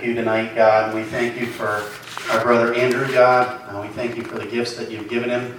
worship 0.00 0.08
you 0.08 0.14
tonight, 0.14 0.54
God. 0.54 0.94
We 0.94 1.02
thank 1.02 1.38
you 1.38 1.46
for 1.46 1.84
our 2.30 2.42
brother 2.42 2.72
Andrew, 2.72 3.06
God. 3.12 3.60
Uh, 3.68 3.82
we 3.82 3.88
thank 3.88 4.16
you 4.16 4.22
for 4.22 4.38
the 4.38 4.46
gifts 4.46 4.74
that 4.76 4.90
you've 4.90 5.08
given 5.08 5.28
him. 5.28 5.58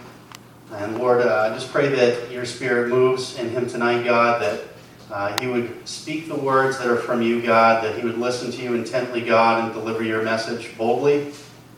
And 0.73 0.97
Lord, 0.97 1.21
uh, 1.21 1.49
I 1.51 1.53
just 1.53 1.71
pray 1.71 1.89
that 1.89 2.31
your 2.31 2.45
spirit 2.45 2.89
moves 2.89 3.37
in 3.37 3.49
him 3.49 3.67
tonight, 3.67 4.03
God, 4.03 4.41
that 4.41 4.63
uh, 5.11 5.37
he 5.37 5.45
would 5.45 5.87
speak 5.87 6.27
the 6.27 6.35
words 6.35 6.79
that 6.79 6.87
are 6.87 6.95
from 6.95 7.21
you, 7.21 7.41
God, 7.41 7.83
that 7.83 7.99
he 7.99 8.03
would 8.03 8.17
listen 8.17 8.51
to 8.51 8.61
you 8.63 8.73
intently, 8.73 9.21
God, 9.21 9.63
and 9.63 9.73
deliver 9.73 10.03
your 10.03 10.23
message 10.23 10.75
boldly, 10.75 11.33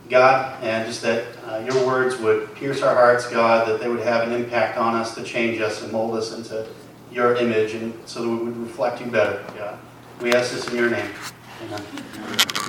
God, 0.10 0.64
and 0.64 0.88
just 0.88 1.02
that 1.02 1.26
uh, 1.46 1.58
your 1.70 1.86
words 1.86 2.18
would 2.18 2.54
pierce 2.56 2.82
our 2.82 2.96
hearts, 2.96 3.30
God, 3.30 3.68
that 3.68 3.82
they 3.82 3.90
would 3.90 4.02
have 4.02 4.26
an 4.28 4.34
impact 4.34 4.78
on 4.78 4.96
us 4.96 5.16
to 5.16 5.24
change 5.24 5.60
us 5.60 5.82
and 5.82 5.92
mold 5.92 6.16
us 6.16 6.34
into 6.34 6.66
your 7.12 7.36
image, 7.36 7.74
and 7.74 7.94
so 8.06 8.22
that 8.22 8.30
we 8.30 8.38
would 8.38 8.58
reflect 8.58 9.02
you 9.02 9.08
better, 9.08 9.44
God. 9.58 9.78
We 10.22 10.34
ask 10.34 10.52
this 10.54 10.68
in 10.70 10.78
your 10.78 10.90
name. 10.90 11.10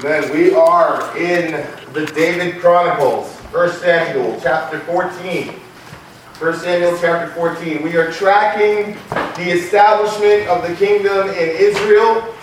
Then 0.03 0.33
we 0.33 0.55
are 0.55 1.17
in 1.17 1.67
the 1.93 2.07
David 2.15 2.61
Chronicles, 2.61 3.33
1 3.53 3.73
Samuel 3.73 4.39
chapter 4.41 4.79
14. 4.81 5.49
1 5.49 6.59
Samuel 6.59 6.97
chapter 7.01 7.33
14. 7.35 7.83
We 7.83 7.97
are 7.97 8.13
tracking 8.13 8.97
the 9.11 9.51
establishment 9.51 10.49
of 10.49 10.69
the 10.69 10.75
kingdom 10.77 11.29
in 11.31 11.49
Israel. 11.57 12.35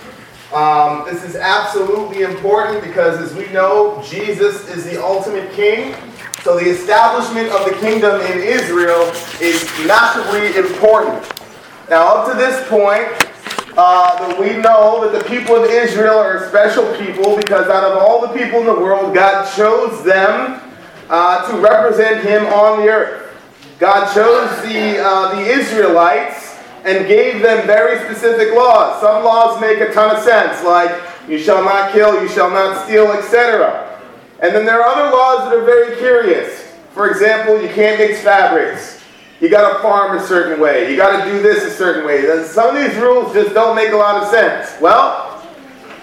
Um, 0.53 1.05
this 1.05 1.23
is 1.23 1.35
absolutely 1.37 2.23
important 2.23 2.83
because, 2.83 3.19
as 3.19 3.33
we 3.37 3.47
know, 3.53 4.03
Jesus 4.05 4.67
is 4.69 4.83
the 4.83 5.01
ultimate 5.01 5.53
king. 5.53 5.95
So, 6.41 6.57
the 6.57 6.69
establishment 6.69 7.49
of 7.49 7.63
the 7.63 7.75
kingdom 7.79 8.19
in 8.21 8.39
Israel 8.39 9.03
is 9.39 9.63
massively 9.85 10.57
important. 10.57 11.23
Now, 11.89 12.07
up 12.07 12.31
to 12.31 12.37
this 12.37 12.67
point, 12.67 13.30
uh, 13.77 14.35
we 14.39 14.57
know 14.57 15.07
that 15.07 15.17
the 15.17 15.29
people 15.29 15.55
of 15.55 15.69
Israel 15.69 16.17
are 16.17 16.43
a 16.43 16.49
special 16.49 16.83
people 16.97 17.37
because 17.37 17.67
out 17.67 17.83
of 17.83 17.97
all 17.97 18.21
the 18.21 18.37
people 18.37 18.59
in 18.59 18.65
the 18.65 18.73
world, 18.73 19.13
God 19.13 19.49
chose 19.55 20.03
them 20.03 20.61
uh, 21.09 21.49
to 21.49 21.57
represent 21.57 22.23
Him 22.23 22.45
on 22.47 22.81
the 22.81 22.89
earth. 22.89 23.33
God 23.79 24.13
chose 24.13 24.61
the, 24.61 24.99
uh, 25.03 25.35
the 25.35 25.41
Israelites 25.41 26.57
and 26.83 27.07
gave 27.07 27.41
them 27.41 27.65
very 27.65 27.99
specific 27.99 28.53
laws. 28.53 29.01
Some 29.01 29.23
laws 29.23 29.59
make 29.61 29.79
a 29.79 29.93
ton 29.93 30.15
of 30.15 30.23
sense, 30.23 30.63
like 30.63 30.91
you 31.27 31.39
shall 31.39 31.63
not 31.63 31.93
kill, 31.93 32.21
you 32.21 32.27
shall 32.27 32.49
not 32.49 32.85
steal, 32.85 33.11
etc. 33.11 33.99
And 34.39 34.55
then 34.55 34.65
there 34.65 34.81
are 34.81 34.87
other 34.87 35.15
laws 35.15 35.49
that 35.49 35.57
are 35.57 35.65
very 35.65 35.95
curious. 35.97 36.73
For 36.93 37.09
example, 37.09 37.61
you 37.61 37.69
can't 37.69 37.99
mix 37.99 38.21
fabrics. 38.21 39.00
You 39.41 39.49
got 39.49 39.73
to 39.73 39.79
farm 39.81 40.15
a 40.15 40.23
certain 40.23 40.61
way. 40.61 40.91
You 40.91 40.95
got 40.95 41.25
to 41.25 41.31
do 41.31 41.41
this 41.41 41.63
a 41.63 41.71
certain 41.71 42.05
way. 42.05 42.45
Some 42.45 42.75
of 42.75 42.81
these 42.81 42.95
rules 43.01 43.33
just 43.33 43.55
don't 43.55 43.75
make 43.75 43.91
a 43.91 43.97
lot 43.97 44.21
of 44.21 44.29
sense. 44.29 44.79
Well, 44.79 45.43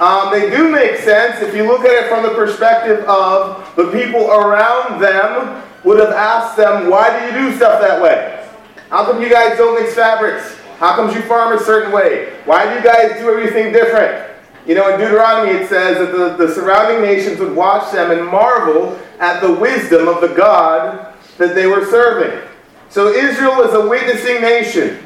um, 0.01 0.33
they 0.33 0.51
do 0.51 0.71
make 0.71 0.97
sense 0.97 1.41
if 1.41 1.55
you 1.55 1.65
look 1.65 1.85
at 1.85 2.05
it 2.05 2.09
from 2.09 2.25
the 2.25 2.35
perspective 2.35 3.05
of 3.05 3.75
the 3.77 3.93
people 3.93 4.29
around 4.31 5.01
them 5.01 5.63
would 5.85 6.01
have 6.01 6.11
asked 6.11 6.57
them, 6.57 6.91
why 6.91 7.17
do 7.17 7.27
you 7.27 7.51
do 7.51 7.57
stuff 7.57 7.81
that 7.81 8.03
way? 8.03 8.45
How 8.91 9.05
come 9.05 9.23
you 9.23 9.31
guys 9.31 9.57
don't 9.57 9.81
mix 9.81 9.95
fabrics? 9.95 10.57
How 10.79 10.97
come 10.97 11.15
you 11.15 11.23
farm 11.23 11.57
a 11.57 11.63
certain 11.63 11.93
way? 11.93 12.33
Why 12.45 12.69
do 12.69 12.75
you 12.75 12.83
guys 12.83 13.21
do 13.21 13.31
everything 13.31 13.73
different? 13.73 14.33
You 14.67 14.75
know, 14.75 14.93
in 14.93 15.01
Deuteronomy 15.01 15.53
it 15.53 15.69
says 15.69 15.99
that 15.99 16.11
the, 16.11 16.47
the 16.47 16.53
surrounding 16.53 17.03
nations 17.03 17.39
would 17.39 17.55
watch 17.55 17.93
them 17.93 18.11
and 18.11 18.27
marvel 18.27 18.99
at 19.21 19.41
the 19.41 19.53
wisdom 19.53 20.09
of 20.09 20.21
the 20.21 20.29
God 20.29 21.15
that 21.39 21.55
they 21.55 21.67
were 21.67 21.87
serving. 21.87 22.48
So 22.91 23.09
Israel 23.09 23.57
was 23.57 23.75
a 23.75 23.89
witnessing 23.89 24.41
nation. 24.41 25.05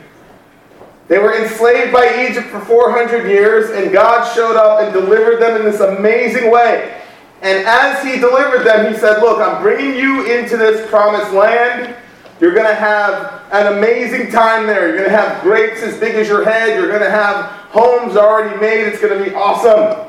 They 1.09 1.19
were 1.19 1.43
enslaved 1.43 1.93
by 1.93 2.29
Egypt 2.29 2.47
for 2.49 2.61
400 2.61 3.29
years, 3.29 3.71
and 3.71 3.93
God 3.93 4.33
showed 4.35 4.57
up 4.57 4.81
and 4.81 4.93
delivered 4.93 5.41
them 5.41 5.57
in 5.61 5.65
this 5.71 5.81
amazing 5.81 6.51
way. 6.51 7.01
And 7.43 7.67
as 7.67 8.05
He 8.05 8.21
delivered 8.21 8.65
them, 8.65 8.93
He 8.93 8.99
said, 8.99 9.21
Look, 9.21 9.41
I'm 9.41 9.63
bringing 9.63 9.97
you 9.97 10.25
into 10.33 10.57
this 10.57 10.89
promised 10.89 11.33
land. 11.33 11.97
You're 12.41 12.55
going 12.55 12.67
to 12.67 12.75
have 12.75 13.43
an 13.53 13.79
amazing 13.79 14.31
time 14.31 14.67
there. 14.67 14.89
You're 14.89 14.97
going 14.97 15.11
to 15.11 15.17
have 15.17 15.43
grapes 15.43 15.83
as 15.83 15.99
big 15.99 16.15
as 16.15 16.29
your 16.29 16.45
head. 16.45 16.77
You're 16.77 16.89
going 16.89 17.03
to 17.03 17.11
have 17.11 17.47
homes 17.71 18.17
already 18.17 18.59
made. 18.61 18.87
It's 18.87 19.01
going 19.01 19.17
to 19.17 19.25
be 19.25 19.35
awesome. 19.35 20.09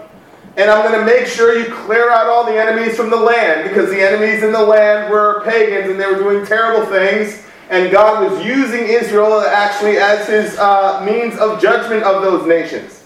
And 0.55 0.69
I'm 0.69 0.89
going 0.89 0.99
to 0.99 1.05
make 1.05 1.27
sure 1.27 1.57
you 1.57 1.73
clear 1.73 2.11
out 2.11 2.27
all 2.27 2.45
the 2.45 2.59
enemies 2.59 2.95
from 2.95 3.09
the 3.09 3.17
land 3.17 3.67
because 3.67 3.89
the 3.89 4.01
enemies 4.01 4.43
in 4.43 4.51
the 4.51 4.63
land 4.63 5.11
were 5.11 5.41
pagans 5.43 5.91
and 5.91 5.99
they 5.99 6.05
were 6.05 6.17
doing 6.17 6.45
terrible 6.45 6.85
things 6.87 7.42
and 7.69 7.91
God 7.91 8.29
was 8.31 8.45
using 8.45 8.87
Israel 8.87 9.41
actually 9.41 9.97
as 9.97 10.27
his 10.27 10.57
uh, 10.57 11.03
means 11.05 11.37
of 11.37 11.61
judgment 11.61 12.03
of 12.03 12.21
those 12.21 12.47
nations. 12.47 13.03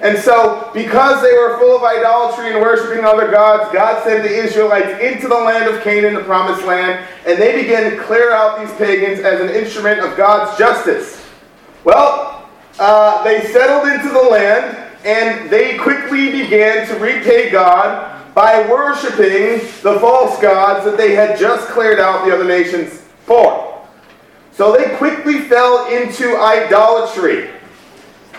And 0.00 0.18
so, 0.18 0.70
because 0.74 1.22
they 1.22 1.32
were 1.32 1.56
full 1.58 1.76
of 1.76 1.82
idolatry 1.82 2.52
and 2.52 2.60
worshiping 2.60 3.04
other 3.04 3.30
gods, 3.30 3.72
God 3.72 4.02
sent 4.04 4.22
the 4.22 4.28
Israelites 4.28 5.00
into 5.00 5.28
the 5.28 5.34
land 5.34 5.72
of 5.72 5.82
Canaan, 5.82 6.14
the 6.14 6.24
promised 6.24 6.66
land, 6.66 7.06
and 7.26 7.40
they 7.40 7.62
began 7.62 7.90
to 7.90 8.02
clear 8.02 8.32
out 8.32 8.58
these 8.60 8.76
pagans 8.76 9.20
as 9.20 9.40
an 9.40 9.48
instrument 9.50 10.00
of 10.00 10.16
God's 10.16 10.58
justice. 10.58 11.24
Well, 11.84 12.46
uh, 12.78 13.22
they 13.24 13.46
settled 13.46 13.90
into 13.90 14.08
the 14.10 14.28
land, 14.28 14.92
and 15.04 15.48
they 15.48 15.78
quickly 15.78 16.30
began 16.30 16.86
to 16.88 16.94
repay 16.98 17.50
God 17.50 18.34
by 18.34 18.68
worshiping 18.68 19.66
the 19.82 19.98
false 20.00 20.40
gods 20.40 20.84
that 20.84 20.96
they 20.96 21.14
had 21.14 21.38
just 21.38 21.68
cleared 21.68 22.00
out 22.00 22.26
the 22.26 22.34
other 22.34 22.44
nations 22.44 23.02
for. 23.24 23.73
So 24.54 24.76
they 24.76 24.96
quickly 24.96 25.40
fell 25.40 25.88
into 25.92 26.36
idolatry. 26.36 27.50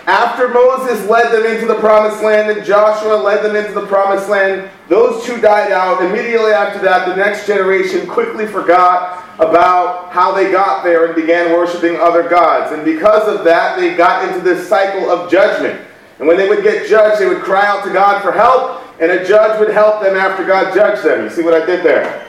After 0.07 0.47
Moses 0.47 1.09
led 1.09 1.33
them 1.33 1.51
into 1.51 1.65
the 1.65 1.79
promised 1.79 2.23
land 2.23 2.55
and 2.55 2.65
Joshua 2.65 3.15
led 3.15 3.43
them 3.43 3.55
into 3.55 3.73
the 3.73 3.85
promised 3.87 4.29
land, 4.29 4.69
those 4.87 5.25
two 5.25 5.41
died 5.41 5.71
out. 5.71 6.01
Immediately 6.01 6.51
after 6.51 6.79
that, 6.83 7.07
the 7.07 7.15
next 7.15 7.47
generation 7.47 8.07
quickly 8.07 8.45
forgot 8.45 9.25
about 9.39 10.11
how 10.13 10.31
they 10.31 10.51
got 10.51 10.83
there 10.83 11.07
and 11.07 11.15
began 11.15 11.51
worshiping 11.51 11.97
other 11.97 12.29
gods. 12.29 12.71
And 12.71 12.85
because 12.85 13.27
of 13.27 13.43
that, 13.43 13.77
they 13.77 13.95
got 13.95 14.29
into 14.29 14.39
this 14.41 14.69
cycle 14.69 15.09
of 15.09 15.29
judgment. 15.29 15.81
And 16.19 16.27
when 16.27 16.37
they 16.37 16.47
would 16.47 16.63
get 16.63 16.87
judged, 16.87 17.19
they 17.19 17.27
would 17.27 17.41
cry 17.41 17.65
out 17.65 17.83
to 17.83 17.91
God 17.91 18.21
for 18.21 18.31
help, 18.31 18.83
and 19.01 19.11
a 19.11 19.25
judge 19.25 19.59
would 19.59 19.73
help 19.73 20.01
them 20.01 20.15
after 20.15 20.45
God 20.45 20.73
judged 20.73 21.03
them. 21.03 21.25
You 21.25 21.29
see 21.29 21.43
what 21.43 21.59
I 21.59 21.65
did 21.65 21.83
there? 21.83 22.25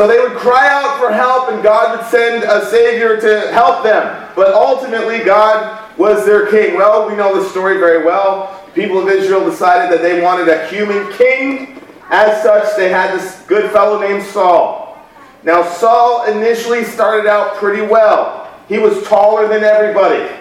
So 0.00 0.06
they 0.06 0.18
would 0.18 0.32
cry 0.32 0.66
out 0.66 0.98
for 0.98 1.12
help, 1.12 1.50
and 1.50 1.62
God 1.62 1.98
would 1.98 2.08
send 2.08 2.42
a 2.44 2.64
Savior 2.70 3.20
to 3.20 3.52
help 3.52 3.82
them. 3.84 4.32
But 4.34 4.54
ultimately, 4.54 5.18
God 5.18 5.94
was 5.98 6.24
their 6.24 6.50
king. 6.50 6.74
Well, 6.74 7.06
we 7.06 7.14
know 7.14 7.38
the 7.38 7.46
story 7.50 7.76
very 7.76 8.02
well. 8.02 8.64
The 8.68 8.80
people 8.80 8.98
of 8.98 9.08
Israel 9.08 9.44
decided 9.44 9.92
that 9.92 10.00
they 10.00 10.22
wanted 10.22 10.48
a 10.48 10.66
human 10.68 11.12
king. 11.18 11.82
As 12.08 12.42
such, 12.42 12.74
they 12.78 12.88
had 12.88 13.14
this 13.14 13.42
good 13.42 13.70
fellow 13.72 14.00
named 14.00 14.22
Saul. 14.22 14.98
Now, 15.42 15.62
Saul 15.70 16.24
initially 16.32 16.82
started 16.82 17.28
out 17.28 17.56
pretty 17.56 17.82
well. 17.82 18.50
He 18.68 18.78
was 18.78 19.06
taller 19.06 19.48
than 19.48 19.64
everybody. 19.64 20.34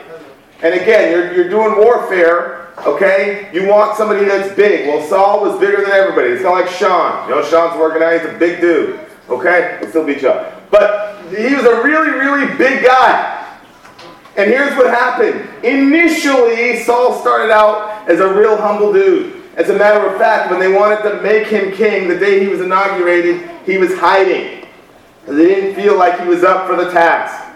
And 0.62 0.74
again, 0.74 1.12
you're, 1.12 1.34
you're 1.34 1.50
doing 1.50 1.76
warfare, 1.76 2.70
okay? 2.86 3.50
You 3.52 3.68
want 3.68 3.98
somebody 3.98 4.24
that's 4.24 4.56
big. 4.56 4.88
Well, 4.88 5.06
Saul 5.06 5.42
was 5.42 5.60
bigger 5.60 5.82
than 5.82 5.92
everybody. 5.92 6.30
It's 6.30 6.44
not 6.44 6.54
like 6.54 6.70
Sean. 6.70 7.28
You 7.28 7.36
know, 7.36 7.44
Sean's 7.44 7.78
working 7.78 8.02
out, 8.02 8.22
he's 8.22 8.34
a 8.34 8.38
big 8.38 8.62
dude. 8.62 9.08
Okay? 9.30 9.78
We'll 9.80 9.90
still 9.90 10.06
beat 10.06 10.22
you 10.22 10.30
up. 10.30 10.70
But 10.72 11.24
he 11.30 11.56
was 11.56 11.66
a 11.66 11.84
really, 11.84 12.10
really 12.10 12.58
big 12.58 12.84
guy. 12.84 13.36
And 14.38 14.50
here's 14.50 14.76
what 14.78 14.88
happened. 14.88 15.48
Initially, 15.66 16.82
Saul 16.84 17.20
started 17.20 17.52
out 17.52 18.08
as 18.10 18.20
a 18.20 18.34
real 18.34 18.56
humble 18.56 18.94
dude. 18.94 19.44
As 19.56 19.70
a 19.70 19.78
matter 19.78 20.08
of 20.08 20.18
fact, 20.18 20.50
when 20.50 20.60
they 20.60 20.72
wanted 20.72 21.02
to 21.10 21.22
make 21.22 21.48
him 21.48 21.74
king 21.74 22.08
the 22.08 22.18
day 22.18 22.40
he 22.40 22.48
was 22.48 22.62
inaugurated, 22.62 23.50
he 23.66 23.78
was 23.78 23.98
hiding. 23.98 24.66
They 25.28 25.46
didn't 25.46 25.76
feel 25.76 25.98
like 25.98 26.22
he 26.22 26.28
was 26.28 26.44
up 26.44 26.68
for 26.68 26.76
the 26.76 26.90
task. 26.92 27.54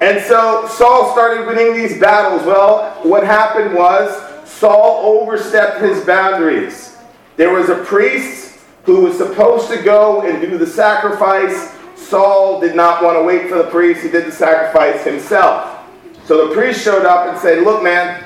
And 0.00 0.24
so 0.24 0.66
Saul 0.66 1.12
started 1.12 1.46
winning 1.46 1.74
these 1.74 2.00
battles. 2.00 2.46
Well, 2.46 2.98
what 3.02 3.22
happened 3.22 3.74
was 3.74 4.18
Saul 4.48 5.20
overstepped 5.20 5.82
his 5.82 6.04
boundaries. 6.06 6.96
There 7.36 7.52
was 7.52 7.68
a 7.68 7.84
priest 7.84 8.49
who 8.96 9.02
was 9.02 9.16
supposed 9.16 9.68
to 9.68 9.82
go 9.82 10.22
and 10.22 10.40
do 10.40 10.58
the 10.58 10.66
sacrifice. 10.66 11.74
Saul 11.96 12.60
did 12.60 12.74
not 12.74 13.02
want 13.02 13.16
to 13.16 13.22
wait 13.22 13.48
for 13.48 13.58
the 13.58 13.70
priest. 13.70 14.02
He 14.02 14.10
did 14.10 14.26
the 14.26 14.32
sacrifice 14.32 15.04
himself. 15.04 15.86
So 16.24 16.48
the 16.48 16.54
priest 16.54 16.82
showed 16.82 17.04
up 17.04 17.28
and 17.28 17.38
said, 17.38 17.62
Look, 17.62 17.82
man, 17.82 18.24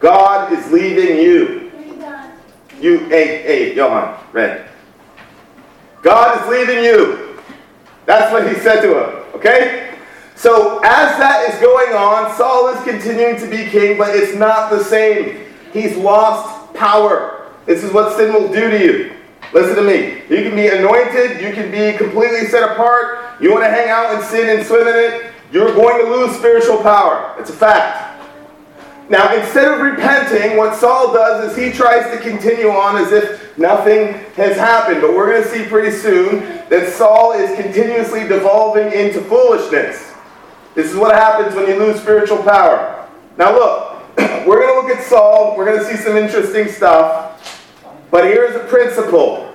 God 0.00 0.52
is 0.52 0.70
leaving 0.70 1.18
you. 1.18 1.72
You, 2.80 2.98
hey, 3.08 3.42
hey, 3.42 3.74
Johan, 3.74 4.18
Red. 4.32 4.68
God 6.02 6.42
is 6.42 6.48
leaving 6.48 6.84
you. 6.84 7.40
That's 8.04 8.30
what 8.32 8.46
he 8.46 8.60
said 8.60 8.82
to 8.82 8.88
him. 8.88 9.24
Okay? 9.34 9.94
So 10.36 10.78
as 10.78 11.16
that 11.18 11.48
is 11.48 11.60
going 11.60 11.94
on, 11.94 12.36
Saul 12.36 12.68
is 12.68 12.84
continuing 12.84 13.36
to 13.38 13.48
be 13.48 13.70
king, 13.70 13.96
but 13.96 14.14
it's 14.14 14.36
not 14.36 14.70
the 14.70 14.82
same. 14.84 15.46
He's 15.72 15.96
lost 15.96 16.74
power. 16.74 17.50
This 17.66 17.82
is 17.82 17.92
what 17.92 18.16
sin 18.16 18.34
will 18.34 18.52
do 18.52 18.70
to 18.70 18.84
you. 18.84 19.16
Listen 19.54 19.76
to 19.76 19.82
me. 19.82 20.20
You 20.28 20.42
can 20.42 20.56
be 20.56 20.66
anointed. 20.66 21.40
You 21.40 21.52
can 21.52 21.70
be 21.70 21.96
completely 21.96 22.46
set 22.48 22.68
apart. 22.72 23.40
You 23.40 23.52
want 23.52 23.62
to 23.62 23.70
hang 23.70 23.88
out 23.88 24.12
and 24.12 24.24
sin 24.24 24.48
and 24.58 24.66
swim 24.66 24.88
in 24.88 24.96
it. 24.96 25.32
You're 25.52 25.72
going 25.72 26.04
to 26.04 26.10
lose 26.10 26.36
spiritual 26.36 26.78
power. 26.82 27.36
It's 27.38 27.50
a 27.50 27.52
fact. 27.52 28.10
Now, 29.08 29.32
instead 29.32 29.72
of 29.72 29.80
repenting, 29.80 30.56
what 30.56 30.74
Saul 30.74 31.12
does 31.12 31.52
is 31.52 31.56
he 31.56 31.70
tries 31.70 32.10
to 32.16 32.20
continue 32.20 32.70
on 32.70 32.96
as 32.96 33.12
if 33.12 33.56
nothing 33.56 34.14
has 34.34 34.56
happened. 34.56 35.00
But 35.00 35.14
we're 35.14 35.30
going 35.30 35.44
to 35.44 35.48
see 35.48 35.68
pretty 35.68 35.96
soon 35.96 36.40
that 36.68 36.92
Saul 36.92 37.32
is 37.32 37.54
continuously 37.54 38.26
devolving 38.26 38.92
into 38.92 39.20
foolishness. 39.20 40.12
This 40.74 40.90
is 40.90 40.96
what 40.96 41.14
happens 41.14 41.54
when 41.54 41.68
you 41.68 41.78
lose 41.78 42.00
spiritual 42.00 42.42
power. 42.42 43.08
Now, 43.36 43.52
look, 43.52 44.16
we're 44.48 44.66
going 44.66 44.74
to 44.74 44.88
look 44.88 44.98
at 44.98 45.04
Saul. 45.04 45.56
We're 45.56 45.66
going 45.66 45.78
to 45.78 45.84
see 45.84 46.02
some 46.02 46.16
interesting 46.16 46.66
stuff. 46.66 47.33
But 48.14 48.26
here's 48.26 48.54
a 48.54 48.60
principle 48.68 49.52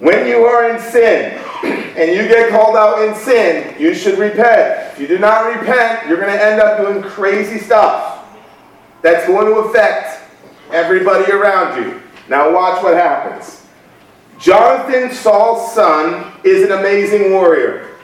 when 0.00 0.26
you 0.26 0.44
are 0.44 0.68
in 0.68 0.78
sin 0.78 1.32
and 1.64 2.10
you 2.14 2.28
get 2.28 2.50
called 2.50 2.76
out 2.76 3.08
in 3.08 3.14
sin, 3.14 3.74
you 3.80 3.94
should 3.94 4.18
repent. 4.18 4.92
If 4.92 5.00
you 5.00 5.06
do 5.06 5.18
not 5.18 5.46
repent, 5.46 6.06
you're 6.06 6.20
going 6.20 6.30
to 6.30 6.44
end 6.44 6.60
up 6.60 6.76
doing 6.76 7.02
crazy 7.02 7.58
stuff 7.58 8.22
that's 9.00 9.26
going 9.26 9.46
to 9.46 9.60
affect 9.60 10.24
everybody 10.72 11.32
around 11.32 11.82
you. 11.82 12.02
Now, 12.28 12.52
watch 12.52 12.84
what 12.84 12.92
happens. 12.92 13.66
Jonathan, 14.38 15.10
Saul's 15.10 15.72
son, 15.72 16.34
is 16.44 16.64
an 16.64 16.72
amazing 16.78 17.32
warrior. 17.32 17.96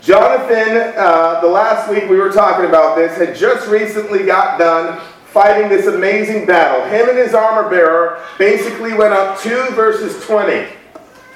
Jonathan, 0.00 0.92
uh, 0.96 1.40
the 1.40 1.46
last 1.46 1.88
week 1.88 2.10
we 2.10 2.16
were 2.16 2.32
talking 2.32 2.64
about 2.64 2.96
this, 2.96 3.16
had 3.16 3.36
just 3.36 3.68
recently 3.68 4.26
got 4.26 4.58
done 4.58 5.00
fighting 5.36 5.68
this 5.68 5.84
amazing 5.84 6.46
battle. 6.46 6.82
Him 6.88 7.10
and 7.10 7.18
his 7.18 7.34
armor 7.34 7.68
bearer 7.68 8.24
basically 8.38 8.94
went 8.94 9.12
up 9.12 9.38
2 9.38 9.72
verses 9.72 10.24
20 10.24 10.66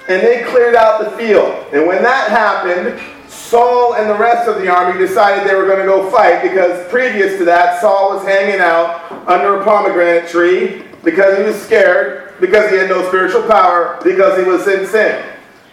and 0.08 0.22
they 0.22 0.42
cleared 0.44 0.74
out 0.74 1.04
the 1.04 1.10
field. 1.18 1.66
And 1.74 1.86
when 1.86 2.02
that 2.02 2.30
happened, 2.30 2.98
Saul 3.28 3.96
and 3.96 4.08
the 4.08 4.14
rest 4.14 4.48
of 4.48 4.62
the 4.62 4.70
army 4.70 4.98
decided 4.98 5.46
they 5.46 5.54
were 5.54 5.66
going 5.66 5.80
to 5.80 5.84
go 5.84 6.10
fight 6.10 6.40
because 6.42 6.88
previous 6.88 7.36
to 7.36 7.44
that, 7.44 7.82
Saul 7.82 8.16
was 8.16 8.24
hanging 8.24 8.58
out 8.58 9.12
under 9.28 9.60
a 9.60 9.64
pomegranate 9.64 10.30
tree 10.30 10.82
because 11.04 11.36
he 11.36 11.44
was 11.44 11.60
scared, 11.60 12.40
because 12.40 12.70
he 12.70 12.78
had 12.78 12.88
no 12.88 13.06
spiritual 13.08 13.42
power, 13.42 14.00
because 14.02 14.42
he 14.42 14.50
was 14.50 14.66
in 14.66 14.86
sin. 14.86 15.22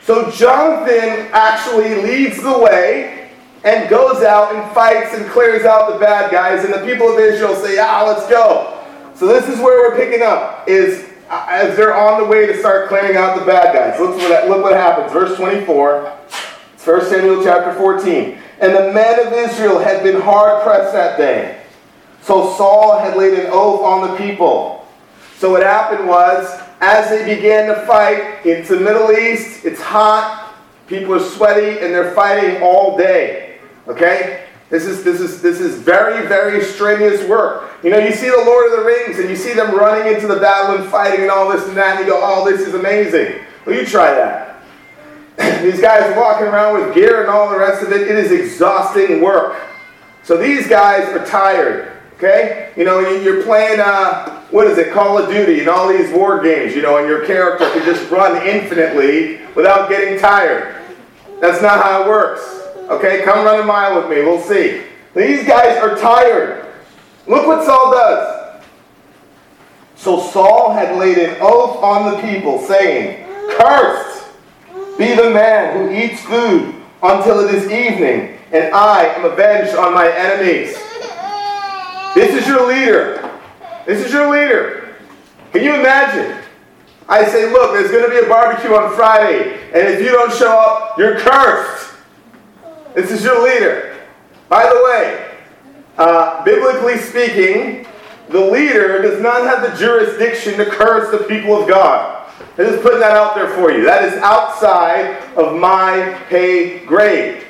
So 0.03 0.29
Jonathan 0.31 1.29
actually 1.31 2.01
leads 2.01 2.44
the 2.44 2.59
way 2.59 3.17
and 3.68 3.90
goes 3.90 4.24
out 4.24 4.56
and 4.56 4.74
fights 4.74 5.14
and 5.14 5.30
clears 5.31 5.66
out 5.66 5.92
the 5.92 6.00
bad 6.00 6.31
guys, 6.31 6.64
and 6.64 6.74
the 6.74 6.86
people 6.86 7.12
of 7.12 7.19
Israel 7.19 7.54
say, 7.54 7.78
ah, 7.78 8.06
let's 8.08 8.25
go. 8.30 8.81
So 9.14 9.28
this 9.28 9.50
is 9.50 9.60
where 9.60 9.90
we're 9.90 9.98
picking 9.98 10.22
up, 10.25 10.64
is 10.69 11.10
as 11.30 11.75
they're 11.75 11.94
on 11.94 12.22
the 12.22 12.25
way 12.25 12.46
to 12.46 12.58
start 12.58 12.88
clearing 12.88 13.18
out 13.18 13.38
the 13.38 13.46
bad 13.46 13.75
guys. 13.75 14.00
Look 14.00 14.16
what, 14.16 14.48
look 14.48 14.64
what 14.64 14.74
happens. 14.74 15.12
Verse 15.12 15.36
24. 15.36 16.18
It's 16.75 16.88
1 16.88 17.06
Samuel 17.08 17.44
chapter 17.44 17.74
14. 17.74 18.38
And 18.62 18.74
the 18.74 18.94
men 18.94 19.28
of 19.28 19.34
Israel 19.34 19.80
had 19.80 20.02
been 20.02 20.22
hard 20.22 20.63
pressed 20.63 20.94
that 20.94 21.18
day. 21.18 21.62
So 22.22 22.54
Saul 22.56 23.00
had 23.00 23.18
laid 23.18 23.38
an 23.38 23.48
oath 23.50 23.81
on 23.81 24.12
the 24.12 24.18
people. 24.18 24.88
So 25.36 25.52
what 25.52 25.62
happened 25.62 26.08
was, 26.08 26.62
as 26.80 27.10
they 27.10 27.36
began 27.36 27.68
to 27.68 27.86
fight, 27.86 28.46
it's 28.46 28.70
the 28.70 28.80
Middle 28.80 29.12
East, 29.12 29.66
it's 29.66 29.81
hot, 29.81 30.56
people 30.88 31.13
are 31.16 31.20
sweaty, 31.20 31.84
and 31.84 31.94
they're 31.94 32.13
fighting 32.16 32.62
all 32.62 32.98
day. 32.98 33.47
Okay? 33.88 34.45
This 34.69 34.86
is, 34.86 35.04
this, 35.04 35.22
is, 35.22 35.42
this 35.42 35.62
is 35.62 35.75
very, 35.75 36.28
very 36.28 36.63
strenuous 36.63 37.28
work. 37.28 37.72
You 37.84 37.89
know, 37.89 38.00
you 38.00 38.12
see 38.12 38.30
the 38.30 38.44
Lord 38.45 38.72
of 38.72 38.80
the 38.80 38.86
Rings 38.86 39.18
and 39.19 39.30
you 39.30 39.36
see 39.36 39.54
them 39.54 39.74
running 39.74 40.13
into 40.13 40.28
the 40.28 40.36
battle 40.36 40.75
and 40.75 40.89
fighting 40.89 41.22
and 41.22 41.31
all 41.31 41.50
this 41.50 41.66
and 41.68 41.78
that, 41.78 41.98
and 41.98 42.06
you 42.06 42.12
go, 42.12 42.19
oh, 42.22 42.50
this 42.50 42.68
is 42.68 42.74
amazing. 42.74 43.42
Well, 43.66 43.75
you 43.75 43.86
try 43.86 44.13
that. 44.13 44.62
these 45.62 45.80
guys 45.80 46.16
walking 46.18 46.48
around 46.48 46.81
with 46.81 46.94
gear 46.94 47.22
and 47.22 47.30
all 47.30 47.50
the 47.50 47.57
rest 47.57 47.81
of 47.84 47.94
it. 47.94 48.01
It 48.01 48.16
is 48.16 48.31
exhausting 48.31 49.22
work. 49.22 49.56
So 50.24 50.36
these 50.36 50.68
guys 50.68 51.07
are 51.10 51.25
tired. 51.25 51.94
Okay? 52.16 52.74
You 52.75 52.84
know, 52.84 53.00
you're 53.00 53.44
playing, 53.44 53.80
uh, 53.80 54.42
what 54.50 54.68
is 54.68 54.78
it, 54.78 54.92
Call 54.92 55.18
of 55.18 55.30
Duty 55.30 55.60
and 55.60 55.69
all 55.69 55.88
these 55.88 56.12
war 56.12 56.42
games, 56.42 56.75
you 56.75 56.81
know, 56.81 56.98
and 56.98 57.07
your 57.07 57.25
character 57.25 57.69
can 57.72 57.86
just 57.86 58.10
run 58.10 58.45
infinitely 58.45 59.45
without 59.56 59.88
getting 59.88 60.19
tired. 60.19 60.75
That's 61.39 61.62
not 61.62 61.81
how 61.81 62.04
it 62.04 62.07
works. 62.07 62.56
Okay, 62.89 63.22
come 63.24 63.45
run 63.45 63.60
a 63.60 63.66
mile 63.66 64.01
with 64.01 64.10
me. 64.10 64.24
We'll 64.24 64.42
see. 64.42 64.84
These 65.16 65.45
guys 65.45 65.78
are 65.78 65.98
tired. 65.98 66.66
Look 67.28 67.45
what 67.45 67.66
Saul 67.66 67.92
does. 67.92 68.62
So 69.95 70.22
Saul 70.22 70.72
had 70.72 70.98
laid 70.98 71.18
an 71.18 71.38
oath 71.42 71.84
on 71.84 72.12
the 72.12 72.22
people, 72.22 72.60
saying, 72.60 73.25
Cursed 73.57 74.30
be 74.98 75.13
the 75.13 75.31
man 75.31 75.75
who 75.75 75.94
eats 75.94 76.22
food 76.22 76.75
until 77.04 77.42
it 77.42 77.54
is 77.54 77.66
evening, 77.66 78.39
and 78.51 78.74
I 78.74 79.06
am 79.06 79.25
avenged 79.25 79.75
on 79.75 79.94
my 79.94 80.10
enemies. 80.10 80.75
This 82.16 82.42
is 82.42 82.48
your 82.48 82.68
leader. 82.68 83.30
This 83.86 84.06
is 84.06 84.13
your 84.13 84.31
leader. 84.31 84.95
Can 85.51 85.63
you 85.63 85.75
imagine? 85.75 86.38
I 87.10 87.25
say, 87.25 87.51
look, 87.51 87.74
there's 87.74 87.92
going 87.92 88.04
to 88.04 88.10
be 88.10 88.25
a 88.25 88.30
barbecue 88.30 88.74
on 88.74 88.95
Friday, 88.95 89.60
and 89.74 89.88
if 89.88 90.01
you 90.01 90.10
don't 90.10 90.34
show 90.34 90.51
up, 90.51 90.98
you're 90.98 91.19
cursed. 91.19 91.94
This 92.95 93.12
is 93.12 93.24
your 93.24 93.44
leader. 93.44 93.98
By 94.50 94.63
the 94.63 94.81
way, 94.84 95.31
uh, 95.98 96.44
biblically 96.44 96.98
speaking, 96.98 97.86
the 98.30 98.39
leader 98.39 99.01
does 99.01 99.22
not 99.22 99.44
have 99.44 99.69
the 99.69 99.78
jurisdiction 99.78 100.57
to 100.57 100.66
curse 100.66 101.12
the 101.12 101.25
people 101.28 101.62
of 101.62 101.68
God. 101.68 102.30
I'm 102.57 102.66
just 102.66 102.81
putting 102.81 103.00
that 103.00 103.16
out 103.16 103.36
there 103.36 103.50
for 103.50 103.72
you. 103.72 103.84
That 103.86 104.04
is 104.04 104.13
outside 104.16 105.24
of 105.36 105.56
my 105.60 106.19
pay 106.28 106.86
grade. 106.86 107.44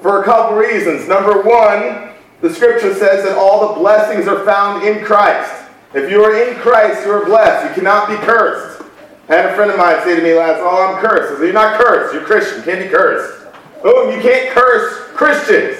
For 0.00 0.22
a 0.22 0.24
couple 0.24 0.56
reasons. 0.56 1.08
Number 1.08 1.42
one, 1.42 2.12
the 2.40 2.52
scripture 2.52 2.94
says 2.94 3.24
that 3.24 3.36
all 3.36 3.68
the 3.68 3.80
blessings 3.80 4.28
are 4.28 4.44
found 4.44 4.86
in 4.86 5.04
Christ. 5.04 5.64
If 5.94 6.10
you 6.10 6.22
are 6.22 6.36
in 6.36 6.54
Christ, 6.56 7.04
you 7.04 7.12
are 7.12 7.24
blessed. 7.24 7.68
You 7.68 7.74
cannot 7.74 8.08
be 8.08 8.16
cursed. 8.16 8.82
I 9.28 9.34
had 9.34 9.46
a 9.46 9.54
friend 9.56 9.70
of 9.70 9.78
mine 9.78 10.00
say 10.04 10.16
to 10.16 10.22
me 10.22 10.34
last, 10.34 10.60
Oh, 10.60 10.94
I'm 10.94 11.02
cursed. 11.02 11.32
I 11.32 11.36
said, 11.36 11.44
You're 11.44 11.52
not 11.52 11.80
cursed. 11.80 12.14
You're 12.14 12.24
Christian. 12.24 12.62
Can't 12.62 12.84
be 12.84 12.88
cursed. 12.88 13.37
Oh, 13.84 14.10
you 14.10 14.20
can't 14.20 14.50
curse 14.50 15.08
Christians. 15.14 15.78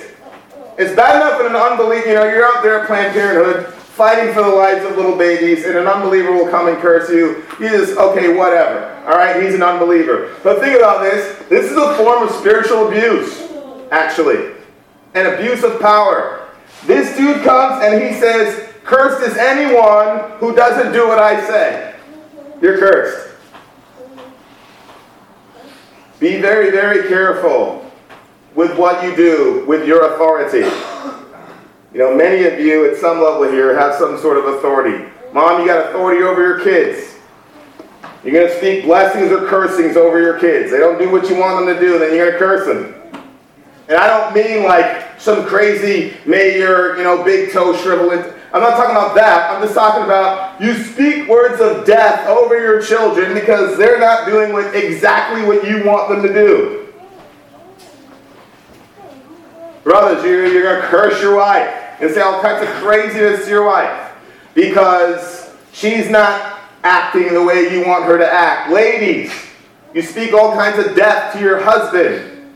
It's 0.79 0.95
bad 0.95 1.17
enough 1.17 1.41
when 1.41 1.51
an 1.51 1.57
unbeliever, 1.57 2.07
you 2.07 2.15
know, 2.15 2.25
you're 2.25 2.45
out 2.45 2.63
there 2.63 2.81
at 2.81 2.87
Planned 2.87 3.13
Parenthood 3.13 3.75
fighting 3.99 4.33
for 4.33 4.43
the 4.43 4.49
lives 4.49 4.85
of 4.85 4.97
little 4.97 5.17
babies, 5.17 5.65
and 5.65 5.77
an 5.77 5.89
unbeliever 5.89 6.31
will 6.31 6.49
come 6.49 6.69
and 6.69 6.79
curse 6.79 7.11
you. 7.11 7.45
You 7.59 7.69
just, 7.69 7.99
okay, 7.99 8.33
whatever. 8.33 8.95
All 9.09 9.19
right, 9.19 9.43
he's 9.43 9.55
an 9.55 9.63
unbeliever. 9.65 10.37
But 10.45 10.61
think 10.61 10.77
about 10.77 11.03
this 11.03 11.37
this 11.49 11.69
is 11.69 11.77
a 11.77 11.97
form 11.97 12.23
of 12.23 12.31
spiritual 12.37 12.87
abuse, 12.87 13.51
actually, 13.91 14.53
an 15.15 15.35
abuse 15.35 15.65
of 15.65 15.81
power. 15.81 16.49
This 16.87 17.17
dude 17.17 17.43
comes 17.43 17.83
and 17.83 18.01
he 18.01 18.13
says, 18.21 18.73
Cursed 18.85 19.29
is 19.29 19.37
anyone 19.37 20.31
who 20.39 20.55
doesn't 20.55 20.93
do 20.93 21.09
what 21.09 21.19
I 21.19 21.45
say. 21.49 21.97
You're 22.63 22.79
cursed. 22.79 23.35
Be 26.21 26.41
very, 26.41 26.71
very 26.71 27.09
careful 27.09 27.88
with 28.59 28.77
what 28.77 29.05
you 29.05 29.15
do 29.15 29.65
with 29.69 29.87
your 29.87 30.15
authority. 30.15 30.69
You 31.93 32.01
know, 32.01 32.17
many 32.17 32.45
of 32.45 32.59
you 32.59 32.91
at 32.91 32.97
some 32.97 33.23
level 33.23 33.45
here 33.45 33.79
have 33.79 33.95
some 33.95 34.19
sort 34.19 34.37
of 34.37 34.47
authority. 34.47 35.09
Mom, 35.33 35.61
you 35.61 35.67
got 35.69 35.91
authority 35.91 36.25
over 36.25 36.43
your 36.43 36.59
kids. 36.65 37.15
You're 38.25 38.33
going 38.33 38.49
to 38.49 38.59
speak 38.59 38.85
blessings 38.85 39.31
or 39.31 39.47
cursings 39.47 39.97
over 39.97 40.21
your 40.21 40.41
kids. 40.41 40.73
They 40.73 40.79
don't 40.79 40.99
do 40.99 41.09
what 41.09 41.31
you 41.31 41.37
want 41.37 41.65
them 41.65 41.73
to 41.73 41.81
do, 41.81 42.01
then 42.01 42.13
you're 42.13 42.31
going 42.31 42.33
to 42.33 42.39
curse 42.41 42.67
them. 42.67 43.23
And 43.87 43.97
I 43.97 44.09
don't 44.09 44.35
mean 44.35 44.65
like 44.65 45.21
some 45.21 45.47
crazy, 45.47 46.17
may 46.27 46.59
your, 46.59 46.97
you 46.97 47.05
know, 47.05 47.23
big 47.23 47.53
toe 47.53 47.77
shrivel. 47.77 48.11
I'm 48.11 48.61
not 48.61 48.71
talking 48.71 48.91
about 48.91 49.15
that. 49.15 49.53
I'm 49.53 49.63
just 49.63 49.75
talking 49.75 50.03
about 50.03 50.61
you 50.61 50.75
speak 50.75 51.29
words 51.29 51.61
of 51.61 51.87
death 51.87 52.27
over 52.27 52.61
your 52.61 52.83
children 52.83 53.35
because 53.35 53.79
they're 53.79 54.01
not 54.01 54.27
doing 54.27 54.53
what, 54.53 54.75
exactly 54.75 55.47
what 55.47 55.65
you 55.65 55.85
want 55.85 56.09
them 56.09 56.23
to 56.23 56.35
do. 56.35 56.78
Brothers, 59.89 60.23
you're, 60.23 60.47
you're 60.49 60.65
going 60.65 60.83
to 60.83 60.89
curse 60.89 61.19
your 61.23 61.35
wife 61.37 61.67
and 61.99 62.13
say 62.13 62.21
all 62.21 62.43
kinds 62.43 62.63
of 62.63 62.69
craziness 62.75 63.47
to 63.47 63.51
your 63.51 63.65
wife 63.65 64.13
because 64.53 65.51
she's 65.73 66.11
not 66.11 66.61
acting 66.85 67.33
the 67.33 67.43
way 67.43 67.75
you 67.75 67.87
want 67.87 68.05
her 68.05 68.19
to 68.19 68.31
act. 68.31 68.71
Ladies, 68.71 69.33
you 69.95 70.03
speak 70.03 70.35
all 70.35 70.53
kinds 70.53 70.79
of 70.79 70.95
death 70.95 71.33
to 71.33 71.41
your 71.41 71.63
husband 71.63 72.53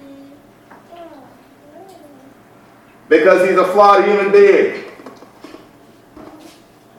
because 3.09 3.49
he's 3.49 3.59
a 3.59 3.65
flawed 3.69 4.05
human 4.05 4.31
being. 4.31 4.85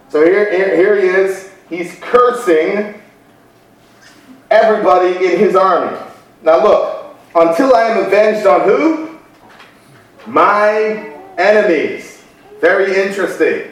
So 0.10 0.26
here, 0.26 0.52
here, 0.52 0.76
here 0.76 1.00
he 1.00 1.10
is. 1.10 1.52
He's 1.70 1.96
cursing 2.02 3.00
everybody 4.50 5.28
in 5.28 5.38
his 5.38 5.56
army. 5.56 5.96
Now 6.42 6.64
look, 6.64 7.18
until 7.36 7.76
I 7.76 7.84
am 7.84 8.08
avenged 8.08 8.48
on 8.48 8.62
who? 8.62 9.13
My 10.26 11.14
enemies. 11.38 12.24
Very 12.62 12.96
interesting. 12.96 13.72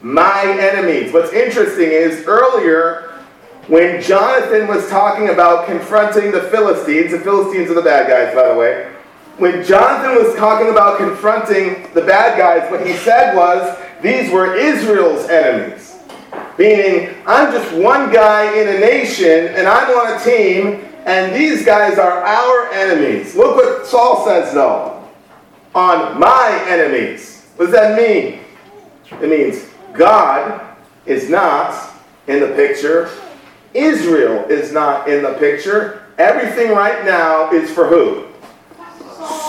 My 0.00 0.42
enemies. 0.44 1.12
What's 1.12 1.32
interesting 1.32 1.90
is 1.90 2.26
earlier, 2.26 3.20
when 3.66 4.02
Jonathan 4.02 4.66
was 4.66 4.88
talking 4.88 5.28
about 5.28 5.66
confronting 5.66 6.32
the 6.32 6.42
Philistines, 6.44 7.12
the 7.12 7.20
Philistines 7.20 7.70
are 7.70 7.74
the 7.74 7.82
bad 7.82 8.08
guys, 8.08 8.34
by 8.34 8.48
the 8.48 8.58
way. 8.58 8.90
When 9.36 9.64
Jonathan 9.64 10.22
was 10.22 10.34
talking 10.36 10.70
about 10.70 10.98
confronting 10.98 11.88
the 11.92 12.02
bad 12.02 12.38
guys, 12.38 12.70
what 12.70 12.86
he 12.86 12.94
said 12.94 13.34
was 13.34 13.78
these 14.00 14.30
were 14.30 14.54
Israel's 14.54 15.28
enemies. 15.28 15.96
Meaning, 16.58 17.14
I'm 17.26 17.52
just 17.52 17.74
one 17.74 18.12
guy 18.12 18.58
in 18.58 18.68
a 18.68 18.78
nation 18.78 19.48
and 19.54 19.66
I'm 19.66 19.90
on 19.90 20.20
a 20.20 20.24
team, 20.24 20.84
and 21.04 21.34
these 21.34 21.64
guys 21.64 21.98
are 21.98 22.22
our 22.22 22.72
enemies. 22.72 23.34
Look 23.34 23.56
what 23.56 23.86
Saul 23.86 24.24
says, 24.24 24.54
though. 24.54 25.03
On 25.74 26.18
my 26.18 26.64
enemies. 26.68 27.46
What 27.56 27.66
does 27.66 27.74
that 27.74 27.96
mean? 27.96 28.40
It 29.20 29.28
means 29.28 29.68
God 29.92 30.76
is 31.06 31.28
not 31.28 31.92
in 32.26 32.40
the 32.40 32.48
picture, 32.48 33.10
Israel 33.74 34.44
is 34.48 34.72
not 34.72 35.08
in 35.08 35.22
the 35.22 35.34
picture. 35.34 36.02
Everything 36.16 36.70
right 36.70 37.04
now 37.04 37.50
is 37.50 37.70
for 37.70 37.86
who? 37.86 38.28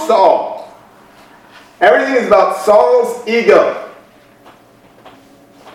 Saul. 0.07 0.75
Everything 1.79 2.15
is 2.15 2.27
about 2.27 2.57
Saul's 2.57 3.27
ego. 3.27 3.91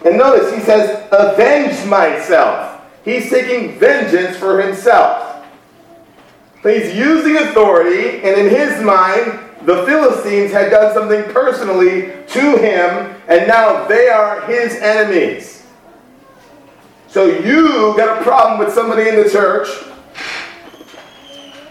And 0.05 0.19
notice 0.19 0.53
he 0.53 0.61
says, 0.61 1.07
avenge 1.13 1.87
myself. 1.89 2.81
He's 3.05 3.31
taking 3.31 3.79
vengeance 3.79 4.37
for 4.37 4.61
himself. 4.61 5.45
He's 6.63 6.95
using 6.95 7.37
authority, 7.37 8.19
and 8.23 8.39
in 8.39 8.51
his 8.51 8.83
mind, 8.83 9.39
the 9.63 9.85
Philistines 9.85 10.53
had 10.53 10.71
done 10.71 10.95
something 10.95 11.25
personally 11.33 12.13
to 12.29 12.57
him, 12.57 13.15
and 13.29 13.47
now 13.47 13.87
they 13.87 14.09
are 14.09 14.47
his 14.47 14.77
enemies. 14.77 15.67
So 17.09 17.27
you 17.27 17.95
got 17.97 18.21
a 18.21 18.23
problem 18.23 18.59
with 18.59 18.73
somebody 18.73 19.09
in 19.09 19.17
the 19.17 19.29
church, 19.29 19.69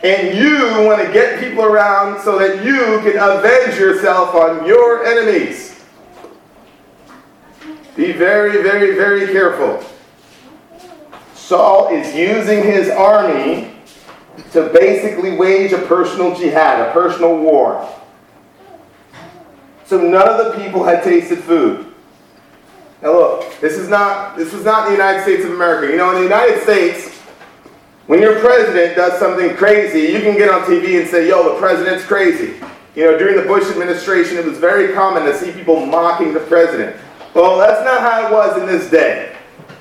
and 0.04 0.38
you 0.38 0.86
want 0.86 1.06
to 1.06 1.12
get 1.12 1.40
people 1.40 1.64
around 1.64 2.22
so 2.22 2.38
that 2.38 2.64
you 2.64 3.00
can 3.00 3.18
avenge 3.18 3.80
yourself 3.80 4.36
on 4.36 4.66
your 4.66 5.06
enemies. 5.06 5.84
Be 7.96 8.12
very, 8.12 8.62
very, 8.62 8.96
very 8.96 9.28
careful. 9.28 9.84
Saul 11.34 11.88
is 11.88 12.16
using 12.16 12.64
his 12.64 12.90
army 12.90 13.74
to 14.52 14.70
basically 14.74 15.36
wage 15.36 15.72
a 15.72 15.80
personal 15.80 16.36
jihad, 16.36 16.88
a 16.88 16.92
personal 16.92 17.38
war. 17.38 17.88
So 19.86 20.00
none 20.00 20.28
of 20.28 20.38
the 20.46 20.64
people 20.64 20.84
had 20.84 21.04
tasted 21.04 21.40
food. 21.40 21.94
Now 23.02 23.14
look, 23.14 23.60
this 23.60 23.78
is 23.78 23.90
not 23.90 24.38
this 24.38 24.54
was 24.54 24.64
not 24.64 24.86
the 24.86 24.92
United 24.92 25.24
States 25.24 25.46
of 25.46 25.52
America. 25.52 25.92
You 25.92 25.98
know, 25.98 26.10
in 26.12 26.18
the 26.18 26.24
United 26.24 26.62
States, 26.64 27.18
when 28.08 28.22
your 28.22 28.40
president 28.40 28.96
does 28.96 29.20
something 29.20 29.56
crazy, 29.56 30.12
you 30.12 30.20
can 30.20 30.36
get 30.36 30.50
on 30.50 30.62
TV 30.62 31.00
and 31.00 31.08
say, 31.08 31.28
yo, 31.28 31.54
the 31.54 31.60
president's 31.60 32.06
crazy. 32.06 32.56
You 32.96 33.06
know, 33.06 33.18
during 33.18 33.38
the 33.38 33.44
Bush 33.44 33.70
administration, 33.70 34.38
it 34.38 34.46
was 34.46 34.58
very 34.58 34.94
common 34.94 35.24
to 35.24 35.38
see 35.38 35.52
people 35.52 35.86
mocking 35.86 36.34
the 36.34 36.40
president. 36.40 37.00
Well, 37.34 37.58
that's 37.58 37.84
not 37.86 38.02
how 38.02 38.28
it 38.28 38.32
was 38.32 38.60
in 38.60 38.66
this 38.66 38.90
day. 38.90 39.36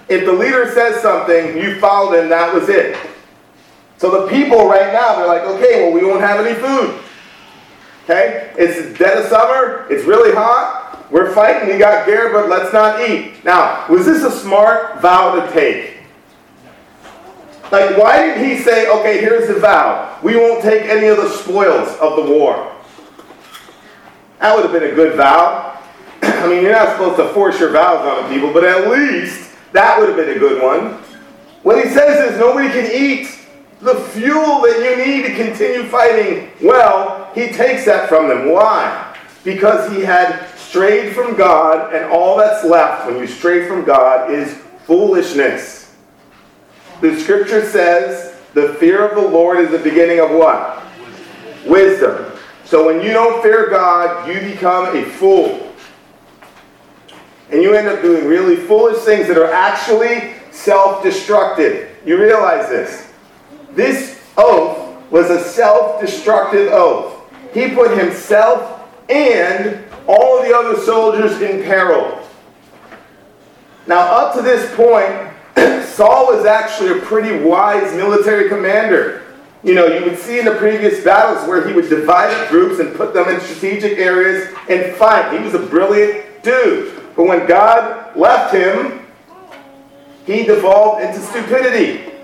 If 0.09 0.25
the 0.25 0.33
leader 0.33 0.71
says 0.73 1.03
something, 1.03 1.57
you 1.57 1.81
followed 1.81 2.19
him, 2.19 2.29
that 2.29 2.55
was 2.55 2.69
it. 2.69 2.97
So 3.99 4.23
the 4.23 4.29
people 4.29 4.69
right 4.69 4.93
now, 4.93 5.17
they're 5.17 5.27
like, 5.27 5.43
okay, 5.43 5.83
well, 5.83 5.93
we 5.93 6.05
won't 6.05 6.21
have 6.21 6.45
any 6.45 6.55
food. 6.55 7.01
Okay? 8.05 8.53
It's 8.57 8.99
dead 8.99 9.19
of 9.19 9.27
summer, 9.27 9.87
it's 9.91 10.05
really 10.05 10.33
hot, 10.33 11.07
we're 11.11 11.35
fighting, 11.35 11.69
we 11.69 11.79
got 11.79 12.07
gear, 12.07 12.33
but 12.33 12.49
let's 12.49 12.73
not 12.73 13.09
eat. 13.09 13.45
Now, 13.45 13.87
was 13.89 14.07
this 14.07 14.23
a 14.23 14.31
smart 14.31 15.01
vow 15.03 15.35
to 15.35 15.53
take? 15.53 15.97
Like, 17.71 17.99
why 17.99 18.23
didn't 18.23 18.49
he 18.49 18.59
say, 18.63 18.89
okay, 18.89 19.21
here's 19.21 19.49
the 19.49 19.61
vow. 19.61 20.19
We 20.23 20.37
won't 20.37 20.63
take 20.63 20.85
any 20.85 21.09
of 21.09 21.19
the 21.19 21.29
spoils 21.29 21.89
of 21.99 22.17
the 22.17 22.33
war. 22.33 22.73
That 24.39 24.55
would 24.55 24.65
have 24.65 24.73
been 24.73 24.91
a 24.91 24.95
good 24.95 25.17
vow. 25.17 25.79
I 26.23 26.49
mean, 26.49 26.63
you're 26.63 26.73
not 26.73 26.93
supposed 26.93 27.17
to 27.17 27.29
force 27.35 27.59
your 27.59 27.73
vows 27.73 28.07
on 28.07 28.31
people, 28.33 28.53
but 28.53 28.65
at 28.65 28.89
least 28.89 29.51
that 29.73 29.99
would 29.99 30.09
have 30.09 30.17
been 30.17 30.37
a 30.37 30.39
good 30.39 30.63
one. 30.63 31.03
What 31.63 31.85
he 31.85 31.91
says 31.91 32.33
is 32.33 32.39
nobody 32.39 32.69
can 32.69 32.91
eat 32.91 33.38
the 33.81 33.95
fuel 33.95 34.61
that 34.63 34.81
you 34.83 35.05
need 35.05 35.23
to 35.23 35.35
continue 35.35 35.85
fighting. 35.85 36.51
Well, 36.61 37.31
he 37.35 37.49
takes 37.49 37.85
that 37.85 38.09
from 38.09 38.29
them. 38.29 38.51
Why? 38.51 39.17
Because 39.45 39.91
he 39.93 40.03
had 40.03 40.49
strayed 40.57 41.15
from 41.15 41.37
God, 41.37 41.95
and 41.95 42.11
all 42.11 42.37
that's 42.37 42.65
left 42.65 43.07
when 43.07 43.19
you 43.19 43.27
stray 43.27 43.67
from 43.67 43.85
God 43.85 44.31
is 44.31 44.55
foolishness. 44.85 45.95
The 47.01 47.19
scripture 47.21 47.65
says 47.65 48.37
the 48.55 48.75
fear 48.75 49.07
of 49.07 49.15
the 49.15 49.29
Lord 49.29 49.61
is 49.61 49.71
the 49.71 49.79
beginning 49.79 50.19
of 50.19 50.31
what? 50.31 50.83
Wisdom. 51.65 52.33
So 52.65 52.87
when 52.87 53.03
you 53.03 53.13
don't 53.13 53.43
fear 53.43 53.71
God, 53.71 54.29
you 54.29 54.41
become 54.41 54.97
a 54.97 55.05
fool. 55.05 55.73
And 57.51 57.63
you 57.63 57.75
end 57.75 57.89
up 57.89 58.03
doing 58.03 58.27
really 58.27 58.57
foolish 58.57 59.03
things 59.05 59.27
that 59.29 59.39
are 59.39 59.51
actually 59.51 60.35
self 60.51 61.03
destructive. 61.03 61.97
You 62.05 62.21
realize 62.21 62.69
this. 62.69 63.08
This 63.79 64.21
oath 64.37 65.09
was 65.09 65.31
a 65.31 65.41
self 65.41 66.01
destructive 66.01 66.73
oath. 66.73 67.15
He 67.55 67.71
put 67.71 67.97
himself 67.97 68.91
and 69.09 69.85
all 70.09 70.43
the 70.43 70.53
other 70.53 70.81
soldiers 70.81 71.41
in 71.41 71.63
peril. 71.63 72.21
Now, 73.87 74.01
up 74.01 74.35
to 74.35 74.43
this 74.43 74.75
point, 74.75 75.15
Saul 75.87 76.27
was 76.27 76.45
actually 76.45 76.99
a 76.99 77.03
pretty 77.03 77.39
wise 77.45 77.95
military 77.95 78.49
commander. 78.49 79.23
You 79.63 79.77
know, 79.77 79.87
you 79.87 80.05
would 80.05 80.19
see 80.19 80.41
in 80.41 80.45
the 80.45 80.57
previous 80.57 81.05
battles 81.05 81.49
where 81.49 81.65
he 81.65 81.73
would 81.73 81.89
divide 81.89 82.35
up 82.35 82.49
groups 82.49 82.81
and 82.81 82.93
put 82.97 83.15
them 83.15 83.29
in 83.29 83.41
strategic 83.41 83.97
areas 83.99 84.53
and 84.69 84.93
fight. 84.97 85.39
He 85.39 85.39
was 85.39 85.55
a 85.55 85.65
brilliant 85.65 86.43
dude. 86.43 87.01
But 87.15 87.29
when 87.29 87.47
God 87.47 88.17
left 88.17 88.53
him, 88.53 89.07
he 90.27 90.43
devolved 90.43 91.05
into 91.05 91.21
stupidity. 91.21 92.18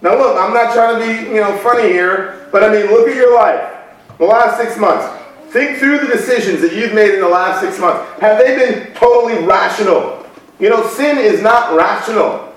Now 0.00 0.16
look, 0.16 0.36
I'm 0.38 0.54
not 0.54 0.72
trying 0.74 1.00
to 1.00 1.06
be, 1.06 1.28
you 1.30 1.40
know, 1.40 1.56
funny 1.58 1.88
here, 1.88 2.48
but 2.52 2.62
I 2.62 2.70
mean, 2.70 2.86
look 2.90 3.08
at 3.08 3.16
your 3.16 3.34
life. 3.34 3.74
The 4.18 4.24
last 4.24 4.60
six 4.60 4.78
months. 4.78 5.06
Think 5.50 5.78
through 5.78 5.98
the 6.00 6.06
decisions 6.06 6.60
that 6.60 6.74
you've 6.74 6.92
made 6.92 7.14
in 7.14 7.20
the 7.20 7.28
last 7.28 7.60
six 7.62 7.78
months. 7.80 8.06
Have 8.20 8.38
they 8.38 8.54
been 8.56 8.94
totally 8.94 9.44
rational? 9.44 10.26
You 10.58 10.68
know, 10.70 10.86
sin 10.88 11.18
is 11.18 11.40
not 11.40 11.76
rational. 11.76 12.52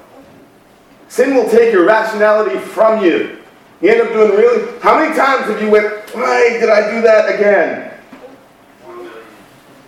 Sin 1.08 1.36
will 1.36 1.50
take 1.50 1.74
your 1.74 1.86
rationality 1.86 2.58
from 2.60 3.04
you. 3.04 3.40
You 3.82 3.90
end 3.90 4.02
up 4.02 4.14
doing 4.14 4.32
really. 4.32 4.80
How 4.80 5.00
many 5.00 5.16
times 5.16 5.46
have 5.46 5.62
you 5.62 5.70
went, 5.70 5.88
why 6.14 6.58
did 6.60 6.70
I 6.70 6.92
do 6.92 7.02
that 7.02 7.34
again? 7.34 7.94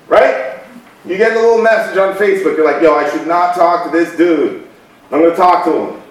Right? 0.08 0.60
You 1.06 1.18
get 1.18 1.34
a 1.34 1.40
little 1.40 1.62
message 1.62 1.98
on 1.98 2.16
Facebook. 2.16 2.56
You're 2.56 2.66
like, 2.66 2.82
yo, 2.82 2.96
I 2.96 3.10
should 3.10 3.28
not 3.28 3.56
talk 3.56 3.86
to 3.86 3.92
this 3.92 4.16
dude. 4.16 4.68
I'm 5.12 5.20
going 5.20 5.32
to 5.32 5.38
talk 5.38 5.66
to 5.66 5.72
him 5.72 6.02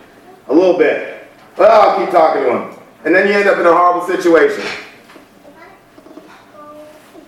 a 0.49 0.55
little 0.55 0.79
bit. 0.79 1.12
Well, 1.57 1.91
I'll 1.91 2.05
keep 2.05 2.11
talking 2.11 2.43
to 2.43 2.57
him. 2.57 2.79
And 3.05 3.15
then 3.15 3.29
you 3.29 3.35
end 3.35 3.49
up 3.49 3.59
in 3.59 3.67
a 3.67 3.73
horrible 3.73 4.07
situation. 4.07 4.65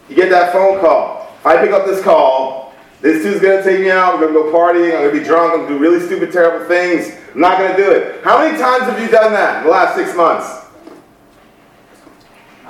You 0.09 0.17
get 0.17 0.31
that 0.31 0.53
phone 0.53 0.81
call. 0.81 1.33
I 1.45 1.57
pick 1.59 1.73
up 1.73 1.87
this 1.87 2.03
call. 2.03 2.75
This 3.01 3.23
dude's 3.23 3.41
gonna 3.41 3.63
take 3.63 3.81
me 3.81 3.91
out. 3.91 4.19
We're 4.19 4.29
gonna 4.29 4.51
go 4.51 4.53
partying. 4.53 4.95
I'm 4.97 5.07
gonna 5.07 5.13
be 5.13 5.25
drunk. 5.25 5.53
I'm 5.53 5.61
gonna 5.61 5.75
do 5.75 5.79
really 5.79 6.05
stupid, 6.05 6.33
terrible 6.33 6.67
things. 6.67 7.15
I'm 7.35 7.41
not 7.41 7.59
gonna 7.59 7.77
do 7.77 7.91
it. 7.91 8.25
How 8.25 8.39
many 8.39 8.57
times 8.57 8.85
have 8.85 8.99
you 9.01 9.09
done 9.09 9.33
that 9.33 9.59
in 9.59 9.65
the 9.65 9.71
last 9.71 9.97
six 9.97 10.15
months? 10.17 10.65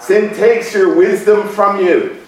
Sin 0.00 0.34
takes 0.34 0.75
your 0.75 0.96
wisdom 0.96 1.49
from 1.49 1.84
you. 1.84 2.20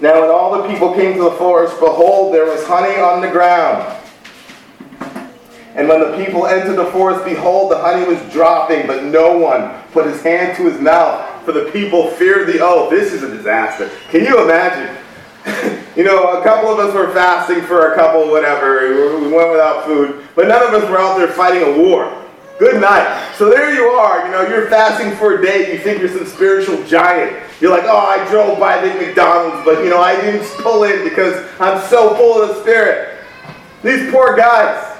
Now, 0.00 0.20
when 0.20 0.30
all 0.30 0.60
the 0.60 0.68
people 0.68 0.92
came 0.94 1.16
to 1.16 1.22
the 1.22 1.30
forest, 1.32 1.78
behold, 1.78 2.34
there 2.34 2.44
was 2.44 2.66
honey 2.66 3.00
on 3.00 3.20
the 3.20 3.30
ground. 3.30 3.96
And 5.74 5.88
when 5.88 6.00
the 6.00 6.16
people 6.24 6.46
entered 6.46 6.76
the 6.76 6.86
forest, 6.86 7.24
behold, 7.24 7.72
the 7.72 7.78
honey 7.78 8.06
was 8.06 8.20
dropping, 8.32 8.86
but 8.86 9.04
no 9.04 9.36
one 9.36 9.82
put 9.92 10.06
his 10.06 10.22
hand 10.22 10.56
to 10.56 10.70
his 10.70 10.80
mouth 10.80 11.44
for 11.44 11.52
the 11.52 11.70
people 11.72 12.10
feared 12.10 12.46
the 12.46 12.60
oath. 12.60 12.90
This 12.90 13.12
is 13.12 13.22
a 13.22 13.28
disaster. 13.28 13.90
Can 14.10 14.24
you 14.24 14.42
imagine? 14.42 14.96
you 15.96 16.04
know, 16.04 16.40
a 16.40 16.42
couple 16.42 16.70
of 16.70 16.78
us 16.78 16.94
were 16.94 17.12
fasting 17.12 17.62
for 17.62 17.92
a 17.92 17.96
couple, 17.96 18.30
whatever. 18.30 18.88
We 19.20 19.32
went 19.32 19.50
without 19.50 19.84
food, 19.84 20.26
but 20.34 20.48
none 20.48 20.62
of 20.62 20.80
us 20.80 20.88
were 20.88 20.98
out 20.98 21.18
there 21.18 21.28
fighting 21.28 21.62
a 21.62 21.78
war. 21.78 22.20
Good 22.58 22.80
night. 22.80 23.34
So 23.36 23.50
there 23.50 23.74
you 23.74 23.82
are. 23.82 24.24
You 24.24 24.30
know, 24.30 24.46
you're 24.46 24.68
fasting 24.68 25.16
for 25.16 25.38
a 25.38 25.42
day. 25.42 25.72
You 25.72 25.78
think 25.80 25.98
you're 25.98 26.08
some 26.08 26.24
spiritual 26.24 26.82
giant. 26.84 27.42
You're 27.60 27.72
like, 27.72 27.84
oh, 27.84 27.98
I 27.98 28.26
drove 28.30 28.60
by 28.60 28.80
the 28.80 28.94
McDonald's, 28.94 29.64
but 29.64 29.82
you 29.82 29.90
know, 29.90 30.00
I 30.00 30.18
didn't 30.20 30.46
pull 30.62 30.84
in 30.84 31.02
because 31.02 31.44
I'm 31.60 31.82
so 31.88 32.14
full 32.14 32.40
of 32.40 32.50
the 32.50 32.60
Spirit. 32.62 33.18
These 33.82 34.10
poor 34.12 34.36
guys, 34.36 34.93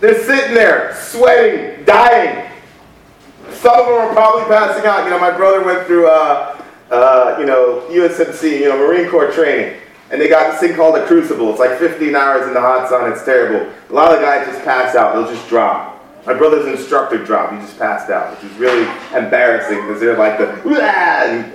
they're 0.00 0.22
sitting 0.24 0.54
there, 0.54 0.94
sweating, 0.94 1.84
dying. 1.84 2.50
Some 3.52 3.80
of 3.80 3.86
them 3.86 3.94
are 3.94 4.12
probably 4.12 4.44
passing 4.44 4.86
out. 4.86 5.04
You 5.04 5.10
know, 5.10 5.18
my 5.18 5.34
brother 5.34 5.64
went 5.64 5.86
through, 5.86 6.08
uh, 6.08 6.62
uh, 6.90 7.36
you 7.38 7.46
know, 7.46 7.86
USMC, 7.88 8.60
you 8.60 8.68
know, 8.68 8.76
Marine 8.76 9.08
Corps 9.08 9.32
training. 9.32 9.80
And 10.10 10.20
they 10.20 10.28
got 10.28 10.52
this 10.52 10.60
thing 10.60 10.76
called 10.76 10.96
a 10.96 11.06
crucible. 11.06 11.50
It's 11.50 11.58
like 11.58 11.78
15 11.78 12.14
hours 12.14 12.46
in 12.46 12.54
the 12.54 12.60
hot 12.60 12.88
sun. 12.88 13.10
It's 13.10 13.24
terrible. 13.24 13.72
A 13.90 13.92
lot 13.92 14.14
of 14.14 14.20
guys 14.20 14.46
just 14.46 14.64
pass 14.64 14.94
out. 14.94 15.14
They'll 15.14 15.32
just 15.32 15.48
drop. 15.48 15.94
My 16.26 16.34
brother's 16.34 16.66
instructor 16.66 17.24
dropped. 17.24 17.54
He 17.54 17.60
just 17.60 17.78
passed 17.78 18.10
out, 18.10 18.34
which 18.34 18.50
is 18.50 18.56
really 18.58 18.82
embarrassing 19.14 19.80
because 19.82 20.00
they're 20.00 20.16
like 20.16 20.38
the, 20.38 20.60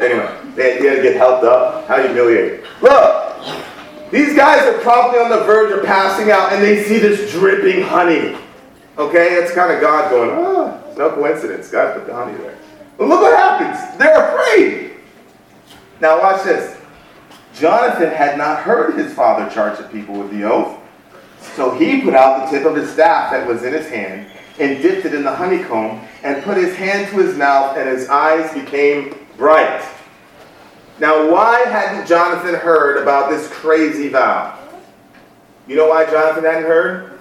anyway. 0.01 0.37
Man, 0.55 0.81
he 0.81 0.85
had 0.85 0.95
to 0.95 1.01
get 1.01 1.15
helped 1.17 1.43
up. 1.43 1.87
How 1.87 2.01
humiliating. 2.01 2.65
Look, 2.81 3.30
these 4.11 4.35
guys 4.35 4.61
are 4.67 4.77
probably 4.79 5.19
on 5.19 5.29
the 5.29 5.43
verge 5.45 5.71
of 5.71 5.85
passing 5.85 6.31
out 6.31 6.51
and 6.51 6.61
they 6.61 6.83
see 6.83 6.99
this 6.99 7.31
dripping 7.31 7.81
honey. 7.81 8.37
Okay, 8.97 9.35
it's 9.35 9.53
kind 9.53 9.71
of 9.73 9.79
God 9.79 10.11
going, 10.11 10.31
oh, 10.31 10.93
no 10.97 11.11
coincidence. 11.11 11.71
God 11.71 11.95
put 11.95 12.05
the 12.05 12.13
honey 12.13 12.37
there. 12.37 12.57
But 12.97 13.07
look 13.07 13.21
what 13.21 13.35
happens. 13.35 13.97
They're 13.97 14.35
afraid. 14.35 14.97
Now 16.01 16.19
watch 16.19 16.43
this. 16.43 16.77
Jonathan 17.53 18.09
had 18.09 18.37
not 18.37 18.59
heard 18.63 18.95
his 18.95 19.13
father 19.13 19.49
charge 19.53 19.77
the 19.77 19.85
people 19.85 20.15
with 20.15 20.31
the 20.31 20.43
oath. 20.43 20.77
So 21.55 21.71
he 21.71 22.01
put 22.01 22.13
out 22.13 22.49
the 22.49 22.57
tip 22.57 22.67
of 22.67 22.75
his 22.75 22.91
staff 22.91 23.31
that 23.31 23.47
was 23.47 23.63
in 23.63 23.73
his 23.73 23.87
hand 23.89 24.27
and 24.59 24.81
dipped 24.81 25.05
it 25.05 25.13
in 25.13 25.23
the 25.23 25.33
honeycomb 25.33 26.01
and 26.23 26.43
put 26.43 26.57
his 26.57 26.75
hand 26.75 27.09
to 27.11 27.17
his 27.17 27.37
mouth 27.37 27.77
and 27.77 27.87
his 27.87 28.09
eyes 28.09 28.53
became 28.53 29.15
bright. 29.37 29.83
Now, 31.01 31.31
why 31.31 31.61
hadn't 31.61 32.05
Jonathan 32.05 32.53
heard 32.53 33.01
about 33.01 33.31
this 33.31 33.47
crazy 33.47 34.09
vow? 34.09 34.55
You 35.67 35.75
know 35.75 35.87
why 35.87 36.05
Jonathan 36.05 36.43
hadn't 36.43 36.65
heard? 36.65 37.19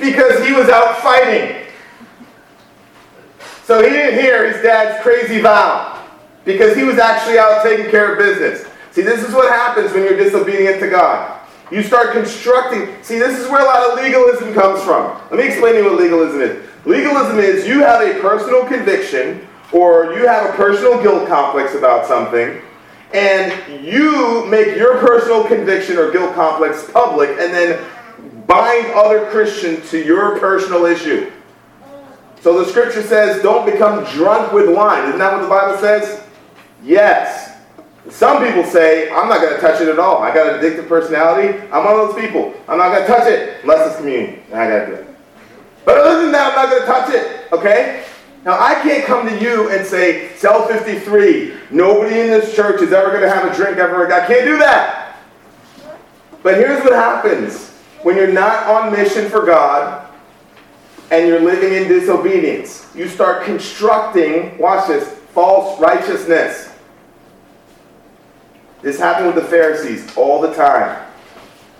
Because 0.00 0.44
he 0.44 0.52
was 0.52 0.68
out 0.68 0.98
fighting. 0.98 1.68
So 3.62 3.80
he 3.80 3.90
didn't 3.90 4.18
hear 4.20 4.52
his 4.52 4.60
dad's 4.60 5.00
crazy 5.04 5.40
vow 5.40 6.04
because 6.44 6.76
he 6.76 6.82
was 6.82 6.98
actually 6.98 7.38
out 7.38 7.62
taking 7.62 7.88
care 7.92 8.12
of 8.12 8.18
business. 8.18 8.68
See, 8.90 9.02
this 9.02 9.22
is 9.22 9.32
what 9.32 9.52
happens 9.52 9.92
when 9.92 10.02
you're 10.02 10.16
disobedient 10.16 10.80
to 10.80 10.90
God. 10.90 11.40
You 11.70 11.80
start 11.80 12.10
constructing. 12.10 13.00
See, 13.04 13.20
this 13.20 13.38
is 13.38 13.48
where 13.48 13.62
a 13.62 13.66
lot 13.66 13.88
of 13.88 14.02
legalism 14.02 14.52
comes 14.52 14.82
from. 14.82 15.16
Let 15.30 15.38
me 15.38 15.46
explain 15.46 15.74
to 15.74 15.78
you 15.78 15.90
what 15.92 16.00
legalism 16.00 16.40
is. 16.40 16.66
Legalism 16.84 17.38
is 17.38 17.68
you 17.68 17.82
have 17.82 18.02
a 18.02 18.20
personal 18.20 18.64
conviction 18.66 19.46
or 19.72 20.14
you 20.14 20.26
have 20.26 20.52
a 20.52 20.56
personal 20.56 21.02
guilt 21.02 21.28
complex 21.28 21.74
about 21.74 22.06
something, 22.06 22.60
and 23.12 23.84
you 23.84 24.44
make 24.46 24.76
your 24.76 24.98
personal 24.98 25.44
conviction 25.44 25.96
or 25.98 26.10
guilt 26.10 26.34
complex 26.34 26.90
public 26.90 27.30
and 27.30 27.52
then 27.52 27.84
bind 28.46 28.86
other 28.94 29.30
Christians 29.30 29.88
to 29.90 30.04
your 30.04 30.38
personal 30.38 30.84
issue. 30.84 31.30
So 32.40 32.62
the 32.62 32.70
scripture 32.70 33.02
says, 33.02 33.42
don't 33.42 33.64
become 33.64 34.04
drunk 34.12 34.52
with 34.52 34.68
wine. 34.68 35.08
Isn't 35.08 35.18
that 35.18 35.32
what 35.32 35.42
the 35.42 35.48
Bible 35.48 35.78
says? 35.78 36.22
Yes. 36.82 37.56
Some 38.10 38.44
people 38.44 38.64
say, 38.64 39.10
I'm 39.10 39.30
not 39.30 39.40
going 39.40 39.54
to 39.54 39.60
touch 39.60 39.80
it 39.80 39.88
at 39.88 39.98
all. 39.98 40.18
I 40.18 40.34
got 40.34 40.52
an 40.52 40.60
addictive 40.60 40.86
personality. 40.86 41.58
I'm 41.72 41.84
one 41.84 41.98
of 41.98 42.08
those 42.08 42.20
people. 42.20 42.52
I'm 42.68 42.76
not 42.76 42.90
going 42.90 43.00
to 43.00 43.06
touch 43.06 43.26
it 43.28 43.62
unless 43.62 43.88
it's 43.88 43.96
communion. 43.96 44.42
I 44.48 44.68
got 44.68 44.80
to 44.80 44.86
do 44.86 44.92
it. 44.92 45.06
But 45.86 45.98
other 45.98 46.22
than 46.22 46.32
that, 46.32 46.48
I'm 46.48 46.54
not 46.54 46.68
going 46.68 46.82
to 46.82 46.86
touch 46.86 47.14
it. 47.14 47.52
Okay? 47.52 48.03
Now, 48.44 48.60
I 48.60 48.74
can't 48.82 49.06
come 49.06 49.26
to 49.26 49.42
you 49.42 49.70
and 49.70 49.86
say, 49.86 50.34
cell 50.36 50.68
53, 50.68 51.54
nobody 51.70 52.20
in 52.20 52.26
this 52.26 52.54
church 52.54 52.82
is 52.82 52.92
ever 52.92 53.08
going 53.08 53.22
to 53.22 53.30
have 53.30 53.50
a 53.50 53.56
drink 53.56 53.78
ever. 53.78 54.04
Again. 54.04 54.20
I 54.20 54.26
can't 54.26 54.44
do 54.44 54.58
that. 54.58 55.16
But 56.42 56.56
here's 56.56 56.84
what 56.84 56.92
happens 56.92 57.70
when 58.02 58.16
you're 58.16 58.32
not 58.32 58.66
on 58.66 58.92
mission 58.92 59.30
for 59.30 59.46
God 59.46 60.06
and 61.10 61.26
you're 61.26 61.40
living 61.40 61.72
in 61.72 61.88
disobedience. 61.88 62.86
You 62.94 63.08
start 63.08 63.44
constructing, 63.44 64.58
watch 64.58 64.88
this, 64.88 65.08
false 65.32 65.80
righteousness. 65.80 66.70
This 68.82 68.98
happened 68.98 69.34
with 69.34 69.36
the 69.36 69.50
Pharisees 69.50 70.14
all 70.18 70.42
the 70.42 70.52
time. 70.52 71.02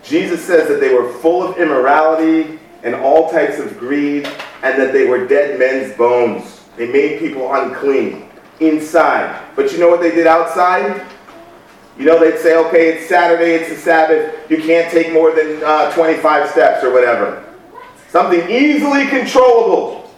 Jesus 0.02 0.42
says 0.42 0.66
that 0.68 0.80
they 0.80 0.94
were 0.94 1.12
full 1.12 1.42
of 1.42 1.58
immorality 1.58 2.58
and 2.82 2.94
all 2.94 3.30
types 3.30 3.58
of 3.58 3.78
greed, 3.78 4.26
and 4.62 4.80
that 4.80 4.92
they 4.92 5.06
were 5.06 5.26
dead 5.26 5.58
men's 5.58 5.96
bones. 5.96 6.62
They 6.76 6.90
made 6.90 7.18
people 7.18 7.52
unclean 7.54 8.28
inside. 8.60 9.42
But 9.56 9.72
you 9.72 9.78
know 9.78 9.88
what 9.88 10.00
they 10.00 10.10
did 10.10 10.26
outside? 10.26 11.06
You 11.98 12.06
know, 12.06 12.18
they'd 12.18 12.40
say, 12.40 12.56
okay, 12.56 12.88
it's 12.88 13.08
Saturday, 13.08 13.54
it's 13.54 13.68
the 13.68 13.76
Sabbath, 13.76 14.50
you 14.50 14.56
can't 14.56 14.90
take 14.90 15.12
more 15.12 15.32
than 15.32 15.62
uh, 15.62 15.92
25 15.92 16.50
steps 16.50 16.82
or 16.82 16.92
whatever. 16.92 17.44
Something 18.08 18.48
easily 18.50 19.06
controllable. 19.06 20.10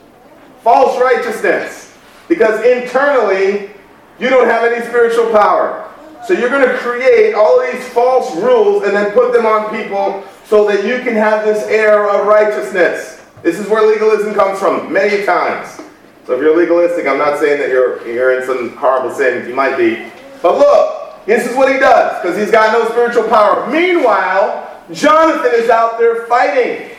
False 0.62 0.99
righteousness. 1.00 1.97
Because 2.28 2.65
internally, 2.65 3.71
you 4.19 4.30
don't 4.30 4.49
have 4.49 4.65
any 4.65 4.84
spiritual 4.87 5.30
power. 5.30 5.91
So 6.26 6.32
you're 6.32 6.49
going 6.49 6.67
to 6.67 6.76
create 6.78 7.34
all 7.34 7.60
these 7.60 7.87
false 7.89 8.34
rules 8.37 8.82
and 8.82 8.97
then 8.97 9.13
put 9.13 9.32
them 9.32 9.47
on 9.47 9.71
people 9.71 10.25
so 10.47 10.67
that 10.67 10.84
you 10.84 10.99
can 11.04 11.15
have 11.15 11.45
this 11.45 11.65
air 11.65 12.08
of 12.08 12.26
righteousness. 12.26 13.16
This 13.42 13.58
is 13.58 13.68
where 13.68 13.86
legalism 13.86 14.34
comes 14.34 14.58
from 14.58 14.92
many 14.92 15.25
times. 15.25 15.80
So 16.26 16.34
if 16.34 16.40
you're 16.40 16.56
legalistic, 16.56 17.06
I'm 17.06 17.18
not 17.18 17.38
saying 17.38 17.60
that 17.60 17.68
you're, 17.68 18.06
you're 18.06 18.40
in 18.40 18.46
some 18.46 18.76
horrible 18.76 19.14
sin. 19.14 19.49
You 19.49 19.54
might 19.54 19.76
be. 19.76 20.10
But 20.42 20.58
look, 20.58 21.25
this 21.26 21.46
is 21.46 21.56
what 21.56 21.72
he 21.72 21.78
does 21.78 22.20
because 22.20 22.36
he's 22.36 22.50
got 22.50 22.72
no 22.72 22.88
spiritual 22.90 23.28
power. 23.28 23.70
Meanwhile, 23.70 24.82
Jonathan 24.92 25.52
is 25.54 25.70
out 25.70 25.99
there 25.99 26.26
fighting. 26.26 26.90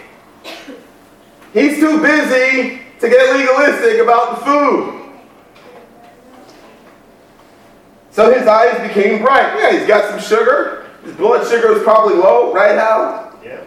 He's 1.53 1.77
too 1.79 2.01
busy 2.01 2.81
to 2.99 3.09
get 3.09 3.35
legalistic 3.35 4.01
about 4.01 4.39
the 4.39 4.45
food. 4.45 4.93
So 8.11 8.33
his 8.33 8.47
eyes 8.47 8.87
became 8.87 9.21
bright. 9.21 9.59
Yeah, 9.59 9.77
he's 9.77 9.87
got 9.87 10.09
some 10.09 10.19
sugar. 10.19 10.87
His 11.03 11.13
blood 11.15 11.47
sugar 11.47 11.73
is 11.73 11.83
probably 11.83 12.15
low, 12.15 12.53
right, 12.53 12.75
Hal? 12.75 13.39
Yeah. 13.43 13.63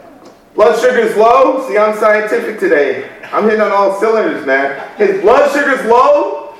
Blood 0.60 0.78
sugar 0.78 0.98
is 0.98 1.16
low. 1.16 1.66
See, 1.66 1.78
I'm 1.78 1.96
scientific 1.96 2.60
today. 2.60 3.08
I'm 3.32 3.44
hitting 3.44 3.62
on 3.62 3.72
all 3.72 3.98
cylinders, 3.98 4.44
man. 4.44 4.94
His 4.98 5.22
blood 5.22 5.50
sugar 5.54 5.70
is 5.70 5.86
low. 5.86 6.54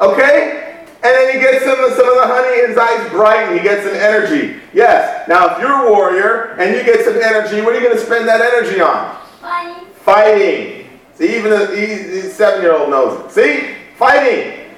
Okay? 0.00 0.86
And 0.86 1.02
then 1.02 1.34
he 1.34 1.40
gets 1.40 1.62
some 1.62 1.78
of, 1.78 1.92
some 1.92 2.08
of 2.08 2.14
the 2.14 2.26
honey, 2.26 2.60
and 2.60 2.68
his 2.70 2.78
eyes 2.78 3.10
brighten. 3.10 3.58
He 3.58 3.62
gets 3.62 3.82
some 3.82 3.94
energy. 3.96 4.62
Yes. 4.72 5.28
Now, 5.28 5.54
if 5.54 5.60
you're 5.60 5.86
a 5.86 5.90
warrior 5.90 6.56
and 6.58 6.74
you 6.74 6.82
get 6.84 7.04
some 7.04 7.16
energy, 7.16 7.60
what 7.60 7.74
are 7.74 7.80
you 7.80 7.86
going 7.86 7.94
to 7.94 8.02
spend 8.02 8.26
that 8.28 8.40
energy 8.40 8.80
on? 8.80 9.14
Fighting. 9.42 9.88
Fighting. 9.92 11.00
See, 11.12 11.36
even 11.36 11.52
a, 11.52 11.64
a 11.64 12.22
seven-year-old 12.30 12.88
knows 12.88 13.26
it. 13.26 13.30
See? 13.30 13.74
Fighting. 13.98 14.70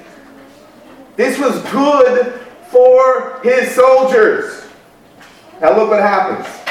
This 1.15 1.39
was 1.39 1.63
good 1.71 2.41
for 2.73 3.39
his 3.45 3.73
soldiers. 3.77 4.67
Now 5.61 5.77
look 5.77 5.89
what 5.89 6.01
happens. 6.01 6.66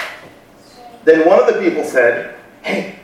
Then 1.05 1.27
one 1.27 1.39
of 1.39 1.53
the 1.53 1.61
people 1.61 1.83
said, 1.83 2.35
Hey, 2.63 2.99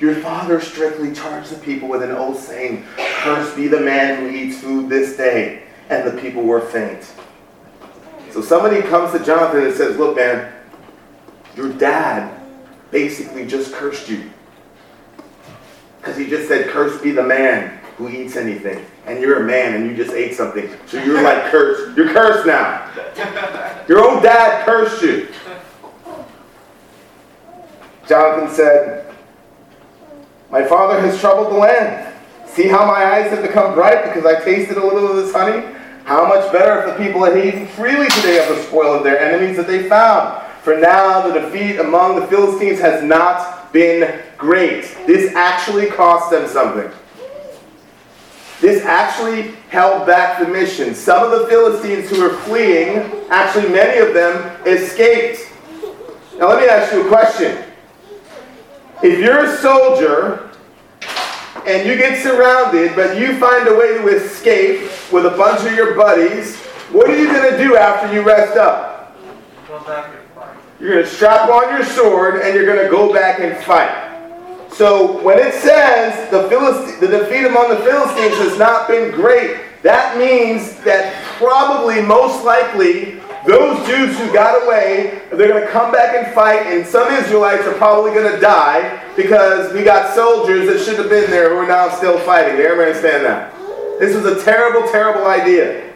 your 0.00 0.14
father 0.16 0.60
strictly 0.60 1.12
charged 1.12 1.50
the 1.50 1.58
people 1.58 1.88
with 1.88 2.02
an 2.02 2.12
oath 2.12 2.40
saying, 2.40 2.84
Cursed 2.96 3.56
be 3.56 3.68
the 3.68 3.80
man 3.80 4.20
who 4.20 4.30
eats 4.30 4.60
food 4.60 4.88
this 4.88 5.16
day. 5.16 5.64
And 5.90 6.06
the 6.06 6.20
people 6.20 6.42
were 6.42 6.60
faint. 6.60 7.12
So 8.30 8.40
somebody 8.40 8.80
comes 8.80 9.12
to 9.12 9.24
Jonathan 9.24 9.64
and 9.64 9.74
says, 9.74 9.98
Look, 9.98 10.16
man, 10.16 10.52
your 11.56 11.72
dad 11.72 12.40
basically 12.90 13.46
just 13.46 13.72
cursed 13.74 14.08
you. 14.08 14.30
Because 15.98 16.16
he 16.16 16.28
just 16.28 16.48
said, 16.48 16.70
Cursed 16.70 17.02
be 17.02 17.10
the 17.10 17.22
man 17.22 17.80
who 17.96 18.08
eats 18.08 18.36
anything. 18.36 18.84
And 19.06 19.20
you're 19.20 19.42
a 19.42 19.44
man 19.44 19.74
and 19.74 19.90
you 19.90 19.96
just 19.96 20.14
ate 20.14 20.34
something. 20.34 20.70
So 20.86 21.02
you're 21.02 21.22
like 21.22 21.50
cursed. 21.50 21.96
You're 21.96 22.12
cursed 22.12 22.46
now. 22.46 22.88
Your 23.88 24.08
own 24.08 24.22
dad 24.22 24.64
cursed 24.64 25.02
you. 25.02 25.28
Jonathan 28.12 28.54
said, 28.54 29.06
My 30.50 30.62
father 30.62 31.00
has 31.00 31.18
troubled 31.18 31.50
the 31.50 31.56
land. 31.56 32.14
See 32.46 32.68
how 32.68 32.84
my 32.84 33.06
eyes 33.06 33.30
have 33.30 33.40
become 33.40 33.72
bright 33.72 34.04
because 34.04 34.26
I 34.26 34.38
tasted 34.44 34.76
a 34.76 34.84
little 34.84 35.12
of 35.12 35.16
this 35.16 35.32
honey? 35.32 35.66
How 36.04 36.26
much 36.28 36.52
better 36.52 36.82
if 36.82 36.94
the 36.98 37.02
people 37.02 37.24
had 37.24 37.42
eaten 37.42 37.66
freely 37.68 38.08
today 38.10 38.46
of 38.46 38.54
the 38.54 38.62
spoil 38.64 38.92
of 38.92 39.02
their 39.02 39.18
enemies 39.18 39.56
that 39.56 39.66
they 39.66 39.88
found. 39.88 40.42
For 40.62 40.76
now 40.76 41.26
the 41.26 41.40
defeat 41.40 41.78
among 41.78 42.20
the 42.20 42.26
Philistines 42.26 42.80
has 42.80 43.02
not 43.02 43.72
been 43.72 44.22
great. 44.36 44.82
This 45.06 45.34
actually 45.34 45.86
cost 45.86 46.30
them 46.30 46.46
something. 46.46 46.90
This 48.60 48.84
actually 48.84 49.52
held 49.70 50.06
back 50.06 50.38
the 50.38 50.46
mission. 50.46 50.94
Some 50.94 51.24
of 51.24 51.30
the 51.30 51.46
Philistines 51.46 52.10
who 52.10 52.20
were 52.20 52.36
fleeing, 52.40 53.10
actually 53.30 53.70
many 53.70 54.06
of 54.06 54.12
them, 54.12 54.62
escaped. 54.66 55.50
Now 56.36 56.50
let 56.50 56.60
me 56.60 56.68
ask 56.68 56.92
you 56.92 57.06
a 57.06 57.08
question. 57.08 57.71
If 59.02 59.18
you're 59.18 59.46
a 59.46 59.56
soldier 59.56 60.48
and 61.66 61.88
you 61.88 61.96
get 61.96 62.22
surrounded, 62.22 62.94
but 62.94 63.18
you 63.18 63.36
find 63.38 63.66
a 63.66 63.74
way 63.74 63.98
to 63.98 64.06
escape 64.08 64.90
with 65.10 65.26
a 65.26 65.30
bunch 65.30 65.66
of 65.66 65.74
your 65.74 65.96
buddies, 65.96 66.56
what 66.92 67.10
are 67.10 67.18
you 67.18 67.26
going 67.26 67.50
to 67.50 67.58
do 67.58 67.76
after 67.76 68.14
you 68.14 68.22
rest 68.22 68.56
up? 68.56 69.16
You're 70.78 70.92
going 70.92 71.04
to 71.04 71.10
strap 71.10 71.48
on 71.48 71.74
your 71.74 71.84
sword 71.84 72.42
and 72.42 72.54
you're 72.54 72.66
going 72.66 72.84
to 72.84 72.90
go 72.90 73.12
back 73.12 73.40
and 73.40 73.56
fight. 73.64 74.70
So 74.72 75.20
when 75.20 75.38
it 75.38 75.54
says 75.54 76.30
the, 76.30 76.42
the 77.00 77.06
defeat 77.06 77.44
among 77.44 77.70
the 77.70 77.78
Philistines 77.78 78.36
has 78.36 78.56
not 78.56 78.86
been 78.86 79.10
great, 79.10 79.56
that 79.82 80.16
means 80.16 80.76
that 80.84 81.12
probably, 81.38 82.00
most 82.02 82.44
likely, 82.44 83.20
those 83.46 83.84
Jews 83.88 84.16
who 84.18 84.32
got 84.32 84.64
away, 84.64 85.22
they're 85.32 85.48
going 85.48 85.64
to 85.64 85.70
come 85.70 85.90
back 85.90 86.14
and 86.14 86.32
fight, 86.32 86.66
and 86.66 86.86
some 86.86 87.12
Israelites 87.12 87.66
are 87.66 87.74
probably 87.74 88.12
going 88.12 88.32
to 88.32 88.40
die 88.40 89.02
because 89.16 89.72
we 89.72 89.82
got 89.82 90.14
soldiers 90.14 90.68
that 90.68 90.84
should 90.84 90.98
have 90.98 91.10
been 91.10 91.28
there 91.28 91.50
who 91.50 91.56
are 91.56 91.66
now 91.66 91.88
still 91.88 92.18
fighting. 92.20 92.56
Do 92.56 92.62
you 92.62 92.68
understand 92.68 93.24
that? 93.24 93.52
This 93.98 94.14
was 94.14 94.26
a 94.26 94.44
terrible, 94.44 94.88
terrible 94.90 95.26
idea. 95.26 95.92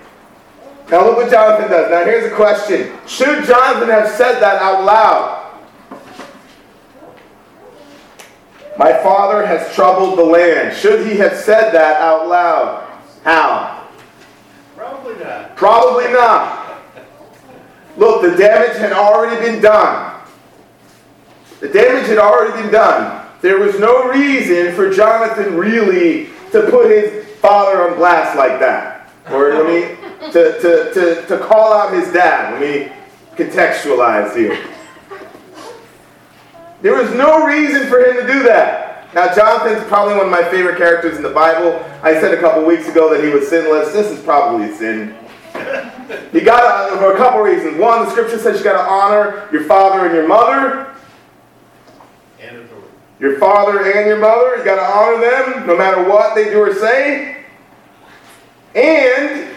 Now 0.90 1.04
look 1.04 1.16
what 1.16 1.30
Jonathan 1.30 1.70
does. 1.70 1.90
Now 1.90 2.04
here's 2.04 2.30
a 2.30 2.34
question. 2.34 2.92
Should 3.06 3.44
Jonathan 3.44 3.88
have 3.90 4.08
said 4.08 4.40
that 4.40 4.60
out 4.60 4.84
loud? 4.84 5.42
My 8.78 8.92
father 9.02 9.46
has 9.46 9.74
troubled 9.74 10.18
the 10.18 10.24
land. 10.24 10.76
Should 10.76 11.06
he 11.06 11.16
have 11.16 11.34
said 11.36 11.70
that 11.72 12.00
out 12.00 12.28
loud? 12.28 13.00
How? 13.24 13.88
Probably 14.76 15.14
not. 15.14 15.56
Probably 15.56 16.12
not. 16.12 16.65
Look, 17.96 18.22
the 18.22 18.36
damage 18.36 18.76
had 18.76 18.92
already 18.92 19.44
been 19.44 19.62
done. 19.62 20.20
The 21.60 21.68
damage 21.68 22.06
had 22.06 22.18
already 22.18 22.62
been 22.62 22.70
done. 22.70 23.26
There 23.40 23.58
was 23.58 23.78
no 23.78 24.08
reason 24.08 24.74
for 24.74 24.92
Jonathan 24.92 25.56
really 25.56 26.26
to 26.52 26.68
put 26.70 26.90
his 26.90 27.26
father 27.36 27.88
on 27.88 27.96
blast 27.96 28.36
like 28.36 28.60
that. 28.60 29.10
Or 29.30 29.54
let 29.54 29.66
me 29.66 30.30
to, 30.32 30.60
to, 30.60 30.94
to, 30.94 31.26
to 31.26 31.38
call 31.46 31.72
out 31.72 31.92
his 31.92 32.12
dad. 32.12 32.60
Let 32.60 32.60
me 32.60 32.92
contextualize 33.36 34.36
here. 34.36 34.58
There 36.82 36.94
was 36.94 37.10
no 37.14 37.46
reason 37.46 37.88
for 37.88 37.98
him 38.00 38.26
to 38.26 38.32
do 38.32 38.42
that. 38.44 39.14
Now, 39.14 39.34
Jonathan's 39.34 39.86
probably 39.88 40.14
one 40.14 40.26
of 40.26 40.30
my 40.30 40.44
favorite 40.50 40.76
characters 40.76 41.16
in 41.16 41.22
the 41.22 41.30
Bible. 41.30 41.82
I 42.02 42.20
said 42.20 42.34
a 42.34 42.40
couple 42.40 42.64
weeks 42.64 42.88
ago 42.88 43.12
that 43.14 43.24
he 43.24 43.30
was 43.30 43.48
sinless. 43.48 43.92
This 43.92 44.10
is 44.10 44.22
probably 44.22 44.74
sin. 44.74 45.16
You 46.32 46.40
got 46.42 46.90
to, 46.90 46.96
for 46.98 47.14
a 47.14 47.16
couple 47.16 47.40
reasons. 47.40 47.78
One, 47.78 48.04
the 48.04 48.10
scripture 48.10 48.38
says 48.38 48.58
you 48.58 48.64
got 48.64 48.82
to 48.82 48.90
honor 48.90 49.48
your 49.52 49.64
father 49.64 50.06
and 50.06 50.14
your 50.14 50.28
mother. 50.28 50.94
And 52.40 52.56
authority. 52.58 52.88
Your 53.18 53.38
father 53.38 53.92
and 53.92 54.06
your 54.06 54.18
mother, 54.18 54.56
you 54.56 54.64
got 54.64 54.76
to 54.76 54.82
honor 54.82 55.20
them 55.20 55.66
no 55.66 55.76
matter 55.76 56.08
what 56.08 56.34
they 56.34 56.44
do 56.44 56.60
or 56.60 56.74
say. 56.74 57.44
And 58.74 59.56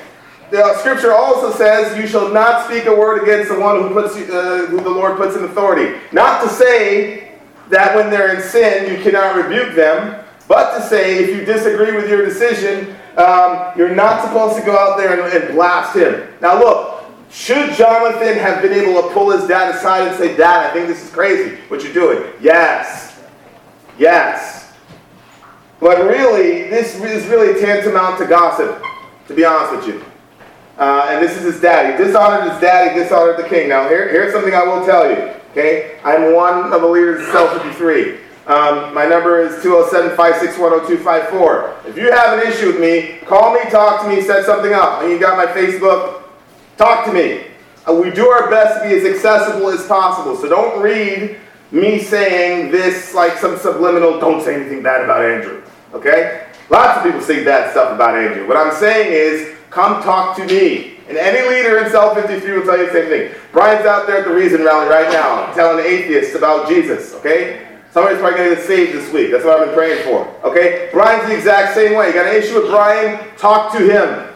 the 0.49 0.77
scripture 0.79 1.13
also 1.13 1.51
says, 1.51 1.97
"You 1.97 2.07
shall 2.07 2.29
not 2.29 2.65
speak 2.65 2.85
a 2.85 2.95
word 2.95 3.21
against 3.21 3.51
the 3.51 3.59
one 3.59 3.81
who 3.81 3.93
puts 3.93 4.15
uh, 4.15 4.67
who 4.69 4.81
the 4.81 4.89
Lord 4.89 5.17
puts 5.17 5.35
in 5.35 5.43
authority." 5.43 5.99
Not 6.11 6.41
to 6.43 6.49
say 6.49 7.33
that 7.69 7.95
when 7.95 8.09
they're 8.09 8.35
in 8.35 8.41
sin 8.41 8.91
you 8.91 9.03
cannot 9.03 9.35
rebuke 9.35 9.75
them, 9.75 10.23
but 10.47 10.75
to 10.75 10.83
say 10.83 11.23
if 11.23 11.29
you 11.29 11.45
disagree 11.45 11.95
with 11.95 12.09
your 12.09 12.25
decision, 12.25 12.95
um, 13.19 13.77
you're 13.77 13.93
not 13.93 14.23
supposed 14.23 14.57
to 14.57 14.65
go 14.65 14.77
out 14.77 14.97
there 14.97 15.19
and, 15.19 15.43
and 15.43 15.53
blast 15.53 15.95
him. 15.95 16.27
Now, 16.41 16.57
look, 16.57 17.03
should 17.29 17.73
Jonathan 17.73 18.37
have 18.37 18.61
been 18.61 18.73
able 18.73 19.01
to 19.01 19.13
pull 19.13 19.29
his 19.31 19.47
dad 19.47 19.75
aside 19.75 20.07
and 20.07 20.17
say, 20.17 20.35
"Dad, 20.35 20.67
I 20.67 20.73
think 20.73 20.87
this 20.87 21.03
is 21.03 21.11
crazy. 21.11 21.57
What 21.67 21.83
you're 21.83 21.93
doing?" 21.93 22.33
Yes, 22.41 23.19
yes. 23.97 24.73
But 25.79 26.05
really, 26.05 26.69
this 26.69 26.95
is 26.95 27.27
really 27.27 27.59
tantamount 27.61 28.17
to 28.19 28.25
gossip, 28.25 28.81
to 29.27 29.33
be 29.33 29.45
honest 29.45 29.87
with 29.87 29.95
you. 29.95 30.05
Uh, 30.77 31.07
and 31.09 31.23
this 31.23 31.37
is 31.37 31.43
his 31.43 31.61
dad. 31.61 31.91
He 31.91 32.03
dishonored 32.03 32.51
his 32.51 32.61
dad. 32.61 32.93
He 32.93 33.03
dishonored 33.03 33.37
the 33.37 33.47
king. 33.47 33.69
Now, 33.69 33.87
here, 33.89 34.09
here's 34.09 34.33
something 34.33 34.53
I 34.53 34.63
will 34.63 34.85
tell 34.85 35.09
you. 35.09 35.33
Okay, 35.51 35.99
I'm 36.03 36.33
one 36.33 36.71
of 36.71 36.81
the 36.81 36.87
leaders 36.87 37.21
of 37.21 37.33
Cell 37.33 37.59
53. 37.59 38.28
Um, 38.49 38.93
my 38.95 39.05
number 39.05 39.39
is 39.41 39.63
207-561-0254. 39.63 41.85
If 41.85 41.97
you 41.97 42.11
have 42.11 42.39
an 42.39 42.47
issue 42.51 42.65
with 42.65 42.81
me, 42.81 43.19
call 43.27 43.53
me, 43.53 43.59
talk 43.69 44.01
to 44.01 44.09
me, 44.09 44.23
set 44.23 44.43
something 44.43 44.73
up. 44.73 45.03
And 45.03 45.11
you 45.11 45.19
got 45.19 45.37
my 45.37 45.45
Facebook. 45.45 46.23
Talk 46.75 47.05
to 47.05 47.13
me. 47.13 47.43
Uh, 47.87 47.93
we 47.93 48.09
do 48.09 48.27
our 48.27 48.49
best 48.49 48.81
to 48.81 48.89
be 48.89 48.95
as 48.95 49.05
accessible 49.05 49.69
as 49.69 49.85
possible. 49.85 50.35
So 50.35 50.49
don't 50.49 50.81
read 50.81 51.37
me 51.69 51.99
saying 51.99 52.71
this 52.71 53.13
like 53.13 53.37
some 53.37 53.55
subliminal, 53.55 54.19
don't 54.19 54.43
say 54.43 54.55
anything 54.55 54.81
bad 54.81 55.03
about 55.03 55.23
Andrew. 55.23 55.61
Okay? 55.93 56.47
Lots 56.71 56.97
of 56.97 57.03
people 57.03 57.21
say 57.21 57.45
bad 57.45 57.69
stuff 57.69 57.93
about 57.93 58.17
Andrew. 58.17 58.47
What 58.47 58.57
I'm 58.57 58.73
saying 58.73 59.11
is, 59.11 59.55
come 59.69 60.01
talk 60.01 60.35
to 60.37 60.45
me. 60.47 60.97
And 61.07 61.19
any 61.19 61.47
leader 61.47 61.85
in 61.85 61.91
Cell 61.91 62.15
53 62.15 62.51
will 62.51 62.65
tell 62.65 62.79
you 62.79 62.87
the 62.87 62.93
same 62.93 63.09
thing. 63.09 63.31
Brian's 63.51 63.85
out 63.85 64.07
there 64.07 64.17
at 64.17 64.25
the 64.25 64.33
Reason 64.33 64.63
Rally 64.63 64.89
right 64.89 65.11
now 65.11 65.53
telling 65.53 65.85
atheists 65.85 66.33
about 66.33 66.67
Jesus, 66.67 67.13
okay? 67.13 67.68
Somebody's 67.99 68.21
probably 68.21 68.37
going 68.37 68.49
to 68.51 68.55
get 68.55 68.65
saved 68.65 68.93
this 68.93 69.11
week. 69.11 69.29
That's 69.29 69.43
what 69.43 69.59
I've 69.59 69.65
been 69.65 69.75
praying 69.75 70.05
for, 70.05 70.25
okay? 70.47 70.87
Brian's 70.93 71.27
the 71.27 71.35
exact 71.35 71.75
same 71.75 71.97
way. 71.97 72.07
You 72.07 72.13
got 72.13 72.33
an 72.33 72.41
issue 72.41 72.55
with 72.55 72.71
Brian, 72.71 73.19
talk 73.35 73.73
to 73.73 73.79
him. 73.79 74.33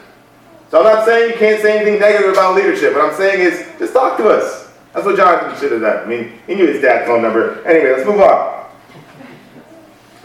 So 0.69 0.79
I'm 0.79 0.83
not 0.83 1.05
saying 1.05 1.31
you 1.31 1.37
can't 1.37 1.61
say 1.61 1.77
anything 1.77 1.97
negative 1.97 2.33
about 2.33 2.57
leadership. 2.57 2.93
What 2.93 3.09
I'm 3.09 3.15
saying 3.15 3.39
is, 3.39 3.65
just 3.79 3.93
talk 3.93 4.17
to 4.17 4.27
us. 4.27 4.69
That's 4.91 5.05
what 5.05 5.15
Jonathan 5.15 5.57
should 5.57 5.71
have 5.71 5.79
done. 5.79 6.03
I 6.03 6.05
mean, 6.05 6.33
he 6.45 6.55
knew 6.55 6.67
his 6.67 6.81
dad's 6.81 7.07
phone 7.07 7.21
number. 7.21 7.65
Anyway, 7.65 7.91
let's 7.91 8.05
move 8.05 8.19
on. 8.19 8.69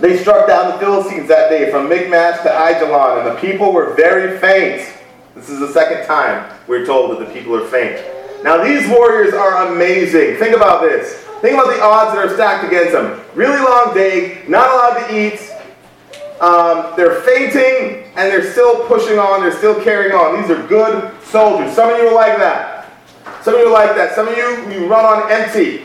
They 0.01 0.17
struck 0.17 0.49
down 0.49 0.73
the 0.73 0.79
Philistines 0.79 1.29
that 1.29 1.49
day 1.49 1.71
from 1.71 1.89
Michmash 1.89 2.43
to 2.43 2.49
Ajalon, 2.49 3.25
and 3.25 3.37
the 3.37 3.41
people 3.41 3.73
were 3.73 3.95
very 3.95 4.37
faint. 4.41 4.93
This 5.37 5.49
is 5.49 5.61
the 5.61 5.73
second 5.73 6.09
time 6.09 6.59
we're 6.67 6.85
told 6.85 7.13
that 7.13 7.25
the 7.25 7.33
people 7.33 7.55
are 7.55 7.69
faint. 7.69 8.03
Now, 8.43 8.65
these 8.65 8.89
warriors 8.89 9.33
are 9.33 9.69
amazing. 9.73 10.39
Think 10.39 10.57
about 10.57 10.81
this. 10.83 11.25
Think 11.41 11.55
about 11.55 11.69
the 11.69 11.81
odds 11.81 12.17
that 12.17 12.27
are 12.27 12.35
stacked 12.35 12.67
against 12.67 12.91
them. 12.91 13.21
Really 13.39 13.61
long 13.61 13.95
day, 13.95 14.43
not 14.49 14.69
allowed 14.69 15.07
to 15.07 15.17
eat. 15.17 15.39
Um, 16.41 16.93
they're 16.97 17.21
fainting, 17.21 18.11
and 18.17 18.33
they're 18.33 18.51
still 18.51 18.85
pushing 18.89 19.17
on. 19.17 19.43
They're 19.43 19.57
still 19.57 19.81
carrying 19.81 20.13
on. 20.13 20.43
These 20.43 20.51
are 20.51 20.67
good 20.67 21.15
soldiers. 21.23 21.73
Some 21.73 21.89
of 21.89 21.99
you 21.99 22.09
are 22.09 22.15
like 22.17 22.37
that. 22.39 22.91
Some 23.43 23.55
of 23.55 23.61
you 23.61 23.69
are 23.69 23.73
like 23.73 23.95
that. 23.95 24.17
Some 24.17 24.27
of 24.27 24.37
you, 24.37 24.73
you 24.73 24.89
run 24.89 25.05
on 25.05 25.31
empty. 25.31 25.85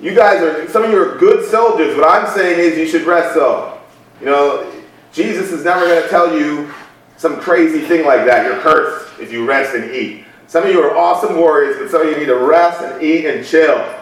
You 0.00 0.12
guys 0.12 0.42
are, 0.42 0.68
some 0.68 0.82
of 0.82 0.90
you 0.90 1.00
are 1.00 1.16
good 1.18 1.48
soldiers. 1.48 1.96
What 1.96 2.08
I'm 2.08 2.28
saying 2.34 2.58
is 2.58 2.76
you 2.76 2.88
should 2.88 3.06
rest 3.06 3.36
though. 3.36 3.78
You 4.18 4.26
know, 4.26 4.72
Jesus 5.12 5.52
is 5.52 5.62
never 5.62 5.84
going 5.84 6.02
to 6.02 6.08
tell 6.08 6.36
you 6.36 6.68
some 7.16 7.38
crazy 7.40 7.86
thing 7.86 8.04
like 8.04 8.26
that. 8.26 8.44
You're 8.44 8.60
cursed 8.60 9.20
if 9.20 9.30
you 9.30 9.46
rest 9.46 9.76
and 9.76 9.94
eat. 9.94 10.24
Some 10.48 10.64
of 10.64 10.70
you 10.70 10.82
are 10.82 10.96
awesome 10.96 11.36
warriors, 11.36 11.76
but 11.78 11.92
some 11.92 12.02
of 12.02 12.08
you 12.08 12.18
need 12.18 12.26
to 12.26 12.38
rest 12.38 12.82
and 12.82 13.00
eat 13.00 13.24
and 13.24 13.46
chill. 13.46 13.94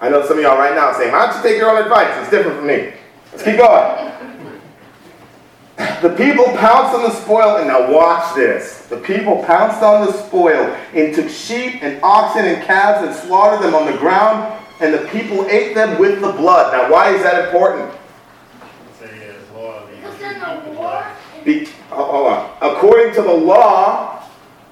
I 0.00 0.08
know 0.08 0.24
some 0.26 0.38
of 0.38 0.42
y'all 0.42 0.56
right 0.56 0.74
now 0.74 0.94
saying, 0.94 1.12
why 1.12 1.26
don't 1.26 1.36
you 1.36 1.42
take 1.42 1.58
your 1.58 1.70
own 1.70 1.82
advice? 1.82 2.08
It's 2.22 2.30
different 2.30 2.56
from 2.56 2.66
me. 2.66 2.94
Let's 3.32 3.44
keep 3.44 3.58
going. 3.58 4.12
The 6.02 6.14
people 6.16 6.44
pounced 6.56 6.94
on 6.94 7.02
the 7.02 7.10
spoil, 7.10 7.56
and 7.58 7.68
now 7.68 7.92
watch 7.92 8.34
this. 8.34 8.86
The 8.86 8.96
people 8.96 9.44
pounced 9.44 9.82
on 9.82 10.06
the 10.06 10.12
spoil 10.12 10.74
and 10.94 11.14
took 11.14 11.28
sheep 11.28 11.82
and 11.82 12.00
oxen 12.02 12.46
and 12.46 12.62
calves 12.64 13.06
and 13.06 13.14
slaughtered 13.14 13.62
them 13.62 13.74
on 13.74 13.90
the 13.90 13.96
ground, 13.98 14.58
and 14.80 14.94
the 14.94 15.06
people 15.08 15.44
ate 15.46 15.74
them 15.74 15.98
with 15.98 16.20
the 16.22 16.32
blood. 16.32 16.72
Now, 16.72 16.90
why 16.90 17.14
is 17.14 17.22
that 17.22 17.44
important? 17.44 17.90
Be, 21.44 21.66
hold 21.90 22.26
on. 22.26 22.50
According 22.62 23.14
to 23.14 23.22
the 23.22 23.32
law 23.32 24.22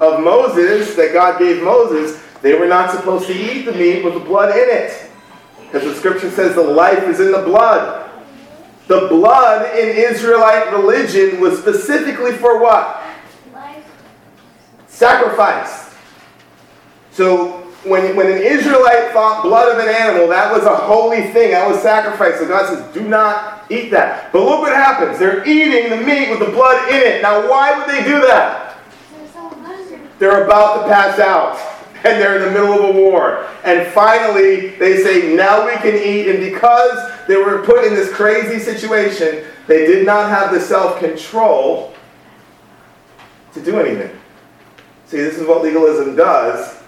of 0.00 0.22
Moses 0.22 0.94
that 0.96 1.12
God 1.12 1.38
gave 1.38 1.62
Moses, 1.62 2.22
they 2.40 2.54
were 2.54 2.66
not 2.66 2.90
supposed 2.90 3.26
to 3.26 3.34
eat 3.34 3.64
the 3.64 3.72
meat 3.72 4.04
with 4.04 4.14
the 4.14 4.20
blood 4.20 4.50
in 4.50 4.68
it. 4.68 5.10
Because 5.70 5.92
the 5.92 5.94
scripture 5.94 6.31
says 6.31 6.54
the 6.54 6.62
life 6.62 7.02
is 7.04 7.20
in 7.20 7.31
the 7.31 7.42
blood. 7.42 8.11
The 8.87 9.07
blood 9.09 9.76
in 9.76 9.88
Israelite 9.96 10.72
religion 10.72 11.40
was 11.40 11.59
specifically 11.59 12.33
for 12.33 12.62
what? 12.62 13.04
life, 13.52 13.85
Sacrifice. 14.87 15.94
So 17.11 17.66
when, 17.85 18.16
when 18.16 18.28
an 18.33 18.38
Israelite 18.38 19.12
thought 19.12 19.42
blood 19.42 19.70
of 19.72 19.78
an 19.78 19.94
animal, 19.94 20.26
that 20.28 20.50
was 20.50 20.64
a 20.64 20.74
holy 20.74 21.22
thing. 21.33 21.50
That 21.50 21.68
was 21.68 21.83
sacrifice. 21.83 22.38
So 22.38 22.48
God 22.48 22.66
says, 22.66 22.94
do 22.94 23.07
not 23.07 23.70
eat 23.70 23.90
that. 23.90 24.33
But 24.33 24.44
look 24.44 24.61
what 24.61 24.72
happens. 24.72 25.18
They're 25.18 25.46
eating 25.46 25.90
the 25.90 25.98
meat 25.98 26.31
with 26.31 26.38
the 26.38 26.50
blood 26.50 26.88
in 26.88 26.96
it. 26.96 27.22
Now, 27.22 27.48
why 27.48 27.76
would 27.76 27.88
they 27.88 28.02
do 28.04 28.22
that? 28.26 28.78
They're 30.18 30.44
about 30.44 30.83
to 30.83 30.88
pass 30.88 31.18
out. 31.18 31.77
And 32.04 32.20
they're 32.20 32.37
in 32.37 32.42
the 32.42 32.50
middle 32.50 32.72
of 32.72 32.94
a 32.94 32.98
war. 32.98 33.46
And 33.64 33.92
finally, 33.92 34.70
they 34.76 35.02
say, 35.02 35.34
now 35.34 35.66
we 35.66 35.72
can 35.76 35.94
eat. 35.94 36.28
And 36.28 36.38
because 36.38 37.11
they 37.26 37.37
were 37.37 37.62
put 37.62 37.84
in 37.84 37.94
this 37.94 38.12
crazy 38.12 38.58
situation, 38.58 39.44
they 39.66 39.87
did 39.87 40.06
not 40.06 40.30
have 40.30 40.52
the 40.52 40.61
self 40.61 41.00
control 41.00 41.94
to 43.52 43.62
do 43.62 43.78
anything. 43.80 44.16
See, 45.06 45.16
this 45.16 45.38
is 45.38 45.46
what 45.46 45.62
legalism 45.62 46.16
does. 46.16 46.82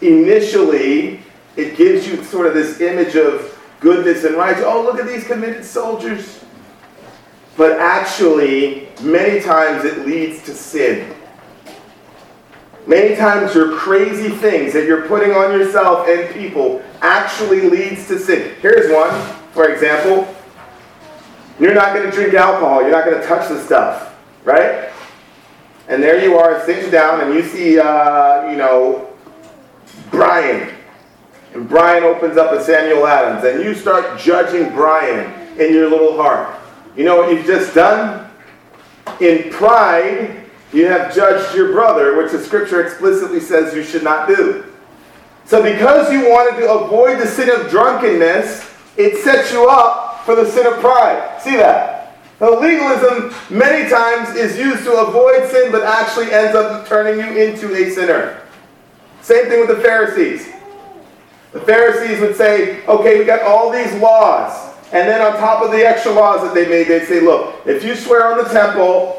Initially, 0.00 1.20
it 1.56 1.76
gives 1.76 2.06
you 2.06 2.22
sort 2.24 2.46
of 2.46 2.54
this 2.54 2.80
image 2.80 3.16
of 3.16 3.58
goodness 3.80 4.24
and 4.24 4.36
righteousness. 4.36 4.70
Oh, 4.70 4.82
look 4.82 5.00
at 5.00 5.06
these 5.06 5.24
committed 5.24 5.64
soldiers. 5.64 6.44
But 7.56 7.80
actually, 7.80 8.88
many 9.02 9.40
times 9.40 9.84
it 9.84 10.06
leads 10.06 10.44
to 10.44 10.54
sin. 10.54 11.17
Many 12.88 13.16
times 13.16 13.54
your 13.54 13.76
crazy 13.76 14.30
things 14.30 14.72
that 14.72 14.86
you're 14.86 15.06
putting 15.08 15.32
on 15.32 15.52
yourself 15.52 16.08
and 16.08 16.34
people 16.34 16.82
actually 17.02 17.68
leads 17.68 18.08
to 18.08 18.18
sin. 18.18 18.54
Here's 18.62 18.90
one, 18.90 19.12
for 19.52 19.68
example. 19.68 20.26
You're 21.60 21.74
not 21.74 21.92
going 21.94 22.10
to 22.10 22.10
drink 22.10 22.32
alcohol. 22.32 22.80
You're 22.80 22.90
not 22.90 23.04
going 23.04 23.20
to 23.20 23.26
touch 23.26 23.50
the 23.50 23.62
stuff, 23.62 24.16
right? 24.42 24.90
And 25.88 26.02
there 26.02 26.22
you 26.24 26.38
are 26.38 26.64
sitting 26.64 26.90
down 26.90 27.20
and 27.20 27.34
you 27.34 27.42
see, 27.42 27.78
uh, 27.78 28.50
you 28.50 28.56
know, 28.56 29.10
Brian. 30.10 30.74
And 31.52 31.68
Brian 31.68 32.04
opens 32.04 32.38
up 32.38 32.52
a 32.52 32.64
Samuel 32.64 33.06
Adams 33.06 33.44
and 33.44 33.62
you 33.62 33.74
start 33.74 34.18
judging 34.18 34.72
Brian 34.72 35.30
in 35.58 35.74
your 35.74 35.90
little 35.90 36.16
heart. 36.16 36.58
You 36.96 37.04
know 37.04 37.18
what 37.18 37.30
you've 37.34 37.44
just 37.44 37.74
done? 37.74 38.30
In 39.20 39.50
pride, 39.50 40.47
You 40.72 40.86
have 40.86 41.14
judged 41.14 41.56
your 41.56 41.72
brother, 41.72 42.16
which 42.16 42.32
the 42.32 42.42
scripture 42.42 42.84
explicitly 42.84 43.40
says 43.40 43.74
you 43.74 43.82
should 43.82 44.04
not 44.04 44.28
do. 44.28 44.64
So, 45.46 45.62
because 45.62 46.12
you 46.12 46.28
wanted 46.28 46.60
to 46.60 46.70
avoid 46.70 47.18
the 47.18 47.26
sin 47.26 47.48
of 47.48 47.70
drunkenness, 47.70 48.70
it 48.98 49.16
sets 49.24 49.50
you 49.50 49.66
up 49.68 50.24
for 50.26 50.34
the 50.34 50.44
sin 50.50 50.66
of 50.66 50.74
pride. 50.80 51.40
See 51.40 51.56
that? 51.56 52.18
Now, 52.40 52.60
legalism 52.60 53.34
many 53.50 53.88
times 53.88 54.36
is 54.36 54.58
used 54.58 54.84
to 54.84 54.92
avoid 54.92 55.48
sin, 55.50 55.72
but 55.72 55.82
actually 55.82 56.30
ends 56.32 56.54
up 56.54 56.86
turning 56.86 57.18
you 57.18 57.42
into 57.42 57.74
a 57.74 57.90
sinner. 57.90 58.42
Same 59.22 59.46
thing 59.46 59.60
with 59.66 59.74
the 59.74 59.82
Pharisees. 59.82 60.52
The 61.52 61.60
Pharisees 61.60 62.20
would 62.20 62.36
say, 62.36 62.84
okay, 62.86 63.18
we 63.18 63.24
got 63.24 63.42
all 63.42 63.70
these 63.70 63.92
laws. 63.94 64.76
And 64.92 65.08
then 65.08 65.20
on 65.20 65.38
top 65.38 65.62
of 65.62 65.70
the 65.70 65.86
extra 65.86 66.12
laws 66.12 66.42
that 66.42 66.54
they 66.54 66.68
made, 66.68 66.88
they'd 66.88 67.06
say, 67.06 67.20
look, 67.20 67.66
if 67.66 67.82
you 67.82 67.94
swear 67.94 68.30
on 68.30 68.38
the 68.38 68.48
temple, 68.50 69.17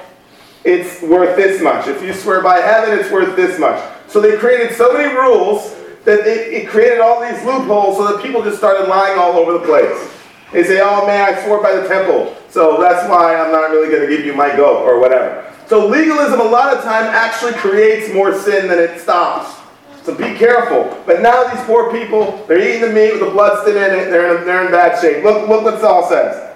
it's 0.63 1.01
worth 1.01 1.35
this 1.35 1.61
much. 1.61 1.87
If 1.87 2.01
you 2.03 2.13
swear 2.13 2.41
by 2.41 2.57
heaven, 2.57 2.97
it's 2.97 3.11
worth 3.11 3.35
this 3.35 3.59
much. 3.59 3.81
So 4.07 4.19
they 4.19 4.37
created 4.37 4.75
so 4.75 4.93
many 4.93 5.13
rules 5.13 5.75
that 6.05 6.19
it, 6.27 6.53
it 6.53 6.67
created 6.69 6.99
all 6.99 7.21
these 7.21 7.43
loopholes 7.45 7.97
so 7.97 8.11
that 8.11 8.23
people 8.23 8.43
just 8.43 8.57
started 8.57 8.87
lying 8.87 9.17
all 9.17 9.33
over 9.33 9.53
the 9.53 9.65
place. 9.65 10.15
They 10.51 10.63
say, 10.63 10.81
oh 10.81 11.05
man, 11.05 11.33
I 11.33 11.43
swore 11.43 11.61
by 11.61 11.73
the 11.73 11.87
temple, 11.87 12.35
so 12.49 12.81
that's 12.81 13.07
why 13.07 13.35
I'm 13.35 13.51
not 13.51 13.69
really 13.69 13.89
going 13.89 14.01
to 14.01 14.07
give 14.07 14.25
you 14.25 14.33
my 14.33 14.55
goat 14.55 14.83
or 14.83 14.99
whatever. 14.99 15.53
So 15.67 15.85
legalism 15.87 16.39
a 16.39 16.43
lot 16.43 16.75
of 16.75 16.83
time 16.83 17.05
actually 17.05 17.53
creates 17.53 18.11
more 18.13 18.33
sin 18.37 18.67
than 18.67 18.79
it 18.79 18.99
stops. 18.99 19.55
So 20.01 20.15
be 20.15 20.35
careful. 20.35 20.97
But 21.05 21.21
now 21.21 21.43
these 21.53 21.63
poor 21.65 21.91
people, 21.91 22.43
they're 22.47 22.59
eating 22.59 22.81
the 22.81 22.95
meat 22.95 23.11
with 23.11 23.19
the 23.19 23.29
blood 23.29 23.61
still 23.61 23.77
in 23.77 23.99
it. 23.99 24.09
They're 24.09 24.39
in, 24.39 24.45
they're 24.47 24.65
in 24.65 24.71
bad 24.71 24.99
shape. 24.99 25.23
Look, 25.23 25.47
look 25.47 25.63
what 25.63 25.79
Saul 25.79 26.09
says. 26.09 26.48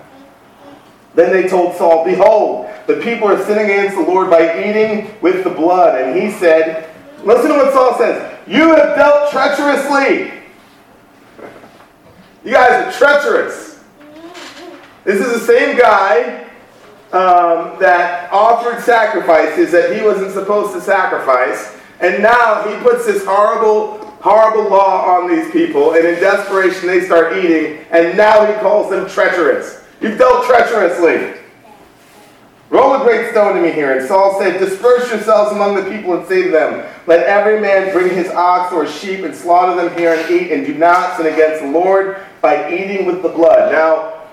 Then 1.15 1.31
they 1.31 1.47
told 1.47 1.75
Saul, 1.75 2.05
Behold, 2.05 2.69
the 2.87 2.97
people 2.97 3.27
are 3.27 3.43
sinning 3.45 3.65
against 3.65 3.95
the 3.95 4.03
Lord 4.03 4.29
by 4.29 4.67
eating 4.67 5.15
with 5.21 5.43
the 5.43 5.49
blood. 5.49 6.01
And 6.01 6.19
he 6.19 6.31
said, 6.31 6.89
Listen 7.23 7.51
to 7.51 7.57
what 7.57 7.73
Saul 7.73 7.97
says. 7.97 8.39
You 8.47 8.75
have 8.75 8.95
dealt 8.95 9.31
treacherously. 9.31 10.33
You 12.43 12.51
guys 12.51 12.85
are 12.85 12.97
treacherous. 12.97 13.81
This 15.05 15.25
is 15.25 15.33
the 15.33 15.39
same 15.39 15.77
guy 15.77 16.43
um, 17.13 17.79
that 17.79 18.31
offered 18.31 18.81
sacrifices 18.81 19.71
that 19.71 19.95
he 19.95 20.03
wasn't 20.03 20.31
supposed 20.31 20.73
to 20.73 20.81
sacrifice. 20.81 21.77
And 22.01 22.21
now 22.21 22.67
he 22.67 22.75
puts 22.83 23.05
this 23.05 23.23
horrible, 23.23 24.05
horrible 24.19 24.69
law 24.69 25.05
on 25.05 25.29
these 25.29 25.49
people. 25.51 25.93
And 25.93 26.05
in 26.05 26.15
desperation, 26.15 26.87
they 26.87 27.05
start 27.05 27.37
eating. 27.37 27.85
And 27.91 28.17
now 28.17 28.45
he 28.45 28.53
calls 28.59 28.89
them 28.89 29.07
treacherous. 29.07 29.82
You've 30.03 30.17
dealt 30.17 30.45
treacherously. 30.45 31.39
Roll 32.69 32.95
a 32.95 33.03
great 33.05 33.31
stone 33.31 33.55
to 33.55 33.61
me 33.61 33.71
here. 33.71 33.97
And 33.97 34.05
Saul 34.05 34.37
said, 34.37 34.59
Disperse 34.59 35.09
yourselves 35.09 35.53
among 35.53 35.75
the 35.75 35.89
people 35.89 36.13
and 36.15 36.27
say 36.27 36.43
to 36.43 36.51
them, 36.51 36.85
Let 37.07 37.25
every 37.25 37.61
man 37.61 37.93
bring 37.93 38.13
his 38.13 38.29
ox 38.31 38.73
or 38.73 38.85
sheep 38.85 39.23
and 39.23 39.33
slaughter 39.33 39.81
them 39.81 39.97
here 39.97 40.13
and 40.13 40.29
eat, 40.29 40.51
and 40.51 40.65
do 40.65 40.73
not 40.73 41.15
sin 41.15 41.27
against 41.27 41.61
the 41.61 41.69
Lord 41.69 42.17
by 42.41 42.69
eating 42.69 43.05
with 43.05 43.21
the 43.21 43.29
blood. 43.29 43.71
Now, 43.71 44.25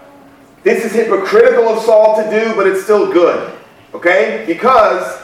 this 0.65 0.85
is 0.85 0.93
hypocritical 0.93 1.69
of 1.69 1.85
Saul 1.85 2.17
to 2.17 2.29
do, 2.29 2.57
but 2.57 2.67
it's 2.67 2.83
still 2.83 3.13
good. 3.13 3.57
Okay? 3.95 4.43
Because 4.49 5.20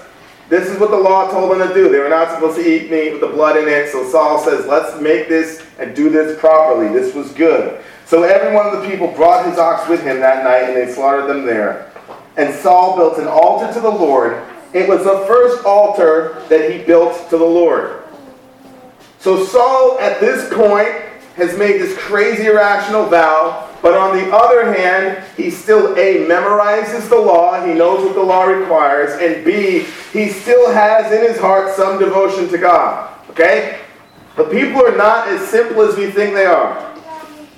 this 0.48 0.68
is 0.68 0.78
what 0.78 0.90
the 0.90 0.96
law 0.96 1.30
told 1.30 1.50
them 1.50 1.66
to 1.66 1.74
do. 1.74 1.88
They 1.90 1.98
were 1.98 2.08
not 2.08 2.30
supposed 2.30 2.56
to 2.56 2.62
eat 2.64 2.90
meat 2.90 3.12
with 3.12 3.20
the 3.20 3.28
blood 3.28 3.56
in 3.56 3.66
it. 3.68 3.90
So 3.90 4.08
Saul 4.08 4.38
says, 4.38 4.66
Let's 4.66 5.00
make 5.00 5.28
this 5.28 5.66
and 5.78 5.94
do 5.94 6.08
this 6.08 6.38
properly. 6.38 6.88
This 6.88 7.14
was 7.14 7.32
good. 7.32 7.82
So 8.04 8.22
every 8.22 8.54
one 8.54 8.66
of 8.66 8.80
the 8.80 8.88
people 8.88 9.08
brought 9.08 9.46
his 9.46 9.58
ox 9.58 9.88
with 9.88 10.02
him 10.02 10.20
that 10.20 10.44
night, 10.44 10.68
and 10.68 10.76
they 10.76 10.92
slaughtered 10.92 11.28
them 11.28 11.44
there. 11.44 11.90
And 12.36 12.54
Saul 12.54 12.96
built 12.96 13.18
an 13.18 13.26
altar 13.26 13.72
to 13.72 13.80
the 13.80 13.90
Lord. 13.90 14.42
It 14.72 14.88
was 14.88 15.02
the 15.04 15.24
first 15.26 15.64
altar 15.64 16.42
that 16.48 16.70
he 16.70 16.84
built 16.84 17.28
to 17.30 17.38
the 17.38 17.44
Lord. 17.44 18.04
So 19.18 19.44
Saul, 19.44 19.98
at 19.98 20.20
this 20.20 20.52
point, 20.54 20.88
has 21.34 21.58
made 21.58 21.80
this 21.80 21.98
crazy 21.98 22.46
irrational 22.46 23.06
vow, 23.06 23.65
but 23.86 23.96
on 23.96 24.16
the 24.16 24.34
other 24.34 24.72
hand, 24.72 25.24
he 25.36 25.48
still 25.48 25.94
A, 25.96 26.26
memorizes 26.26 27.08
the 27.08 27.20
law, 27.20 27.64
he 27.64 27.72
knows 27.72 28.04
what 28.04 28.16
the 28.16 28.20
law 28.20 28.42
requires, 28.42 29.12
and 29.22 29.44
B, 29.44 29.86
he 30.12 30.28
still 30.28 30.72
has 30.72 31.12
in 31.12 31.20
his 31.20 31.38
heart 31.38 31.72
some 31.76 31.96
devotion 31.96 32.48
to 32.48 32.58
God. 32.58 33.16
Okay? 33.30 33.78
But 34.34 34.50
people 34.50 34.84
are 34.84 34.96
not 34.96 35.28
as 35.28 35.40
simple 35.46 35.82
as 35.82 35.96
we 35.96 36.10
think 36.10 36.34
they 36.34 36.46
are. 36.46 36.96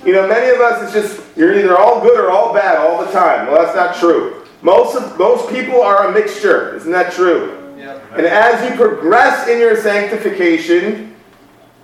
You 0.05 0.12
know, 0.12 0.29
many 0.29 0.55
of 0.55 0.61
us, 0.61 0.83
it's 0.83 0.93
just, 0.93 1.35
you're 1.35 1.59
either 1.59 1.79
all 1.79 2.03
good 2.03 2.21
or 2.21 2.31
all 2.31 2.53
bad 2.53 2.77
all 2.77 3.03
the 3.03 3.11
time. 3.11 3.47
Well, 3.47 3.64
that's 3.64 3.75
not 3.75 3.97
true. 3.97 4.45
Most, 4.61 4.97
of, 4.97 5.19
most 5.19 5.49
people 5.49 5.81
are 5.81 6.09
a 6.09 6.12
mixture. 6.12 6.77
Isn't 6.77 6.93
that 6.93 7.11
true? 7.11 7.75
Yeah. 7.79 7.99
And 8.12 8.27
as 8.27 8.71
you 8.71 8.77
progress 8.77 9.49
in 9.49 9.59
your 9.59 9.81
sanctification, 9.81 11.08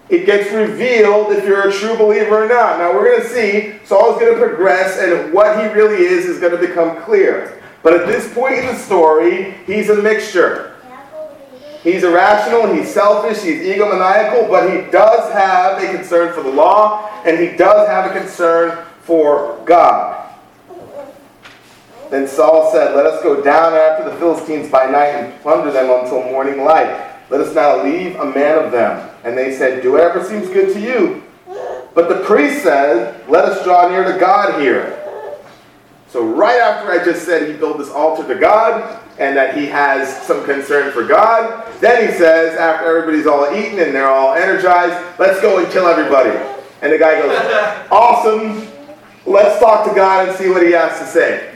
it 0.08 0.26
gets 0.26 0.52
revealed 0.52 1.32
if 1.32 1.44
you're 1.44 1.68
a 1.68 1.72
true 1.72 1.96
believer 1.96 2.44
or 2.44 2.48
not. 2.48 2.78
Now 2.78 2.92
we're 2.92 3.16
going 3.16 3.22
to 3.22 3.28
see 3.28 3.78
Saul's 3.84 4.20
going 4.20 4.34
to 4.34 4.46
progress, 4.46 4.98
and 4.98 5.32
what 5.32 5.58
he 5.58 5.72
really 5.72 6.04
is 6.04 6.26
is 6.26 6.38
going 6.38 6.52
to 6.52 6.58
become 6.58 7.02
clear. 7.02 7.62
But 7.82 7.94
at 7.94 8.06
this 8.06 8.32
point 8.32 8.56
in 8.56 8.66
the 8.66 8.76
story, 8.76 9.54
he's 9.66 9.90
a 9.90 10.02
mixture. 10.02 10.76
He's 11.82 12.02
irrational, 12.02 12.72
he's 12.72 12.92
selfish, 12.92 13.42
he's 13.42 13.60
egomaniacal, 13.60 14.48
but 14.48 14.70
he 14.70 14.90
does 14.90 15.30
have 15.34 15.82
a 15.82 15.94
concern 15.94 16.32
for 16.32 16.42
the 16.42 16.48
law, 16.48 17.10
and 17.26 17.38
he 17.38 17.54
does 17.58 17.86
have 17.88 18.10
a 18.10 18.18
concern 18.18 18.86
for 19.02 19.62
God. 19.66 20.30
Then 22.10 22.26
Saul 22.26 22.72
said, 22.72 22.94
Let 22.96 23.04
us 23.06 23.22
go 23.22 23.42
down 23.42 23.74
after 23.74 24.08
the 24.08 24.16
Philistines 24.16 24.70
by 24.70 24.86
night 24.86 25.08
and 25.08 25.42
plunder 25.42 25.70
them 25.72 25.90
until 25.90 26.22
morning 26.22 26.64
light. 26.64 27.13
Let 27.30 27.40
us 27.40 27.54
now 27.54 27.82
leave 27.82 28.16
a 28.16 28.24
man 28.24 28.64
of 28.64 28.72
them. 28.72 29.10
And 29.24 29.36
they 29.36 29.56
said, 29.56 29.82
Do 29.82 29.92
whatever 29.92 30.22
seems 30.22 30.48
good 30.48 30.74
to 30.74 30.80
you. 30.80 31.22
But 31.94 32.08
the 32.08 32.24
priest 32.24 32.62
said, 32.62 33.28
Let 33.28 33.44
us 33.44 33.64
draw 33.64 33.88
near 33.88 34.04
to 34.04 34.18
God 34.18 34.60
here. 34.60 35.00
So, 36.14 36.24
right 36.24 36.60
after 36.60 36.92
I 36.92 37.04
just 37.04 37.24
said 37.24 37.48
he 37.48 37.54
built 37.54 37.76
this 37.76 37.90
altar 37.90 38.26
to 38.32 38.38
God 38.38 39.02
and 39.18 39.36
that 39.36 39.56
he 39.56 39.66
has 39.66 40.22
some 40.22 40.44
concern 40.44 40.92
for 40.92 41.04
God, 41.04 41.66
then 41.80 42.08
he 42.08 42.16
says, 42.16 42.56
after 42.56 42.86
everybody's 42.86 43.26
all 43.26 43.52
eaten 43.52 43.80
and 43.80 43.92
they're 43.92 44.08
all 44.08 44.32
energized, 44.32 44.94
let's 45.18 45.40
go 45.40 45.58
and 45.58 45.68
kill 45.72 45.88
everybody. 45.88 46.30
And 46.82 46.92
the 46.92 46.98
guy 46.98 47.20
goes, 47.20 47.88
Awesome. 47.90 48.68
Let's 49.26 49.58
talk 49.58 49.88
to 49.88 49.94
God 49.94 50.28
and 50.28 50.38
see 50.38 50.50
what 50.50 50.62
he 50.62 50.70
has 50.72 51.00
to 51.00 51.06
say. 51.06 51.53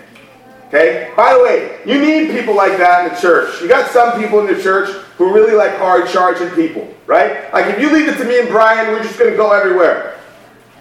Okay? 0.68 1.12
By 1.16 1.34
the 1.34 1.42
way, 1.42 1.80
you 1.86 2.00
need 2.00 2.30
people 2.30 2.54
like 2.54 2.76
that 2.78 3.06
in 3.06 3.14
the 3.14 3.20
church. 3.20 3.60
You 3.60 3.68
got 3.68 3.90
some 3.90 4.20
people 4.20 4.40
in 4.40 4.54
the 4.54 4.62
church 4.62 4.88
who 5.16 5.32
really 5.32 5.54
like 5.54 5.76
hard 5.76 6.08
charging 6.08 6.50
people, 6.50 6.94
right? 7.06 7.52
Like 7.52 7.66
if 7.66 7.80
you 7.80 7.90
leave 7.90 8.06
it 8.06 8.18
to 8.18 8.24
me 8.24 8.38
and 8.38 8.48
Brian, 8.48 8.88
we're 8.88 9.02
just 9.02 9.18
going 9.18 9.30
to 9.30 9.36
go 9.36 9.52
everywhere. 9.52 10.20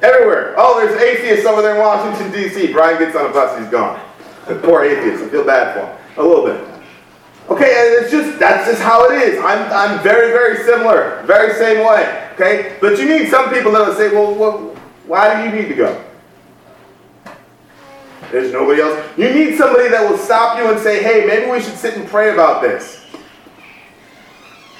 Everywhere. 0.02 0.54
Oh, 0.58 0.80
there's 0.80 1.02
atheists 1.02 1.46
over 1.46 1.62
there 1.62 1.76
in 1.76 1.82
Washington, 1.82 2.32
D.C. 2.32 2.72
Brian 2.72 3.00
gets 3.00 3.16
on 3.16 3.26
a 3.26 3.34
bus, 3.34 3.58
he's 3.58 3.70
gone. 3.70 4.00
The 4.48 4.56
Poor 4.56 4.84
atheists. 4.84 5.26
I 5.26 5.30
feel 5.30 5.46
bad 5.46 5.74
for 5.74 5.86
him. 5.88 6.26
A 6.26 6.28
little 6.28 6.46
bit. 6.46 6.64
Okay, 7.50 7.64
and 7.64 8.04
it's 8.04 8.12
just, 8.12 8.40
that's 8.40 8.70
just 8.70 8.82
how 8.82 9.10
it 9.10 9.22
is. 9.22 9.40
I'm, 9.40 9.72
I'm 9.72 10.04
very, 10.04 10.32
very 10.32 10.64
similar. 10.66 11.24
Very 11.26 11.54
same 11.54 11.86
way. 11.86 12.30
Okay? 12.34 12.78
But 12.82 13.00
you 13.00 13.08
need 13.08 13.30
some 13.30 13.50
people 13.50 13.72
that 13.72 13.88
will 13.88 13.96
say, 13.96 14.14
well, 14.14 14.36
well 14.36 14.76
why 15.08 15.42
do 15.42 15.50
you 15.50 15.62
need 15.62 15.70
to 15.70 15.76
go? 15.76 16.04
There's 18.32 18.52
nobody 18.52 18.82
else. 18.82 19.18
You 19.18 19.34
need 19.34 19.58
somebody 19.58 19.90
that 19.90 20.10
will 20.10 20.18
stop 20.18 20.58
you 20.58 20.70
and 20.70 20.80
say, 20.80 21.02
hey, 21.02 21.26
maybe 21.26 21.50
we 21.50 21.62
should 21.62 21.78
sit 21.78 21.96
and 21.96 22.08
pray 22.08 22.34
about 22.34 22.62
this. 22.62 23.06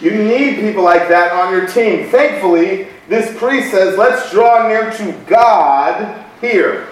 You 0.02 0.12
need 0.12 0.60
people 0.60 0.84
like 0.84 1.08
that 1.10 1.32
on 1.32 1.52
your 1.52 1.68
team. 1.68 2.10
Thankfully, 2.10 2.88
this 3.08 3.36
priest 3.38 3.72
says, 3.72 3.98
let's 3.98 4.32
draw 4.32 4.68
near 4.68 4.92
to 4.92 5.12
God 5.28 6.26
here. 6.40 6.88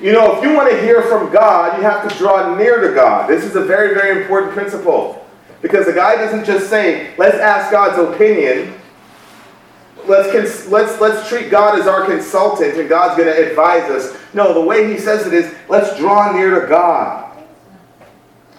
You 0.00 0.12
know, 0.12 0.36
if 0.36 0.42
you 0.42 0.54
want 0.54 0.70
to 0.70 0.80
hear 0.80 1.02
from 1.02 1.30
God, 1.30 1.76
you 1.76 1.82
have 1.82 2.08
to 2.08 2.16
draw 2.16 2.56
near 2.56 2.80
to 2.80 2.94
God. 2.94 3.28
This 3.28 3.44
is 3.44 3.54
a 3.54 3.60
very, 3.60 3.92
very 3.92 4.22
important 4.22 4.52
principle. 4.52 5.26
Because 5.60 5.84
the 5.84 5.92
guy 5.92 6.16
doesn't 6.16 6.46
just 6.46 6.70
say, 6.70 7.14
let's 7.18 7.36
ask 7.36 7.70
God's 7.70 7.98
opinion. 7.98 8.79
Let's, 10.06 10.32
cons- 10.32 10.68
let's, 10.68 11.00
let's 11.00 11.28
treat 11.28 11.50
God 11.50 11.78
as 11.78 11.86
our 11.86 12.04
consultant 12.04 12.76
and 12.78 12.88
God's 12.88 13.16
going 13.16 13.34
to 13.34 13.50
advise 13.50 13.90
us. 13.90 14.18
No, 14.34 14.54
the 14.54 14.60
way 14.60 14.90
he 14.90 14.98
says 14.98 15.26
it 15.26 15.32
is, 15.32 15.54
let's 15.68 15.96
draw 15.98 16.32
near 16.32 16.60
to 16.60 16.66
God. 16.66 17.30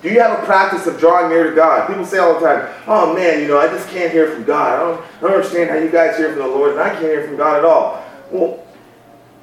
Do 0.01 0.09
you 0.09 0.19
have 0.19 0.41
a 0.41 0.45
practice 0.45 0.87
of 0.87 0.99
drawing 0.99 1.29
near 1.29 1.49
to 1.49 1.55
God? 1.55 1.87
People 1.87 2.05
say 2.05 2.17
all 2.17 2.39
the 2.39 2.39
time, 2.39 2.73
oh 2.87 3.13
man, 3.13 3.39
you 3.41 3.47
know, 3.47 3.59
I 3.59 3.67
just 3.67 3.87
can't 3.89 4.11
hear 4.11 4.31
from 4.33 4.43
God. 4.45 4.79
I 4.79 4.83
don't, 4.83 5.05
I 5.17 5.21
don't 5.21 5.33
understand 5.33 5.69
how 5.69 5.77
you 5.77 5.91
guys 5.91 6.17
hear 6.17 6.29
from 6.29 6.39
the 6.39 6.47
Lord, 6.47 6.71
and 6.71 6.81
I 6.81 6.89
can't 6.89 7.03
hear 7.03 7.27
from 7.27 7.37
God 7.37 7.59
at 7.59 7.65
all. 7.65 8.03
Well, 8.31 8.65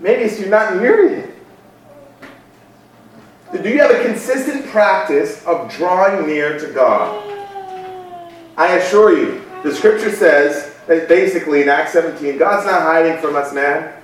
maybe 0.00 0.24
it's 0.24 0.40
you're 0.40 0.48
not 0.48 0.76
near 0.76 1.08
Him. 1.08 1.32
Do 3.62 3.68
you 3.68 3.78
have 3.78 3.92
a 3.92 4.02
consistent 4.02 4.66
practice 4.66 5.44
of 5.46 5.72
drawing 5.72 6.26
near 6.26 6.58
to 6.58 6.66
God? 6.72 7.24
I 8.56 8.76
assure 8.78 9.16
you, 9.16 9.42
the 9.62 9.72
scripture 9.72 10.10
says 10.10 10.74
that 10.88 11.06
basically 11.06 11.62
in 11.62 11.68
Acts 11.68 11.92
17, 11.92 12.38
God's 12.38 12.66
not 12.66 12.82
hiding 12.82 13.18
from 13.18 13.36
us, 13.36 13.52
man. 13.52 13.94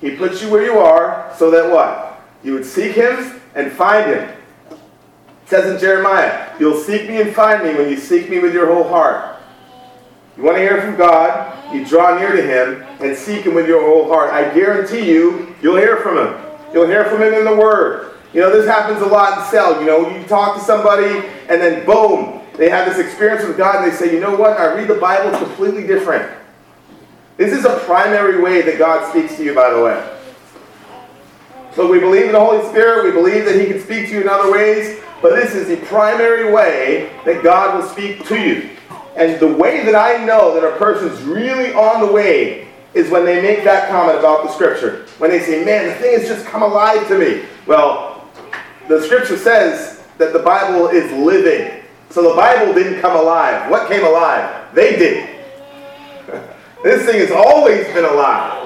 He 0.00 0.14
puts 0.14 0.42
you 0.42 0.50
where 0.50 0.64
you 0.64 0.78
are 0.78 1.32
so 1.36 1.50
that 1.50 1.70
what? 1.70 2.22
You 2.44 2.52
would 2.52 2.66
seek 2.66 2.92
Him 2.92 3.40
and 3.54 3.72
find 3.72 4.10
Him. 4.10 4.28
It 4.70 5.48
says 5.48 5.72
in 5.72 5.80
Jeremiah, 5.80 6.54
You'll 6.60 6.78
seek 6.78 7.08
me 7.08 7.20
and 7.20 7.34
find 7.34 7.64
me 7.64 7.74
when 7.74 7.88
you 7.88 7.96
seek 7.96 8.28
me 8.28 8.38
with 8.38 8.52
your 8.52 8.72
whole 8.72 8.88
heart. 8.88 9.40
You 10.36 10.42
want 10.42 10.58
to 10.58 10.62
hear 10.62 10.82
from 10.82 10.96
God, 10.96 11.74
you 11.74 11.84
draw 11.86 12.18
near 12.18 12.32
to 12.32 12.42
Him 12.42 12.82
and 13.00 13.16
seek 13.16 13.46
Him 13.46 13.54
with 13.54 13.66
your 13.66 13.80
whole 13.80 14.08
heart. 14.08 14.30
I 14.32 14.52
guarantee 14.54 15.10
you, 15.10 15.54
you'll 15.62 15.76
hear 15.76 15.96
from 15.98 16.18
Him. 16.18 16.34
You'll 16.74 16.86
hear 16.86 17.04
from 17.06 17.22
Him 17.22 17.32
in 17.32 17.44
the 17.44 17.56
Word. 17.56 18.16
You 18.34 18.40
know, 18.40 18.50
this 18.50 18.66
happens 18.66 19.00
a 19.00 19.06
lot 19.06 19.38
in 19.38 19.44
cell. 19.44 19.80
You 19.80 19.86
know, 19.86 20.10
you 20.10 20.24
talk 20.24 20.58
to 20.58 20.62
somebody 20.62 21.26
and 21.48 21.62
then 21.62 21.86
boom, 21.86 22.42
they 22.56 22.68
have 22.68 22.86
this 22.86 23.04
experience 23.04 23.46
with 23.46 23.56
God 23.56 23.82
and 23.82 23.92
they 23.92 23.96
say, 23.96 24.12
You 24.12 24.20
know 24.20 24.36
what? 24.36 24.58
I 24.58 24.74
read 24.74 24.88
the 24.88 24.94
Bible, 24.94 25.30
it's 25.30 25.38
completely 25.38 25.86
different. 25.86 26.30
This 27.36 27.52
is 27.52 27.64
a 27.64 27.78
primary 27.80 28.40
way 28.40 28.62
that 28.62 28.78
God 28.78 29.10
speaks 29.10 29.36
to 29.36 29.44
you, 29.44 29.54
by 29.54 29.70
the 29.70 29.82
way. 29.82 30.10
So 31.74 31.90
we 31.90 31.98
believe 31.98 32.26
in 32.26 32.32
the 32.32 32.40
Holy 32.40 32.64
Spirit, 32.68 33.04
we 33.04 33.10
believe 33.10 33.44
that 33.46 33.60
He 33.60 33.66
can 33.66 33.80
speak 33.80 34.08
to 34.08 34.14
you 34.14 34.20
in 34.20 34.28
other 34.28 34.52
ways, 34.52 35.00
but 35.20 35.34
this 35.34 35.54
is 35.54 35.66
the 35.66 35.84
primary 35.86 36.52
way 36.52 37.10
that 37.24 37.42
God 37.42 37.76
will 37.76 37.88
speak 37.88 38.24
to 38.28 38.40
you. 38.40 38.70
And 39.16 39.40
the 39.40 39.48
way 39.48 39.84
that 39.84 39.94
I 39.94 40.24
know 40.24 40.54
that 40.54 40.64
a 40.64 40.76
person's 40.76 41.20
really 41.22 41.72
on 41.74 42.06
the 42.06 42.12
way 42.12 42.68
is 42.94 43.10
when 43.10 43.24
they 43.24 43.42
make 43.42 43.64
that 43.64 43.88
comment 43.88 44.18
about 44.18 44.44
the 44.44 44.52
Scripture. 44.52 45.06
When 45.18 45.30
they 45.30 45.40
say, 45.40 45.64
man, 45.64 45.88
the 45.88 45.94
thing 45.94 46.18
has 46.18 46.28
just 46.28 46.46
come 46.46 46.62
alive 46.62 47.06
to 47.08 47.18
me. 47.18 47.44
Well, 47.66 48.28
the 48.88 49.02
Scripture 49.02 49.36
says 49.36 50.04
that 50.18 50.32
the 50.32 50.38
Bible 50.38 50.88
is 50.88 51.10
living. 51.12 51.83
So 52.10 52.28
the 52.28 52.36
Bible 52.36 52.72
didn't 52.74 53.00
come 53.00 53.16
alive. 53.16 53.70
What 53.70 53.88
came 53.88 54.04
alive? 54.04 54.74
They 54.74 54.96
did. 54.96 55.28
this 56.84 57.06
thing 57.06 57.20
has 57.20 57.30
always 57.30 57.86
been 57.88 58.04
alive. 58.04 58.64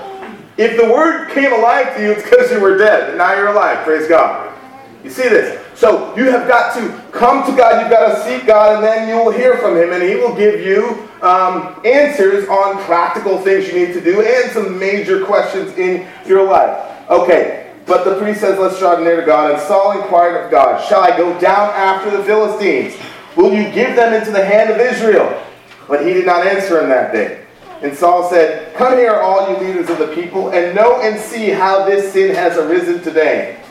If 0.57 0.77
the 0.77 0.93
word 0.93 1.31
came 1.31 1.53
alive 1.53 1.97
to 1.97 2.03
you, 2.03 2.13
it's 2.13 2.23
because 2.25 2.51
you 2.51 2.61
were 2.61 2.77
dead, 2.77 3.11
and 3.11 3.19
now 3.19 3.35
you're 3.35 3.49
alive. 3.49 3.85
Praise 3.85 4.09
God. 4.09 4.53
You 5.05 5.11
see 5.11 5.29
this? 5.29 5.65
So 5.79 6.15
you 6.17 6.25
have 6.25 6.49
got 6.49 6.75
to 6.75 7.03
come 7.13 7.49
to 7.49 7.57
God, 7.57 7.81
you've 7.81 7.91
got 7.91 8.17
to 8.17 8.25
seek 8.25 8.47
God, 8.47 8.77
and 8.77 8.85
then 8.85 9.09
you 9.09 9.15
will 9.25 9.31
hear 9.31 9.57
from 9.59 9.77
Him, 9.77 9.93
and 9.93 10.03
He 10.03 10.17
will 10.17 10.35
give 10.35 10.61
you 10.61 11.09
um, 11.23 11.81
answers 11.85 12.49
on 12.49 12.83
practical 12.83 13.39
things 13.39 13.69
you 13.69 13.75
need 13.75 13.95
to 13.95 14.01
do 14.01 14.21
and 14.21 14.51
some 14.51 14.77
major 14.79 15.25
questions 15.25 15.77
in 15.79 16.07
your 16.27 16.43
life. 16.43 17.09
Okay, 17.09 17.73
but 17.87 18.05
the 18.05 18.19
priest 18.19 18.41
says, 18.41 18.59
Let's 18.59 18.81
draw 18.81 18.99
near 18.99 19.21
to 19.21 19.25
God. 19.25 19.53
And 19.53 19.63
Saul 19.63 20.03
inquired 20.03 20.45
of 20.45 20.51
God, 20.51 20.85
Shall 20.89 21.01
I 21.01 21.17
go 21.17 21.39
down 21.39 21.71
after 21.75 22.11
the 22.11 22.25
Philistines? 22.25 23.01
Will 23.39 23.55
you 23.55 23.71
give 23.71 23.95
them 23.95 24.13
into 24.13 24.33
the 24.33 24.45
hand 24.45 24.69
of 24.69 24.81
Israel? 24.81 25.41
But 25.87 26.05
he 26.05 26.13
did 26.13 26.27
not 26.27 26.45
answer 26.45 26.83
him 26.83 26.89
that 26.89 27.13
day. 27.13 27.47
And 27.83 27.97
Saul 27.97 28.29
said, 28.29 28.75
Come 28.75 28.95
here, 28.95 29.15
all 29.15 29.49
you 29.49 29.65
leaders 29.65 29.89
of 29.89 29.99
the 29.99 30.09
people, 30.09 30.51
and 30.51 30.75
know 30.75 31.01
and 31.01 31.21
see 31.21 31.51
how 31.51 31.85
this 31.87 32.13
sin 32.13 32.35
has 32.35 32.57
arisen 32.57 33.01
today. 33.01 33.63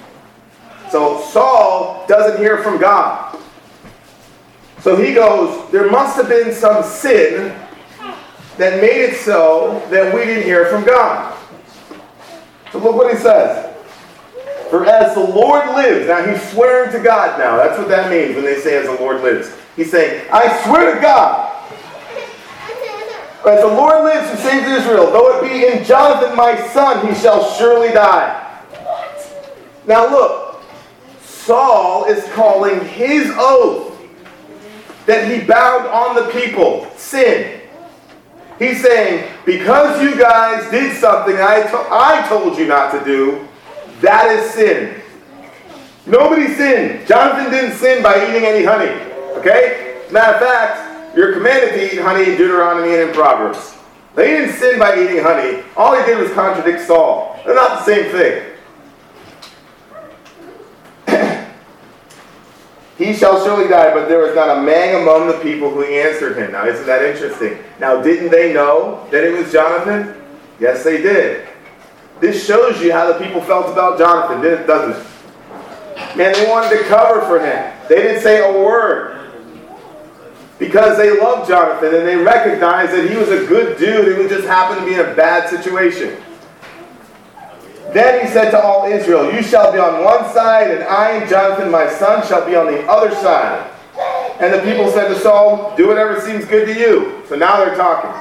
So 0.90 1.20
Saul 1.20 2.06
doesn't 2.08 2.40
hear 2.40 2.64
from 2.64 2.80
God. 2.80 3.38
So 4.80 4.96
he 4.96 5.14
goes, 5.14 5.70
There 5.70 5.92
must 5.92 6.16
have 6.16 6.30
been 6.30 6.54
some 6.54 6.82
sin 6.82 7.54
that 8.58 8.82
made 8.82 9.02
it 9.02 9.18
so 9.18 9.86
that 9.90 10.16
we 10.16 10.24
didn't 10.24 10.46
hear 10.46 10.68
from 10.68 10.86
God. 10.86 11.38
So 12.72 12.80
look 12.80 12.96
what 12.96 13.14
he 13.14 13.20
says. 13.20 13.67
For 14.70 14.86
as 14.86 15.14
the 15.14 15.22
Lord 15.22 15.66
lives, 15.76 16.08
now 16.08 16.26
he's 16.26 16.52
swearing 16.52 16.92
to 16.92 17.00
God 17.00 17.40
now. 17.40 17.56
That's 17.58 17.78
what 17.78 17.88
that 17.88 18.10
means 18.12 18.36
when 18.36 18.44
they 18.46 18.60
say 18.60 18.78
as 18.78 18.86
the 18.86 18.96
Lord 18.96 19.22
lives. 19.22 19.56
He's 19.76 19.92
saying, 19.92 20.28
I 20.32 20.64
swear 20.66 20.96
to 20.96 21.02
God, 21.02 21.54
as 23.48 23.62
the 23.62 23.68
Lord 23.68 24.04
lives 24.04 24.30
who 24.30 24.38
saves 24.38 24.68
Israel, 24.68 25.10
though 25.12 25.38
it 25.40 25.50
be 25.50 25.66
in 25.66 25.86
Jonathan 25.86 26.36
my 26.36 26.60
son, 26.68 27.08
he 27.08 27.16
shall 27.20 27.50
surely 27.54 27.94
die. 27.94 28.44
Now 29.86 30.10
look, 30.10 30.62
Saul 31.22 32.06
is 32.06 32.26
calling 32.34 32.84
his 32.90 33.32
oath 33.38 33.98
that 35.06 35.32
he 35.32 35.48
bound 35.48 35.88
on 35.88 36.16
the 36.16 36.30
people 36.32 36.92
sin. 36.98 37.62
He's 38.60 38.82
saying, 38.82 39.32
because 39.46 40.02
you 40.02 40.18
guys 40.18 40.70
did 40.72 40.98
something 40.98 41.36
I, 41.36 41.62
to- 41.62 41.88
I 41.90 42.26
told 42.28 42.58
you 42.58 42.68
not 42.68 42.92
to 42.92 43.06
do, 43.06 43.47
that 44.02 44.30
is 44.32 44.52
sin. 44.52 45.02
Nobody 46.06 46.54
sinned. 46.54 47.08
Jonathan 47.08 47.52
didn't 47.52 47.78
sin 47.78 48.02
by 48.02 48.16
eating 48.30 48.46
any 48.46 48.64
honey. 48.64 48.92
Okay? 49.38 50.04
Matter 50.12 50.36
of 50.36 50.42
fact, 50.42 51.16
you're 51.18 51.34
commanded 51.34 51.72
to 51.72 51.94
eat 51.94 52.00
honey 52.02 52.32
in 52.32 52.38
Deuteronomy 52.38 52.94
and 52.94 53.10
in 53.10 53.14
Proverbs. 53.14 53.76
They 54.16 54.28
didn't 54.28 54.56
sin 54.56 54.80
by 54.80 55.02
eating 55.02 55.22
honey. 55.22 55.64
All 55.76 55.96
he 55.96 56.06
did 56.06 56.18
was 56.18 56.32
contradict 56.32 56.88
Saul. 56.88 57.40
They're 57.46 57.56
not 57.56 57.80
the 57.80 57.86
same 57.86 58.12
thing. 58.12 58.54
He 62.98 63.14
shall 63.14 63.44
surely 63.46 63.68
die, 63.68 63.94
but 63.94 64.10
there 64.10 64.18
was 64.18 64.34
not 64.34 64.58
a 64.58 64.62
man 64.64 65.04
among 65.04 65.28
the 65.28 65.38
people 65.44 65.70
who 65.70 65.84
answered 65.84 66.36
him. 66.36 66.54
Now, 66.54 66.66
isn't 66.66 66.88
that 66.88 67.04
interesting? 67.04 67.60
Now, 67.80 68.02
didn't 68.02 68.32
they 68.32 68.54
know 68.54 69.08
that 69.12 69.24
it 69.24 69.38
was 69.38 69.52
Jonathan? 69.52 70.20
Yes, 70.60 70.84
they 70.84 71.00
did. 71.00 71.47
This 72.20 72.46
shows 72.46 72.82
you 72.82 72.92
how 72.92 73.12
the 73.12 73.24
people 73.24 73.42
felt 73.42 73.72
about 73.72 74.00
Jonathan, 74.00 74.42
doesn't 74.66 75.02
it? 75.02 75.08
Man, 76.16 76.34
they 76.34 76.48
wanted 76.50 76.78
to 76.78 76.84
cover 76.86 77.22
for 77.22 77.40
him. 77.40 77.74
They 77.88 77.96
didn't 77.96 78.24
say 78.24 78.40
a 78.40 78.64
word. 78.64 79.14
Because 80.58 80.98
they 80.98 81.20
loved 81.20 81.48
Jonathan 81.48 81.94
and 81.94 82.08
they 82.08 82.16
recognized 82.16 82.92
that 82.92 83.08
he 83.08 83.16
was 83.16 83.30
a 83.30 83.46
good 83.46 83.78
dude 83.78 84.16
who 84.16 84.28
just 84.28 84.48
happened 84.48 84.80
to 84.82 84.86
be 84.86 84.96
in 84.96 85.00
a 85.00 85.14
bad 85.14 85.50
situation. 85.50 86.18
Then 87.94 88.26
he 88.26 88.32
said 88.32 88.50
to 88.52 88.62
all 88.62 88.86
Israel, 88.86 89.32
You 89.32 89.44
shall 89.44 89.72
be 89.72 89.78
on 89.78 90.04
one 90.04 90.26
side, 90.34 90.72
and 90.72 90.84
I 90.84 91.12
and 91.12 91.30
Jonathan 91.30 91.72
my 91.72 91.88
son 91.88 92.26
shall 92.28 92.46
be 92.46 92.56
on 92.56 92.66
the 92.66 92.86
other 92.88 93.12
side. 93.16 93.70
And 94.40 94.54
the 94.54 94.60
people 94.60 94.92
said 94.92 95.08
to 95.10 95.20
Saul, 95.20 95.76
Do 95.78 95.88
whatever 95.88 96.20
seems 96.20 96.46
good 96.46 96.68
to 96.68 96.74
you. 96.78 97.24
So 97.30 97.36
now 97.36 97.64
they're 97.64 97.76
talking. 97.76 98.12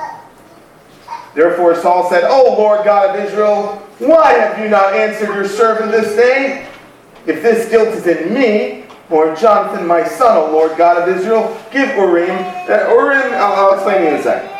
Therefore 1.36 1.76
Saul 1.76 2.08
said, 2.08 2.24
O 2.24 2.56
Lord 2.56 2.84
God 2.86 3.14
of 3.14 3.24
Israel, 3.24 3.76
why 3.98 4.32
have 4.32 4.58
you 4.58 4.70
not 4.70 4.94
answered 4.94 5.34
your 5.34 5.46
servant 5.46 5.92
this 5.92 6.16
day? 6.16 6.66
If 7.26 7.42
this 7.42 7.68
guilt 7.68 7.88
is 7.88 8.06
in 8.06 8.32
me, 8.32 8.84
or 9.10 9.30
in 9.30 9.36
Jonathan 9.36 9.86
my 9.86 10.02
son, 10.02 10.36
O 10.36 10.50
Lord 10.50 10.76
God 10.78 11.06
of 11.06 11.14
Israel, 11.14 11.54
give 11.70 11.90
Urim. 11.90 12.30
Uh, 12.30 12.88
Urim, 12.88 13.34
I'll, 13.34 13.52
I'll 13.52 13.74
explain 13.74 14.02
in 14.06 14.14
a 14.14 14.22
second. 14.22 14.50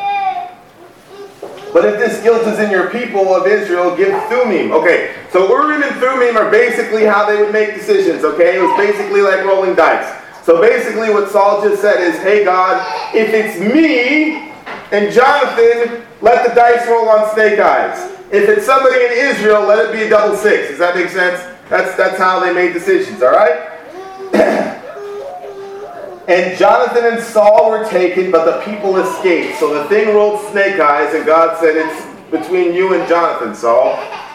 But 1.73 1.85
if 1.85 1.99
this 1.99 2.23
guilt 2.23 2.47
is 2.47 2.59
in 2.59 2.71
your 2.71 2.91
people 2.91 3.35
of 3.35 3.47
Israel, 3.47 3.97
give 3.97 4.13
Thummim. 4.29 4.73
Okay, 4.73 5.15
so 5.33 5.49
Urim 5.49 5.83
and 5.83 5.97
Thummim 5.97 6.37
are 6.37 6.51
basically 6.51 7.05
how 7.05 7.27
they 7.27 7.43
would 7.43 7.53
make 7.53 7.75
decisions, 7.75 8.23
okay? 8.23 8.59
It 8.59 8.61
was 8.61 8.77
basically 8.79 9.23
like 9.23 9.45
rolling 9.45 9.75
dice. 9.75 10.23
So 10.45 10.61
basically 10.61 11.11
what 11.11 11.31
Saul 11.31 11.63
just 11.63 11.83
said 11.83 12.01
is, 12.01 12.19
hey 12.23 12.45
God, 12.45 12.87
if 13.15 13.31
it's 13.31 13.59
me 13.61 14.53
and 14.93 15.13
Jonathan, 15.13 16.06
let 16.21 16.49
the 16.49 16.55
dice 16.55 16.87
roll 16.89 17.09
on 17.09 17.33
snake 17.35 17.59
eyes. 17.59 18.13
If 18.33 18.49
it's 18.49 18.67
somebody 18.67 18.97
in 18.97 19.13
Israel, 19.13 19.63
let 19.67 19.87
it 19.87 19.93
be 19.93 20.03
a 20.03 20.09
double 20.09 20.37
six. 20.37 20.69
Does 20.69 20.79
that 20.79 20.97
make 20.97 21.09
sense? 21.09 21.41
That's, 21.69 21.97
that's 21.97 22.19
how 22.19 22.41
they 22.41 22.53
made 22.53 22.73
decisions, 22.73 23.23
all 23.23 23.33
right? 23.33 23.73
And 26.29 26.59
Jonathan 26.59 27.05
and 27.05 27.23
Saul 27.23 27.71
were 27.71 27.89
taken, 27.89 28.33
but 28.33 28.45
the 28.47 28.65
people 28.65 28.97
escaped. 28.97 29.61
So 29.61 29.81
the 29.81 29.89
thing 29.89 30.09
rolled 30.09 30.41
snake 30.51 30.81
eyes, 30.81 31.15
and 31.15 31.25
God 31.25 31.57
said, 31.61 31.77
It's 31.77 32.31
between 32.33 32.75
you 32.75 32.95
and 32.95 33.09
Jonathan, 33.09 33.55
Saul. 33.55 33.95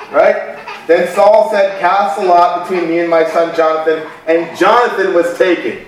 Right? 0.10 0.58
Then 0.88 1.14
Saul 1.14 1.52
said, 1.52 1.82
Cast 1.82 2.18
a 2.20 2.24
lot 2.24 2.68
between 2.68 2.90
me 2.90 3.00
and 3.00 3.10
my 3.10 3.26
son 3.30 3.54
Jonathan. 3.58 4.10
And 4.26 4.58
Jonathan 4.58 5.14
was 5.14 5.38
taken. 5.38 5.86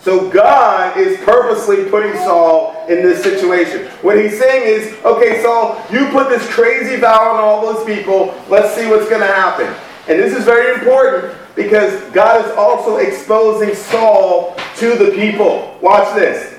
So 0.00 0.28
God 0.30 0.96
is 0.96 1.16
purposely 1.20 1.88
putting 1.88 2.14
Saul 2.14 2.69
in 2.90 3.02
this 3.02 3.22
situation. 3.22 3.86
What 4.02 4.18
he's 4.18 4.38
saying 4.38 4.62
is, 4.64 5.04
okay, 5.04 5.42
Saul, 5.42 5.80
you 5.90 6.06
put 6.08 6.28
this 6.28 6.46
crazy 6.52 6.96
vow 6.96 7.34
on 7.34 7.40
all 7.40 7.72
those 7.72 7.84
people. 7.86 8.34
Let's 8.48 8.74
see 8.74 8.86
what's 8.88 9.08
going 9.08 9.20
to 9.20 9.26
happen. 9.26 9.66
And 10.08 10.18
this 10.18 10.36
is 10.36 10.44
very 10.44 10.74
important 10.74 11.34
because 11.54 12.02
God 12.10 12.44
is 12.44 12.50
also 12.56 12.96
exposing 12.96 13.74
Saul 13.74 14.56
to 14.76 14.96
the 14.96 15.12
people. 15.12 15.78
Watch 15.80 16.14
this. 16.14 16.58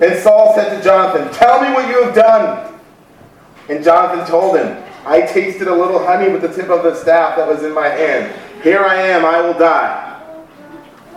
And 0.00 0.18
Saul 0.20 0.54
said 0.54 0.76
to 0.76 0.82
Jonathan, 0.82 1.32
Tell 1.32 1.62
me 1.62 1.72
what 1.72 1.88
you 1.88 2.02
have 2.02 2.14
done. 2.14 2.80
And 3.68 3.84
Jonathan 3.84 4.26
told 4.26 4.56
him, 4.56 4.82
I 5.04 5.20
tasted 5.20 5.68
a 5.68 5.74
little 5.74 6.04
honey 6.04 6.32
with 6.32 6.42
the 6.42 6.52
tip 6.52 6.68
of 6.68 6.82
the 6.82 6.94
staff 6.96 7.36
that 7.36 7.46
was 7.46 7.62
in 7.62 7.72
my 7.72 7.88
hand. 7.88 8.34
Here 8.62 8.84
I 8.84 8.96
am, 8.96 9.24
I 9.24 9.40
will 9.40 9.58
die. 9.58 10.08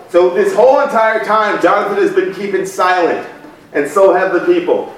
So 0.09 0.29
this 0.29 0.55
whole 0.55 0.81
entire 0.81 1.23
time, 1.23 1.61
Jonathan 1.61 1.97
has 1.97 2.13
been 2.13 2.33
keeping 2.33 2.65
silent, 2.65 3.27
and 3.75 3.87
so 3.89 4.13
have 4.13 4.33
the 4.33 4.39
people. 4.51 4.95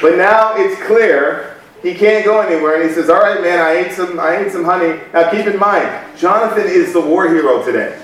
But 0.00 0.16
now 0.16 0.56
it's 0.56 0.80
clear 0.82 1.56
he 1.82 1.94
can't 1.94 2.24
go 2.24 2.40
anywhere, 2.40 2.80
and 2.80 2.88
he 2.88 2.94
says, 2.94 3.10
"All 3.10 3.20
right, 3.20 3.42
man, 3.42 3.60
I 3.60 3.72
ate 3.72 3.92
some, 3.92 4.18
I 4.18 4.36
ate 4.38 4.52
some 4.52 4.64
honey." 4.64 5.00
Now 5.12 5.30
keep 5.30 5.46
in 5.46 5.58
mind, 5.58 5.88
Jonathan 6.16 6.66
is 6.66 6.92
the 6.92 7.00
war 7.00 7.28
hero 7.28 7.62
today. 7.64 7.98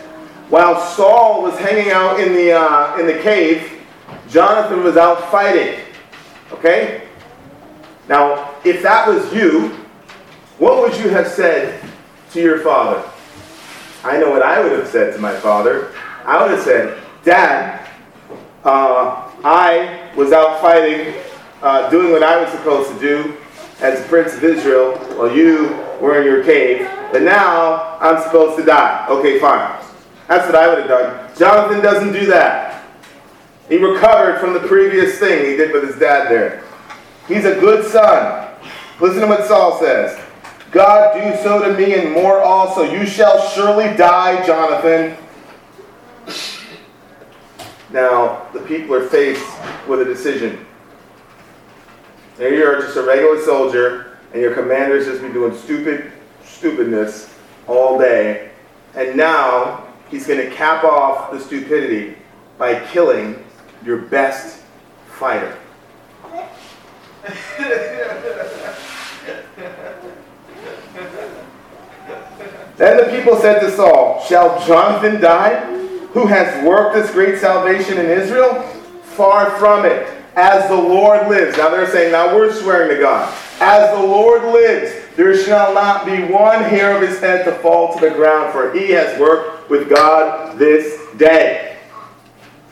While 0.51 0.81
Saul 0.81 1.43
was 1.43 1.59
hanging 1.59 1.91
out 1.91 2.21
in 2.21 2.35
the 2.35 2.53
uh, 2.53 2.99
in 2.99 3.07
the 3.07 3.18
cave, 3.23 3.81
Jonathan 4.29 4.85
was 4.85 4.97
out 4.97 5.31
fighting. 5.31 5.81
Okay. 6.53 7.07
Now, 8.09 8.57
if 8.64 8.83
that 8.83 9.07
was 9.07 9.33
you, 9.33 9.68
what 10.59 10.83
would 10.83 10.99
you 10.99 11.11
have 11.11 11.29
said 11.29 11.81
to 12.33 12.41
your 12.41 12.59
father? 12.59 13.09
I 14.03 14.18
know 14.18 14.31
what 14.31 14.43
I 14.43 14.61
would 14.61 14.73
have 14.73 14.89
said 14.89 15.14
to 15.14 15.21
my 15.21 15.35
father. 15.37 15.93
I 16.25 16.43
would 16.43 16.51
have 16.51 16.61
said, 16.61 17.01
Dad, 17.23 17.87
uh, 18.65 19.31
I 19.43 20.11
was 20.17 20.33
out 20.33 20.61
fighting, 20.61 21.15
uh, 21.63 21.89
doing 21.91 22.13
what 22.13 22.23
I 22.23 22.41
was 22.41 22.51
supposed 22.51 22.93
to 22.93 23.01
do 23.01 23.37
as 23.81 24.07
prince 24.09 24.35
of 24.35 24.45
Israel 24.45 24.99
while 25.17 25.35
you 25.35 25.69
were 26.01 26.21
in 26.21 26.27
your 26.27 26.45
cave, 26.45 26.89
but 27.13 27.23
now 27.23 27.97
I'm 28.01 28.23
supposed 28.23 28.59
to 28.59 28.65
die. 28.65 29.07
Okay, 29.09 29.39
fine. 29.39 29.79
That's 30.29 30.47
what 30.47 30.55
I 30.55 30.69
would 30.69 30.79
have 30.79 30.89
done. 30.89 31.37
Jonathan 31.37 31.83
doesn't 31.83 32.13
do 32.13 32.27
that. 32.27 32.85
He 33.69 33.77
recovered 33.77 34.41
from 34.41 34.53
the 34.53 34.61
previous 34.61 35.19
thing 35.19 35.51
he 35.51 35.57
did 35.57 35.73
with 35.73 35.87
his 35.87 35.97
dad 35.99 36.31
there. 36.31 36.65
He's 37.29 37.45
a 37.45 37.55
good 37.61 37.91
son. 37.91 38.49
Listen 39.01 39.23
to 39.23 39.27
what 39.27 39.47
Saul 39.47 39.79
says. 39.81 40.21
God 40.71 41.15
do 41.15 41.43
so 41.43 41.63
to 41.65 41.77
me 41.79 41.95
and 41.95 42.13
more 42.13 42.41
also. 42.41 42.83
You 42.83 43.07
shall 43.07 43.49
surely 43.51 43.97
die, 43.97 44.45
Jonathan. 44.47 45.17
Now, 47.93 48.47
the 48.53 48.61
people 48.61 48.95
are 48.95 49.09
faced 49.09 49.45
with 49.88 50.01
a 50.01 50.05
decision. 50.05 50.64
There 52.36 52.55
you 52.55 52.64
are, 52.64 52.80
just 52.80 52.97
a 52.97 53.03
regular 53.03 53.43
soldier, 53.43 54.18
and 54.32 54.41
your 54.41 54.55
commander's 54.55 55.07
just 55.07 55.20
been 55.20 55.32
doing 55.32 55.57
stupid 55.57 56.12
stupidness 56.45 57.34
all 57.66 57.99
day. 57.99 58.51
And 58.95 59.16
now 59.16 59.88
he's 60.09 60.26
going 60.26 60.38
to 60.38 60.55
cap 60.55 60.84
off 60.84 61.32
the 61.32 61.41
stupidity 61.41 62.16
by 62.59 62.84
killing 62.86 63.45
your 63.84 63.99
best 63.99 64.62
fighter. 65.09 65.57
then 72.76 72.97
the 72.97 73.11
people 73.11 73.36
said 73.36 73.61
to 73.61 73.70
Saul, 73.70 74.24
Shall 74.26 74.64
Jonathan 74.66 75.20
die, 75.20 75.80
who 76.13 76.27
has 76.27 76.65
worked 76.65 76.95
this 76.95 77.11
great 77.13 77.39
salvation 77.39 77.99
in 77.99 78.07
Israel? 78.07 78.63
Far 79.03 79.51
from 79.59 79.85
it. 79.85 80.09
As 80.37 80.69
the 80.69 80.77
Lord 80.77 81.29
lives. 81.29 81.57
Now 81.57 81.71
they're 81.71 81.91
saying, 81.91 82.13
now 82.13 82.35
we're 82.35 82.53
swearing 82.53 82.95
to 82.97 83.01
God. 83.01 83.35
As 83.61 83.91
the 83.97 84.07
Lord 84.07 84.43
lives, 84.45 84.93
there 85.17 85.37
shall 85.37 85.75
not 85.75 86.07
be 86.07 86.23
one 86.33 86.63
hair 86.63 86.97
of 86.97 87.07
his 87.07 87.21
head 87.21 87.45
to 87.45 87.53
fall 87.59 87.95
to 87.95 88.01
the 88.01 88.15
ground, 88.15 88.53
for 88.53 88.73
he 88.73 88.91
has 88.93 89.19
worked 89.21 89.69
with 89.69 89.89
God 89.91 90.59
this 90.59 90.99
day. 91.17 91.77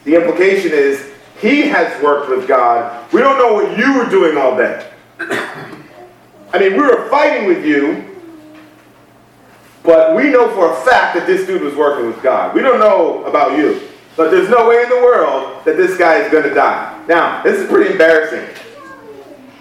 The 0.05 0.14
implication 0.14 0.72
is, 0.72 1.12
he 1.41 1.62
has 1.62 2.03
worked 2.03 2.30
with 2.30 2.49
God. 2.49 3.12
We 3.12 3.20
don't 3.20 3.39
know 3.39 3.55
what 3.55 3.78
you 3.78 3.99
were 3.99 4.09
doing 4.09 4.36
all 4.39 4.57
day. 4.57 4.91
I 5.20 6.59
mean, 6.59 6.72
we 6.72 6.80
were 6.80 7.09
fighting 7.11 7.47
with 7.47 7.64
you, 7.64 8.07
but 9.89 10.14
we 10.14 10.28
know 10.28 10.51
for 10.51 10.70
a 10.70 10.76
fact 10.84 11.14
that 11.16 11.26
this 11.26 11.47
dude 11.47 11.62
was 11.62 11.74
working 11.74 12.07
with 12.09 12.22
God. 12.22 12.55
We 12.55 12.61
don't 12.61 12.78
know 12.78 13.24
about 13.24 13.57
you, 13.57 13.80
but 14.16 14.30
there's 14.30 14.51
no 14.51 14.68
way 14.68 14.82
in 14.82 14.91
the 14.91 14.97
world 14.97 15.64
that 15.64 15.78
this 15.78 15.97
guy 15.97 16.16
is 16.16 16.30
going 16.30 16.45
to 16.45 16.53
die. 16.53 17.03
Now, 17.09 17.43
this 17.43 17.59
is 17.59 17.66
pretty 17.70 17.93
embarrassing. 17.93 18.55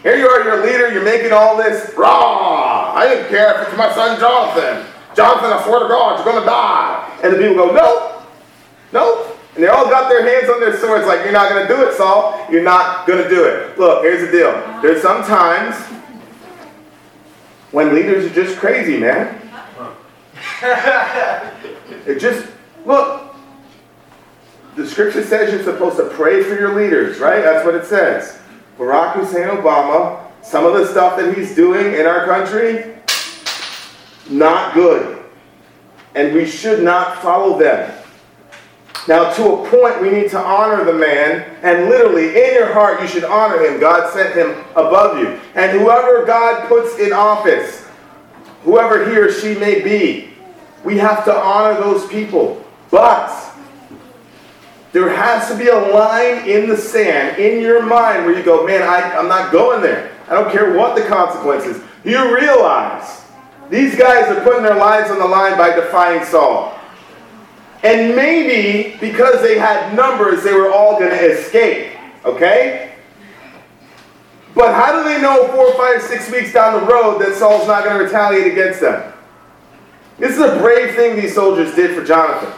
Here 0.04 0.18
you 0.18 0.28
are, 0.28 0.44
you're 0.44 0.62
a 0.62 0.66
leader, 0.66 0.92
you're 0.92 1.06
making 1.06 1.32
all 1.32 1.56
this, 1.56 1.94
raw. 1.96 2.92
I 2.94 3.08
didn't 3.08 3.30
care 3.30 3.62
if 3.62 3.70
it's 3.70 3.78
my 3.78 3.90
son 3.96 4.20
Jonathan. 4.20 4.86
Jonathan, 5.16 5.50
I 5.50 5.64
swear 5.64 5.84
to 5.84 5.88
God, 5.88 6.18
you're 6.18 6.26
going 6.26 6.44
to 6.44 6.46
die. 6.46 7.20
And 7.24 7.32
the 7.32 7.38
people 7.38 7.56
go, 7.56 7.74
no, 7.74 8.22
no. 8.92 9.34
And 9.56 9.64
they 9.64 9.70
all 9.70 9.86
got 9.86 10.10
their 10.10 10.28
hands 10.28 10.52
on 10.52 10.60
their 10.60 10.78
swords, 10.78 11.08
like, 11.08 11.24
you're 11.24 11.32
not 11.32 11.50
going 11.50 11.66
to 11.66 11.74
do 11.74 11.88
it, 11.88 11.94
Saul. 11.94 12.46
You're 12.52 12.64
not 12.64 13.08
going 13.08 13.24
to 13.24 13.30
do 13.30 13.46
it. 13.46 13.80
Look, 13.80 14.04
here's 14.04 14.26
the 14.26 14.32
deal. 14.38 14.52
There's 14.82 15.02
some 15.02 15.24
times 15.24 15.78
when 17.72 17.96
leaders 17.96 18.30
are 18.30 18.36
just 18.36 18.60
crazy, 18.60 18.98
man. 18.98 19.47
it 20.62 22.20
just, 22.20 22.48
look, 22.86 23.36
the 24.76 24.88
scripture 24.88 25.24
says 25.24 25.54
you're 25.54 25.64
supposed 25.64 25.98
to 25.98 26.10
pray 26.10 26.44
for 26.44 26.56
your 26.56 26.76
leaders, 26.76 27.20
right? 27.20 27.44
That's 27.44 27.66
what 27.66 27.76
it 27.76 27.86
says. 27.86 28.40
Barack 28.78 29.14
Hussein 29.14 29.48
Obama, 29.50 30.24
some 30.42 30.66
of 30.66 30.74
the 30.74 30.88
stuff 30.88 31.18
that 31.18 31.36
he's 31.36 31.56
doing 31.56 31.94
in 31.94 32.06
our 32.06 32.26
country, 32.26 32.96
not 34.30 34.74
good. 34.74 35.24
And 36.16 36.34
we 36.34 36.46
should 36.46 36.84
not 36.84 37.22
follow 37.22 37.60
them. 37.60 37.94
Now, 39.08 39.32
to 39.34 39.54
a 39.54 39.70
point, 39.70 40.02
we 40.02 40.10
need 40.10 40.30
to 40.32 40.40
honor 40.40 40.84
the 40.84 40.94
man, 40.94 41.56
and 41.62 41.90
literally, 41.90 42.30
in 42.30 42.56
your 42.56 42.74
heart, 42.74 43.02
you 43.02 43.08
should 43.08 43.24
honor 43.24 43.60
him. 43.64 43.80
God 43.80 44.12
sent 44.12 44.36
him 44.36 44.64
above 44.72 45.20
you. 45.20 45.40
And 45.56 45.80
whoever 45.80 46.26
God 46.26 46.68
puts 46.68 47.00
in 47.00 47.14
office, 47.14 47.88
whoever 48.64 49.10
he 49.10 49.18
or 49.18 49.32
she 49.32 49.56
may 49.56 49.82
be, 49.82 50.37
we 50.84 50.98
have 50.98 51.26
to 51.26 51.36
honor 51.36 51.80
those 51.80 52.08
people. 52.08 52.64
But 52.90 53.32
there 54.94 55.10
has 55.10 55.50
to 55.50 55.58
be 55.58 55.68
a 55.68 55.78
line 55.78 56.48
in 56.50 56.70
the 56.70 56.78
sand, 56.78 57.38
in 57.38 57.62
your 57.62 57.84
mind, 57.84 58.26
where 58.26 58.38
you 58.38 58.44
go, 58.44 58.66
man, 58.66 58.82
I, 58.82 59.16
I'm 59.16 59.28
not 59.28 59.52
going 59.52 59.82
there. 59.82 60.12
I 60.28 60.34
don't 60.34 60.52
care 60.52 60.76
what 60.76 60.96
the 60.96 61.04
consequences. 61.04 61.82
You 62.04 62.36
realize 62.36 63.26
these 63.70 63.96
guys 63.96 64.30
are 64.30 64.42
putting 64.42 64.64
their 64.64 64.76
lives 64.76 65.12
on 65.12 65.20
the 65.20 65.26
line 65.26 65.58
by 65.58 65.76
defying 65.76 66.24
Saul. 66.26 66.80
And 67.84 68.16
maybe 68.16 68.98
because 69.00 69.42
they 69.42 69.60
had 69.60 69.96
numbers, 69.96 70.44
they 70.44 70.54
were 70.54 70.72
all 70.72 70.98
going 70.98 71.12
to 71.12 71.26
escape. 71.32 71.96
Okay? 72.26 72.96
But 74.56 74.74
how 74.74 74.96
do 74.98 75.04
they 75.08 75.22
know 75.22 75.48
four, 75.50 75.74
five, 75.76 76.02
six 76.02 76.32
weeks 76.32 76.54
down 76.54 76.82
the 76.82 76.92
road 76.92 77.20
that 77.20 77.36
Saul's 77.36 77.68
not 77.68 77.84
going 77.84 77.98
to 77.98 78.04
retaliate 78.04 78.52
against 78.52 78.82
them? 78.82 79.14
This 80.20 80.32
is 80.32 80.40
a 80.40 80.58
brave 80.58 80.96
thing 80.96 81.16
these 81.16 81.36
soldiers 81.36 81.76
did 81.76 81.96
for 81.96 82.04
Jonathan. 82.04 82.52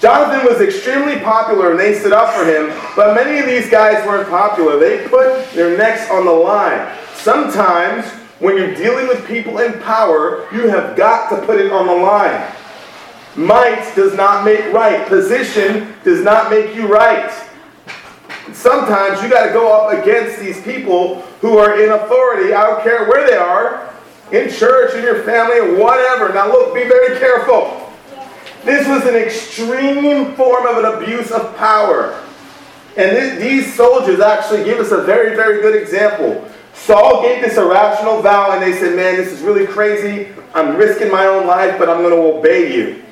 Jonathan 0.00 0.46
was 0.46 0.60
extremely 0.60 1.18
popular 1.20 1.70
and 1.70 1.80
they 1.80 1.98
stood 1.98 2.12
up 2.12 2.34
for 2.34 2.44
him, 2.44 2.72
but 2.94 3.14
many 3.14 3.38
of 3.38 3.46
these 3.46 3.70
guys 3.70 4.06
weren't 4.06 4.28
popular. 4.28 4.78
They 4.78 5.06
put 5.08 5.50
their 5.52 5.76
necks 5.76 6.10
on 6.10 6.24
the 6.24 6.32
line. 6.32 6.94
Sometimes, 7.14 8.06
when 8.38 8.56
you're 8.56 8.74
dealing 8.74 9.06
with 9.08 9.26
people 9.26 9.58
in 9.58 9.80
power, 9.80 10.46
you 10.52 10.68
have 10.68 10.96
got 10.96 11.30
to 11.30 11.44
put 11.46 11.58
it 11.60 11.72
on 11.72 11.86
the 11.86 11.94
line. 11.94 12.52
Might 13.36 13.92
does 13.94 14.14
not 14.14 14.44
make 14.44 14.72
right. 14.72 15.06
Position 15.08 15.94
does 16.04 16.22
not 16.22 16.50
make 16.50 16.74
you 16.74 16.86
right. 16.86 17.30
Sometimes 18.52 19.22
you 19.22 19.28
got 19.28 19.46
to 19.46 19.52
go 19.52 19.72
up 19.72 20.02
against 20.02 20.40
these 20.40 20.60
people 20.62 21.22
who 21.40 21.58
are 21.58 21.82
in 21.82 21.90
authority. 21.90 22.54
I 22.54 22.66
don't 22.66 22.82
care 22.82 23.08
where 23.08 23.26
they 23.26 23.36
are, 23.36 23.92
in 24.32 24.50
church, 24.50 24.94
in 24.94 25.04
your 25.04 25.22
family, 25.22 25.80
whatever. 25.80 26.32
Now, 26.32 26.48
look, 26.48 26.74
be 26.74 26.84
very 26.84 27.18
careful. 27.18 27.82
This 28.64 28.86
was 28.88 29.04
an 29.06 29.14
extreme 29.14 30.34
form 30.34 30.66
of 30.66 30.84
an 30.84 31.02
abuse 31.02 31.30
of 31.30 31.56
power. 31.56 32.20
And 32.96 33.10
th- 33.16 33.38
these 33.38 33.72
soldiers 33.74 34.20
actually 34.20 34.64
give 34.64 34.78
us 34.78 34.90
a 34.90 35.02
very, 35.02 35.36
very 35.36 35.60
good 35.60 35.80
example. 35.80 36.48
Saul 36.74 37.22
gave 37.22 37.42
this 37.42 37.56
irrational 37.56 38.22
vow, 38.22 38.52
and 38.52 38.62
they 38.62 38.78
said, 38.78 38.96
Man, 38.96 39.16
this 39.16 39.32
is 39.32 39.42
really 39.42 39.66
crazy. 39.66 40.28
I'm 40.54 40.76
risking 40.76 41.10
my 41.10 41.26
own 41.26 41.46
life, 41.46 41.78
but 41.78 41.88
I'm 41.88 42.02
going 42.02 42.14
to 42.14 42.38
obey 42.38 42.74
you. 42.74 43.02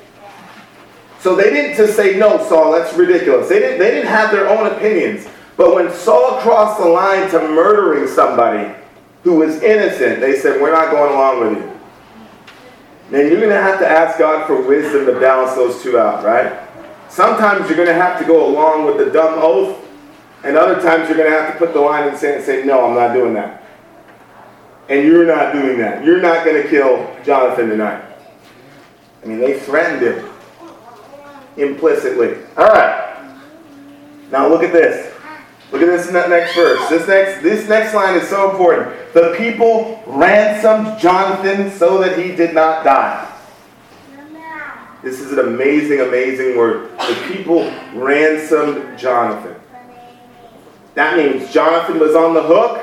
So 1.21 1.35
they 1.35 1.51
didn't 1.51 1.77
just 1.77 1.97
say, 1.97 2.19
no, 2.19 2.37
Saul, 2.49 2.73
that's 2.73 2.95
ridiculous. 2.95 3.49
They 3.49 3.59
didn't, 3.59 3.79
they 3.79 3.91
didn't 3.93 4.09
have 4.09 4.31
their 4.31 4.47
own 4.47 4.67
opinions. 4.67 5.27
But 5.57 5.75
when 5.75 5.91
Saul 5.91 6.41
crossed 6.43 6.79
the 6.79 6.87
line 6.87 7.31
to 7.31 7.39
murdering 7.39 8.09
somebody 8.09 8.75
who 9.25 9.37
was 9.37 9.63
innocent, 9.63 10.21
they 10.21 10.39
said, 10.39 10.61
we're 10.61 10.73
not 10.73 10.91
going 10.91 11.13
along 11.13 11.41
with 11.41 11.59
you. 11.59 11.81
Man, 13.11 13.31
you're 13.31 13.41
going 13.41 13.51
to 13.51 13.61
have 13.61 13.79
to 13.81 13.89
ask 13.89 14.19
God 14.19 14.47
for 14.47 14.61
wisdom 14.67 15.07
to 15.07 15.19
balance 15.19 15.55
those 15.55 15.83
two 15.83 15.99
out, 15.99 16.25
right? 16.25 16.61
Sometimes 17.09 17.69
you're 17.69 17.77
going 17.77 17.89
to 17.89 17.95
have 17.95 18.19
to 18.19 18.25
go 18.25 18.47
along 18.47 18.85
with 18.85 18.99
the 18.99 19.11
dumb 19.11 19.35
oath, 19.39 19.83
and 20.43 20.57
other 20.57 20.81
times 20.81 21.09
you're 21.09 21.17
going 21.17 21.31
to 21.31 21.37
have 21.37 21.53
to 21.53 21.59
put 21.59 21.73
the 21.73 21.81
line 21.81 22.07
in 22.07 22.13
the 22.13 22.19
sand 22.19 22.37
and 22.37 22.45
say, 22.45 22.65
no, 22.65 22.87
I'm 22.87 22.95
not 22.95 23.15
doing 23.15 23.35
that. 23.35 23.63
And 24.91 25.07
you're 25.07 25.25
not 25.25 25.55
doing 25.55 25.79
that. 25.79 26.05
You're 26.05 26.21
not 26.21 26.45
going 26.45 26.63
to 26.63 26.69
kill 26.69 27.17
Jonathan 27.25 27.71
tonight. 27.71 28.05
I 29.23 29.27
mean, 29.27 29.39
they 29.39 29.59
threatened 29.59 30.03
him 30.03 30.29
implicitly. 31.57 32.37
All 32.59 32.67
right. 32.67 33.27
Now 34.31 34.49
look 34.49 34.63
at 34.63 34.73
this. 34.73 35.14
Look 35.75 35.83
at 35.83 35.89
this 35.89 36.09
next 36.13 36.55
verse. 36.55 36.89
This 36.89 37.09
next 37.09 37.43
this 37.43 37.69
next 37.69 37.95
line 37.95 38.15
is 38.15 38.29
so 38.29 38.49
important. 38.49 39.13
The 39.13 39.35
people 39.37 40.01
ransomed 40.07 41.01
Jonathan 41.01 41.69
so 41.73 42.01
that 42.01 42.17
he 42.17 42.31
did 42.37 42.55
not 42.55 42.85
die. 42.85 43.29
This 45.03 45.19
is 45.19 45.33
an 45.33 45.41
amazing, 45.41 45.99
amazing 45.99 46.57
word. 46.57 46.97
The 46.99 47.21
people 47.27 47.65
ransomed 47.93 48.97
Jonathan. 48.97 49.57
That 50.95 51.17
means 51.17 51.53
Jonathan 51.53 51.99
was 51.99 52.15
on 52.15 52.35
the 52.35 52.43
hook. 52.43 52.81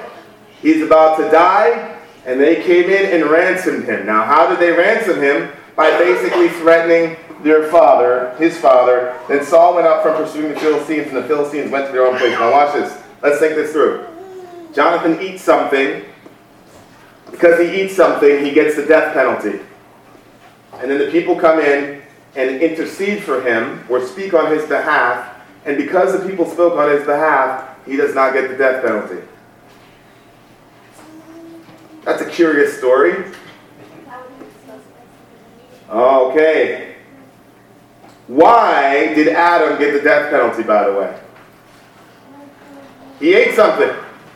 He's 0.62 0.82
about 0.82 1.16
to 1.20 1.32
die, 1.32 1.98
and 2.26 2.42
they 2.42 2.62
came 2.62 2.90
in 2.90 3.22
and 3.22 3.32
ransomed 3.32 3.86
him. 3.86 4.06
Now, 4.06 4.26
how 4.26 4.50
did 4.50 4.60
they 4.60 4.74
ransom 4.74 5.22
him? 5.22 5.50
By 5.78 5.98
basically 5.98 6.50
threatening 6.50 7.16
their 7.44 7.70
father, 7.70 8.36
his 8.38 8.58
father. 8.58 9.18
Then 9.28 9.44
Saul 9.44 9.76
went 9.76 9.88
out 9.88 10.04
from 10.04 10.16
pursuing 10.16 10.54
the 10.54 10.60
Philistines, 10.60 11.08
and 11.08 11.18
the 11.18 11.24
Philistines 11.24 11.72
went 11.72 11.88
to 11.88 11.92
their 11.92 12.06
own 12.06 12.18
place. 12.18 12.34
Now 12.34 12.52
watch 12.52 12.74
this. 12.74 13.02
Let's 13.22 13.40
think 13.40 13.56
this 13.56 13.72
through. 13.72 14.06
Jonathan 14.74 15.22
eats 15.22 15.42
something. 15.42 16.06
Because 17.32 17.60
he 17.60 17.82
eats 17.82 17.96
something, 17.96 18.44
he 18.44 18.52
gets 18.52 18.76
the 18.76 18.86
death 18.86 19.14
penalty. 19.14 19.62
And 20.74 20.92
then 20.92 21.00
the 21.00 21.10
people 21.12 21.36
come 21.36 21.60
in 21.60 22.02
and 22.36 22.62
intercede 22.62 23.24
for 23.24 23.42
him 23.42 23.86
or 23.90 24.06
speak 24.06 24.34
on 24.34 24.52
his 24.52 24.68
behalf. 24.68 25.42
And 25.66 25.78
because 25.78 26.20
the 26.20 26.28
people 26.28 26.46
spoke 26.46 26.78
on 26.78 26.90
his 26.90 27.06
behalf, 27.06 27.78
he 27.86 27.96
does 27.96 28.14
not 28.14 28.34
get 28.34 28.50
the 28.50 28.58
death 28.58 28.84
penalty. 28.84 29.26
That's 32.04 32.22
a 32.22 32.30
curious 32.30 32.78
story. 32.78 33.32
Okay. 35.90 36.91
Why 38.28 39.14
did 39.14 39.30
Adam 39.30 39.78
get 39.78 39.94
the 39.94 40.02
death 40.02 40.30
penalty, 40.32 40.64
by 40.64 40.86
the 40.90 40.94
way? 40.94 41.20
He 43.20 43.34
ate 43.34 43.56
something, 43.56 43.90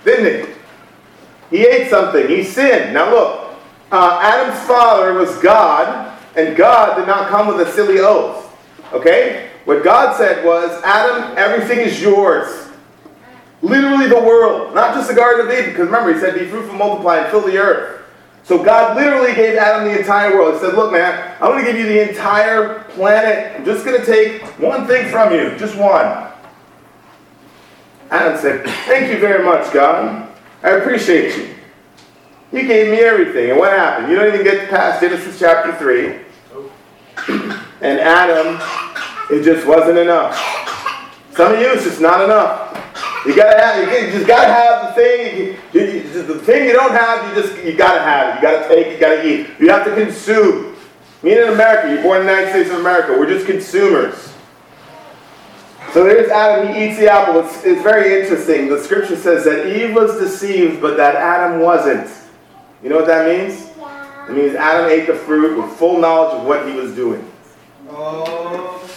didn't 0.04 0.48
he? 0.48 1.58
He 1.58 1.66
ate 1.66 1.90
something. 1.90 2.28
He 2.28 2.44
sinned. 2.44 2.94
Now 2.94 3.10
look, 3.10 3.56
uh, 3.92 4.20
Adam's 4.22 4.60
father 4.68 5.14
was 5.14 5.38
God, 5.40 6.18
and 6.36 6.56
God 6.56 6.96
did 6.98 7.08
not 7.08 7.30
come 7.30 7.48
with 7.48 7.68
a 7.68 7.72
silly 7.72 8.00
oath. 8.00 8.56
Okay? 8.94 9.50
What 9.66 9.84
God 9.84 10.16
said 10.16 10.46
was, 10.46 10.82
Adam, 10.84 11.36
everything 11.38 11.80
is 11.80 12.02
yours. 12.02 12.70
Literally 13.62 14.08
the 14.08 14.20
world, 14.20 14.76
not 14.76 14.94
just 14.94 15.10
the 15.10 15.16
Garden 15.16 15.48
of 15.48 15.54
Eden, 15.54 15.72
because 15.72 15.86
remember, 15.86 16.14
he 16.14 16.20
said, 16.20 16.38
be 16.38 16.46
fruitful, 16.46 16.76
multiply, 16.76 17.18
and 17.18 17.32
fill 17.32 17.42
the 17.42 17.58
earth. 17.58 18.05
So 18.46 18.64
God 18.64 18.96
literally 18.96 19.34
gave 19.34 19.58
Adam 19.58 19.92
the 19.92 20.00
entire 20.00 20.36
world. 20.36 20.54
He 20.54 20.60
said, 20.60 20.76
look, 20.76 20.92
man, 20.92 21.36
I'm 21.42 21.52
going 21.52 21.66
to 21.66 21.72
give 21.72 21.80
you 21.80 21.88
the 21.88 22.08
entire 22.10 22.84
planet. 22.90 23.56
I'm 23.56 23.66
just 23.66 23.84
going 23.84 24.00
to 24.00 24.06
take 24.06 24.44
one 24.60 24.86
thing 24.86 25.10
from 25.10 25.34
you, 25.34 25.58
just 25.58 25.76
one. 25.76 26.28
Adam 28.12 28.40
said, 28.40 28.64
thank 28.86 29.12
you 29.12 29.18
very 29.20 29.44
much, 29.44 29.74
God. 29.74 30.30
I 30.62 30.70
appreciate 30.74 31.36
you. 31.36 31.56
You 32.52 32.68
gave 32.68 32.92
me 32.92 33.00
everything. 33.00 33.50
And 33.50 33.60
what 33.60 33.72
happened? 33.72 34.12
You 34.12 34.16
don't 34.16 34.32
even 34.32 34.44
get 34.44 34.70
past 34.70 35.02
Genesis 35.02 35.40
chapter 35.40 35.76
3. 35.76 36.20
And 37.82 38.00
Adam, 38.00 38.62
it 39.32 39.44
just 39.44 39.66
wasn't 39.66 39.98
enough. 39.98 40.38
Some 41.34 41.54
of 41.54 41.60
you, 41.60 41.74
it's 41.74 41.84
just 41.84 42.00
not 42.00 42.22
enough. 42.22 42.65
You 43.26 43.36
gotta 43.36 43.60
have, 43.60 44.06
you 44.06 44.12
just 44.12 44.28
gotta 44.28 44.54
have 44.54 44.88
the 44.88 45.02
thing. 45.02 45.58
You, 45.74 45.82
you, 45.82 45.92
you, 46.02 46.24
the 46.24 46.40
thing 46.40 46.66
you 46.66 46.74
don't 46.74 46.92
have, 46.92 47.28
you 47.28 47.42
just 47.42 47.64
you 47.64 47.74
gotta 47.74 48.02
have 48.02 48.30
it. 48.30 48.36
You 48.36 48.42
gotta 48.42 48.68
take. 48.68 48.94
You 48.94 49.00
gotta 49.00 49.28
eat. 49.28 49.48
You 49.60 49.70
have 49.70 49.86
to 49.86 49.96
consume. 49.96 50.76
Me 51.24 51.36
in 51.36 51.50
America, 51.50 51.92
you're 51.92 52.04
born 52.04 52.22
in 52.22 52.28
the 52.28 52.32
United 52.32 52.52
States 52.52 52.70
of 52.70 52.80
America. 52.80 53.14
We're 53.18 53.28
just 53.28 53.48
consumers. 53.48 54.32
So 55.92 56.04
there's 56.04 56.30
Adam. 56.30 56.74
He 56.74 56.86
eats 56.86 57.00
the 57.00 57.10
apple. 57.12 57.40
It's, 57.40 57.64
it's 57.64 57.82
very 57.82 58.22
interesting. 58.22 58.70
The 58.70 58.84
scripture 58.84 59.16
says 59.16 59.44
that 59.46 59.66
Eve 59.66 59.96
was 59.96 60.20
deceived, 60.20 60.82
but 60.82 60.98
that 60.98 61.16
Adam 61.16 61.62
wasn't. 61.62 62.12
You 62.84 62.90
know 62.90 62.98
what 62.98 63.08
that 63.08 63.26
means? 63.26 63.72
It 64.30 64.34
means 64.34 64.56
Adam 64.56 64.90
ate 64.92 65.08
the 65.08 65.16
fruit 65.16 65.60
with 65.60 65.76
full 65.78 66.00
knowledge 66.00 66.42
of 66.42 66.46
what 66.46 66.68
he 66.68 66.74
was 66.74 66.94
doing. 66.94 67.28
Oh. 67.90 68.88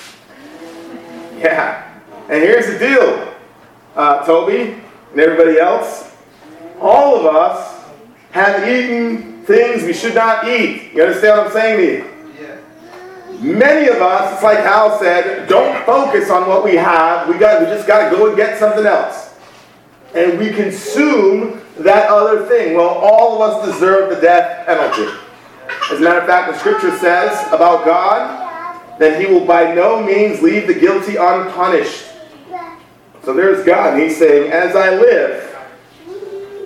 Yeah. 1.39 1.85
And 2.29 2.43
here's 2.43 2.67
the 2.67 2.79
deal, 2.79 3.28
uh, 3.99 4.25
Toby 4.25 4.81
and 5.11 5.21
everybody 5.21 5.59
else. 5.59 6.15
All 6.81 7.17
of 7.17 7.27
us 7.27 7.85
have 8.31 8.67
eaten 8.67 9.43
things 9.45 9.83
we 9.83 9.93
should 9.93 10.15
not 10.15 10.47
eat. 10.49 10.93
You 10.95 11.03
understand 11.03 11.39
what 11.39 11.47
I'm 11.49 11.53
saying 11.53 11.77
to 11.79 11.85
you? 11.85 12.15
Yeah. 12.41 13.41
Many 13.41 13.89
of 13.89 13.97
us, 14.01 14.35
it's 14.35 14.43
like 14.43 14.59
Hal 14.59 14.99
said, 15.01 15.49
don't 15.49 15.85
focus 15.85 16.31
on 16.31 16.47
what 16.49 16.63
we 16.65 16.77
have. 16.77 17.29
We 17.29 17.39
got 17.39 17.61
we 17.61 17.67
just 17.67 17.89
got 17.89 18.09
to 18.09 18.17
go 18.17 18.29
and 18.29 18.37
get 18.37 18.59
something 18.59 18.87
else. 18.87 19.35
And 20.15 20.39
we 20.39 20.51
consume 20.51 21.61
that 21.79 22.09
other 22.09 22.47
thing. 22.47 22.77
Well, 22.77 22.89
all 22.89 23.43
of 23.43 23.51
us 23.51 23.75
deserve 23.75 24.15
the 24.15 24.21
death 24.21 24.65
penalty. 24.67 25.13
As 25.91 25.99
a 25.99 26.03
matter 26.03 26.21
of 26.21 26.27
fact, 26.27 26.53
the 26.53 26.59
scripture 26.59 26.97
says 26.99 27.47
about 27.49 27.85
God 27.85 29.01
that 29.01 29.21
he 29.21 29.27
will 29.27 29.45
by 29.45 29.75
no 29.75 30.03
means 30.03 30.41
leave 30.41 30.67
the 30.67 30.75
guilty 30.75 31.17
unpunished. 31.17 32.08
So 33.29 33.35
there's 33.35 33.63
God, 33.63 33.93
and 33.93 34.03
he's 34.03 34.17
saying, 34.17 34.51
As 34.51 34.75
I 34.75 34.89
live, 34.89 35.55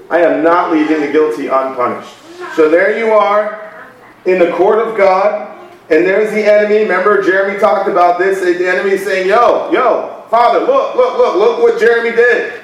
I 0.08 0.20
am 0.20 0.44
not 0.44 0.70
leaving 0.70 1.00
the 1.00 1.10
guilty 1.10 1.48
unpunished. 1.48 2.14
So 2.54 2.70
there 2.70 2.96
you 2.96 3.10
are 3.10 3.90
in 4.26 4.38
the 4.38 4.52
court 4.52 4.78
of 4.78 4.96
God, 4.96 5.58
and 5.90 6.06
there's 6.06 6.30
the 6.30 6.44
enemy. 6.44 6.82
Remember, 6.82 7.20
Jeremy 7.20 7.58
talked 7.58 7.88
about 7.88 8.20
this. 8.20 8.42
The 8.42 8.68
enemy 8.68 8.90
is 8.90 9.02
saying, 9.02 9.26
Yo, 9.26 9.72
yo, 9.72 10.24
Father, 10.30 10.60
look, 10.60 10.94
look, 10.94 11.18
look, 11.18 11.34
look 11.34 11.58
what 11.62 11.80
Jeremy 11.80 12.14
did. 12.14 12.62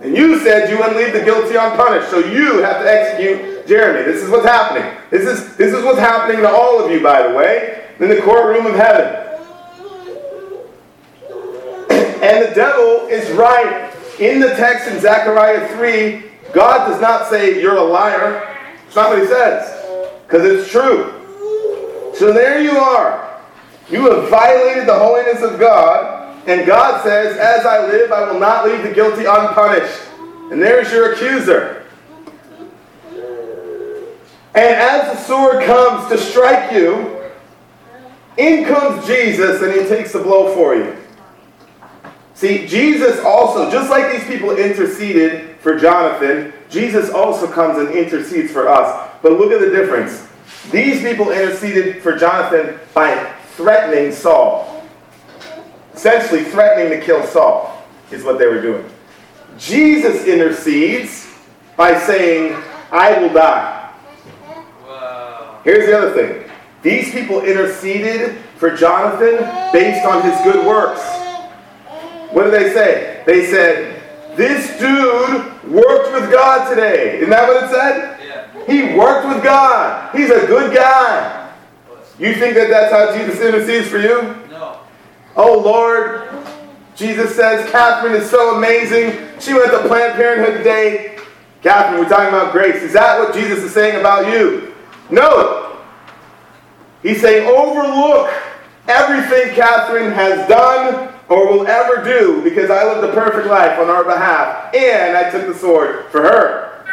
And 0.00 0.16
you 0.16 0.40
said 0.40 0.68
you 0.68 0.76
wouldn't 0.76 0.96
leave 0.96 1.12
the 1.12 1.22
guilty 1.24 1.54
unpunished, 1.54 2.10
so 2.10 2.18
you 2.18 2.60
have 2.64 2.82
to 2.82 2.90
execute 2.90 3.68
Jeremy. 3.68 4.02
This 4.02 4.20
is 4.20 4.30
what's 4.30 4.46
happening. 4.46 5.00
This 5.10 5.28
is, 5.28 5.56
this 5.56 5.72
is 5.72 5.84
what's 5.84 6.00
happening 6.00 6.38
to 6.38 6.48
all 6.48 6.84
of 6.84 6.90
you, 6.90 7.00
by 7.00 7.22
the 7.22 7.36
way, 7.36 7.86
in 8.00 8.08
the 8.08 8.20
courtroom 8.20 8.66
of 8.66 8.74
heaven. 8.74 9.27
And 12.22 12.44
the 12.44 12.54
devil 12.54 13.06
is 13.06 13.30
right. 13.32 13.94
In 14.18 14.40
the 14.40 14.48
text 14.48 14.88
in 14.88 15.00
Zechariah 15.00 15.68
3, 15.76 16.24
God 16.52 16.88
does 16.88 17.00
not 17.00 17.28
say, 17.28 17.60
You're 17.60 17.76
a 17.76 17.84
liar. 17.84 18.56
It's 18.86 18.96
not 18.96 19.10
what 19.10 19.20
he 19.20 19.26
says, 19.26 19.84
because 20.26 20.44
it's 20.44 20.70
true. 20.70 21.14
So 22.14 22.32
there 22.32 22.60
you 22.60 22.72
are. 22.72 23.40
You 23.90 24.10
have 24.10 24.28
violated 24.28 24.88
the 24.88 24.98
holiness 24.98 25.42
of 25.42 25.60
God, 25.60 26.48
and 26.48 26.66
God 26.66 27.02
says, 27.04 27.36
As 27.36 27.64
I 27.64 27.86
live, 27.86 28.10
I 28.10 28.30
will 28.30 28.40
not 28.40 28.66
leave 28.66 28.82
the 28.82 28.92
guilty 28.92 29.24
unpunished. 29.24 30.02
And 30.50 30.60
there's 30.60 30.90
your 30.90 31.12
accuser. 31.12 31.86
And 34.54 34.74
as 34.74 35.16
the 35.16 35.22
sword 35.24 35.64
comes 35.64 36.08
to 36.08 36.18
strike 36.18 36.72
you, 36.72 37.20
in 38.38 38.64
comes 38.64 39.06
Jesus 39.06 39.62
and 39.62 39.72
he 39.72 39.88
takes 39.88 40.12
the 40.12 40.20
blow 40.20 40.54
for 40.54 40.74
you. 40.74 40.96
See, 42.38 42.68
Jesus 42.68 43.18
also, 43.24 43.68
just 43.68 43.90
like 43.90 44.12
these 44.12 44.24
people 44.28 44.56
interceded 44.56 45.56
for 45.56 45.76
Jonathan, 45.76 46.52
Jesus 46.70 47.10
also 47.10 47.50
comes 47.50 47.78
and 47.78 47.88
intercedes 47.88 48.52
for 48.52 48.68
us. 48.68 49.10
But 49.22 49.32
look 49.32 49.50
at 49.50 49.58
the 49.58 49.70
difference. 49.70 50.28
These 50.70 51.02
people 51.02 51.32
interceded 51.32 52.00
for 52.00 52.16
Jonathan 52.16 52.78
by 52.94 53.34
threatening 53.56 54.12
Saul. 54.12 54.86
Essentially, 55.92 56.44
threatening 56.44 56.96
to 56.96 57.04
kill 57.04 57.26
Saul 57.26 57.84
is 58.12 58.22
what 58.22 58.38
they 58.38 58.46
were 58.46 58.62
doing. 58.62 58.88
Jesus 59.58 60.24
intercedes 60.24 61.34
by 61.76 61.98
saying, 61.98 62.54
I 62.92 63.18
will 63.18 63.34
die. 63.34 63.92
Here's 65.64 65.86
the 65.86 65.98
other 65.98 66.14
thing. 66.14 66.50
These 66.82 67.10
people 67.10 67.42
interceded 67.42 68.38
for 68.58 68.76
Jonathan 68.76 69.38
based 69.72 70.06
on 70.06 70.22
his 70.22 70.40
good 70.44 70.64
works. 70.64 71.00
What 72.32 72.44
did 72.44 72.52
they 72.52 72.72
say? 72.72 73.22
They 73.26 73.46
said, 73.46 74.02
This 74.36 74.78
dude 74.78 75.62
worked 75.70 76.12
with 76.12 76.30
God 76.30 76.68
today. 76.68 77.18
Isn't 77.18 77.30
that 77.30 77.48
what 77.48 77.64
it 77.64 77.70
said? 77.70 78.18
Yeah. 78.26 78.66
He 78.66 78.96
worked 78.96 79.28
with 79.28 79.42
God. 79.42 80.14
He's 80.14 80.30
a 80.30 80.46
good 80.46 80.74
guy. 80.74 81.52
You 82.18 82.34
think 82.34 82.54
that 82.54 82.68
that's 82.68 82.92
how 82.92 83.16
Jesus 83.16 83.40
intercedes 83.40 83.88
for 83.88 83.98
you? 83.98 84.34
No. 84.50 84.80
Oh 85.36 85.58
Lord, 85.58 86.28
Jesus 86.96 87.34
says, 87.36 87.70
Catherine 87.70 88.14
is 88.14 88.28
so 88.28 88.56
amazing. 88.56 89.28
She 89.38 89.54
went 89.54 89.70
to 89.70 89.86
Planned 89.86 90.14
Parenthood 90.14 90.58
today. 90.58 91.18
Catherine, 91.62 92.00
we're 92.00 92.08
talking 92.08 92.28
about 92.28 92.52
grace. 92.52 92.82
Is 92.82 92.92
that 92.92 93.18
what 93.18 93.34
Jesus 93.34 93.62
is 93.62 93.72
saying 93.72 94.00
about 94.00 94.32
you? 94.32 94.74
No. 95.10 95.78
He's 97.02 97.20
saying, 97.20 97.46
overlook 97.46 98.30
everything 98.88 99.54
Catherine 99.54 100.10
has 100.12 100.48
done 100.48 101.14
or 101.28 101.52
will 101.52 101.66
ever 101.66 102.02
do 102.02 102.42
because 102.42 102.70
I 102.70 102.84
lived 102.84 103.04
a 103.04 103.12
perfect 103.12 103.48
life 103.48 103.78
on 103.78 103.88
our 103.88 104.04
behalf 104.04 104.74
and 104.74 105.16
I 105.16 105.30
took 105.30 105.46
the 105.46 105.54
sword 105.54 106.06
for 106.10 106.22
her. 106.22 106.84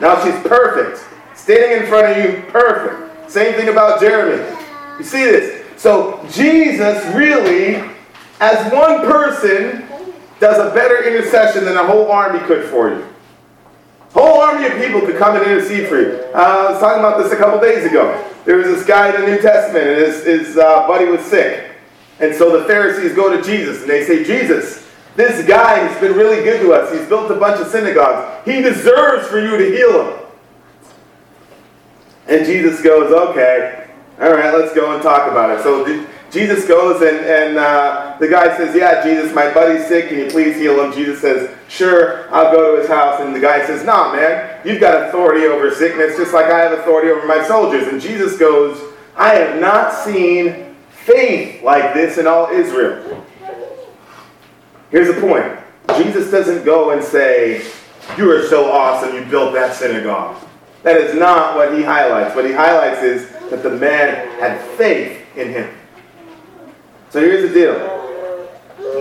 Now 0.00 0.22
she's 0.24 0.40
perfect. 0.42 1.04
Standing 1.36 1.82
in 1.82 1.86
front 1.88 2.06
of 2.06 2.24
you, 2.24 2.42
perfect. 2.50 3.30
Same 3.30 3.54
thing 3.54 3.68
about 3.68 4.00
Jeremy. 4.00 4.56
You 4.98 5.04
see 5.04 5.24
this? 5.24 5.64
So 5.76 6.24
Jesus 6.30 7.04
really, 7.14 7.76
as 8.40 8.72
one 8.72 9.00
person, 9.00 9.86
does 10.40 10.58
a 10.58 10.72
better 10.74 11.04
intercession 11.04 11.64
than 11.64 11.76
a 11.76 11.84
whole 11.84 12.10
army 12.10 12.38
could 12.46 12.64
for 12.66 12.90
you. 12.90 13.04
Whole 14.12 14.40
army 14.40 14.66
of 14.66 14.72
people 14.74 15.00
could 15.00 15.16
come 15.16 15.36
and 15.36 15.44
intercede 15.44 15.88
for 15.88 16.00
you. 16.00 16.24
Uh, 16.34 16.38
I 16.38 16.70
was 16.70 16.80
talking 16.80 17.00
about 17.00 17.22
this 17.22 17.32
a 17.32 17.36
couple 17.36 17.60
days 17.60 17.84
ago. 17.84 18.24
There 18.44 18.56
was 18.56 18.66
this 18.66 18.86
guy 18.86 19.14
in 19.14 19.20
the 19.20 19.26
New 19.26 19.40
Testament, 19.40 19.86
and 19.86 19.98
his, 19.98 20.24
his 20.24 20.56
uh, 20.56 20.86
buddy 20.86 21.04
was 21.04 21.20
sick. 21.22 21.67
And 22.20 22.34
so 22.34 22.58
the 22.58 22.64
Pharisees 22.66 23.14
go 23.14 23.36
to 23.36 23.42
Jesus, 23.42 23.80
and 23.82 23.90
they 23.90 24.04
say, 24.04 24.24
Jesus, 24.24 24.86
this 25.14 25.46
guy 25.46 25.78
has 25.78 26.00
been 26.00 26.14
really 26.14 26.42
good 26.44 26.60
to 26.60 26.72
us. 26.72 26.92
He's 26.92 27.08
built 27.08 27.30
a 27.30 27.34
bunch 27.34 27.60
of 27.60 27.68
synagogues. 27.68 28.44
He 28.44 28.62
deserves 28.62 29.26
for 29.28 29.40
you 29.40 29.56
to 29.56 29.64
heal 29.64 30.04
him. 30.04 30.26
And 32.28 32.44
Jesus 32.44 32.82
goes, 32.82 33.12
okay, 33.12 33.88
all 34.20 34.32
right, 34.32 34.52
let's 34.54 34.74
go 34.74 34.94
and 34.94 35.02
talk 35.02 35.30
about 35.30 35.58
it. 35.58 35.62
So 35.62 36.06
Jesus 36.30 36.66
goes, 36.68 37.00
and, 37.02 37.24
and 37.24 37.56
uh, 37.56 38.16
the 38.20 38.28
guy 38.28 38.54
says, 38.56 38.76
yeah, 38.76 39.02
Jesus, 39.02 39.34
my 39.34 39.52
buddy's 39.54 39.86
sick. 39.86 40.08
Can 40.08 40.18
you 40.18 40.28
please 40.28 40.56
heal 40.56 40.84
him? 40.84 40.92
Jesus 40.92 41.20
says, 41.20 41.56
sure, 41.68 42.32
I'll 42.32 42.52
go 42.52 42.74
to 42.74 42.82
his 42.82 42.88
house. 42.88 43.20
And 43.20 43.34
the 43.34 43.40
guy 43.40 43.66
says, 43.66 43.84
nah, 43.84 44.12
man, 44.12 44.60
you've 44.64 44.80
got 44.80 45.08
authority 45.08 45.46
over 45.46 45.74
sickness 45.74 46.16
just 46.16 46.34
like 46.34 46.46
I 46.46 46.58
have 46.58 46.78
authority 46.78 47.10
over 47.10 47.26
my 47.26 47.42
soldiers. 47.46 47.88
And 47.88 48.00
Jesus 48.00 48.36
goes, 48.36 48.94
I 49.16 49.34
have 49.34 49.60
not 49.60 49.94
seen 49.94 50.67
faith 51.08 51.62
like 51.62 51.94
this 51.94 52.18
in 52.18 52.26
all 52.26 52.48
Israel. 52.50 53.24
Here's 54.90 55.14
the 55.14 55.20
point 55.20 55.58
Jesus 55.96 56.30
doesn't 56.30 56.64
go 56.64 56.90
and 56.90 57.02
say, 57.02 57.66
You 58.16 58.30
are 58.30 58.46
so 58.46 58.70
awesome, 58.70 59.14
you 59.14 59.24
built 59.24 59.54
that 59.54 59.74
synagogue. 59.74 60.36
That 60.82 60.96
is 60.96 61.14
not 61.14 61.56
what 61.56 61.74
he 61.74 61.82
highlights. 61.82 62.36
What 62.36 62.44
he 62.44 62.52
highlights 62.52 63.02
is 63.02 63.30
that 63.50 63.62
the 63.62 63.70
man 63.70 64.28
had 64.38 64.60
faith 64.76 65.24
in 65.36 65.50
him. 65.50 65.74
So 67.10 67.20
here's 67.20 67.48
the 67.48 67.54
deal 67.54 67.98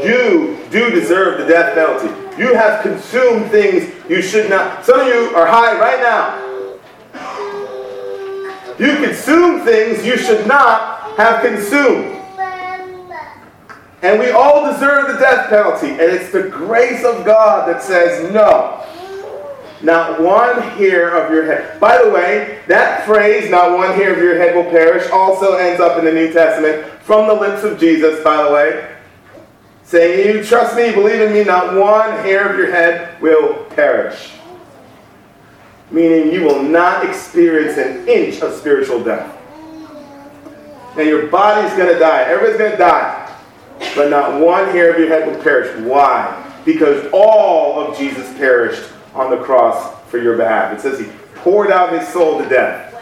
you 0.03 0.60
do 0.72 0.89
deserve 0.89 1.39
the 1.39 1.45
death 1.45 1.74
penalty. 1.74 2.41
You 2.41 2.53
have 2.53 2.82
consumed 2.84 3.51
things 3.51 3.93
you 4.10 4.22
should 4.22 4.49
not. 4.49 4.86
Some 4.86 5.01
of 5.01 5.08
you 5.08 5.36
are 5.36 5.45
high 5.45 5.78
right 5.80 6.01
now. 6.01 6.47
You 8.80 8.95
consume 9.03 9.62
things 9.66 10.05
you 10.05 10.18
should 10.18 10.45
not 10.47 10.97
have 11.18 11.43
consumed. 11.43 12.13
And 14.03 14.20
we 14.20 14.30
all 14.30 14.72
deserve 14.72 15.11
the 15.11 15.20
death 15.20 15.49
penalty. 15.49 15.89
And 15.89 16.01
it's 16.01 16.32
the 16.32 16.43
grace 16.43 17.03
of 17.03 17.26
God 17.26 17.68
that 17.68 17.82
says 17.82 18.32
no. 18.32 18.86
Not 19.82 20.22
one 20.22 20.61
hair 20.61 21.18
of 21.18 21.32
your 21.32 21.45
head. 21.45 21.80
By 21.80 22.01
the 22.03 22.09
way, 22.09 22.61
that 22.68 23.05
phrase, 23.05 23.49
not 23.49 23.76
one 23.78 23.93
hair 23.93 24.13
of 24.13 24.20
your 24.20 24.38
head 24.38 24.55
will 24.55 24.70
perish, 24.70 25.09
also 25.11 25.55
ends 25.55 25.82
up 25.82 25.97
in 25.97 26.05
the 26.05 26.11
New 26.11 26.32
Testament 26.32 26.86
from 27.01 27.28
the 27.28 27.34
lips 27.34 27.63
of 27.63 27.80
Jesus, 27.80 28.24
by 28.24 28.43
the 28.43 28.51
way. 28.51 28.95
Saying, 29.84 30.36
You 30.36 30.43
trust 30.43 30.76
me, 30.76 30.91
believe 30.93 31.22
in 31.22 31.34
me, 31.34 31.43
not 31.43 31.76
one 31.76 32.11
hair 32.24 32.49
of 32.49 32.57
your 32.57 32.72
head 32.72 33.20
will 33.22 33.65
perish. 33.65 34.34
Meaning 35.89 36.32
you 36.32 36.41
will 36.41 36.61
not 36.61 37.07
experience 37.07 37.78
an 37.78 38.07
inch 38.07 38.41
of 38.41 38.53
spiritual 38.53 39.03
death. 39.03 39.37
Now 40.98 41.04
your 41.04 41.28
body's 41.28 41.72
going 41.78 41.93
to 41.93 42.00
die. 42.00 42.24
Everybody's 42.24 42.58
going 42.58 42.72
to 42.72 42.78
die. 42.78 43.24
But 43.95 44.10
not 44.10 44.41
one 44.41 44.66
hair 44.70 44.91
of 44.91 44.98
your 44.98 45.08
head 45.08 45.28
will 45.28 45.41
perish. 45.43 45.80
Why? 45.82 46.43
Because 46.66 47.08
all 47.14 47.80
of 47.80 47.98
Jesus 47.98 48.28
perished 48.38 48.91
on 49.14 49.30
the 49.30 49.38
cross 49.38 49.95
for 50.10 50.18
your 50.18 50.36
behalf. 50.36 50.74
It 50.74 50.82
says 50.82 51.00
he 51.00 51.06
poured 51.36 51.72
out 51.72 51.93
his 51.93 52.08
soul 52.08 52.41
to 52.41 52.50
death. 52.50 52.95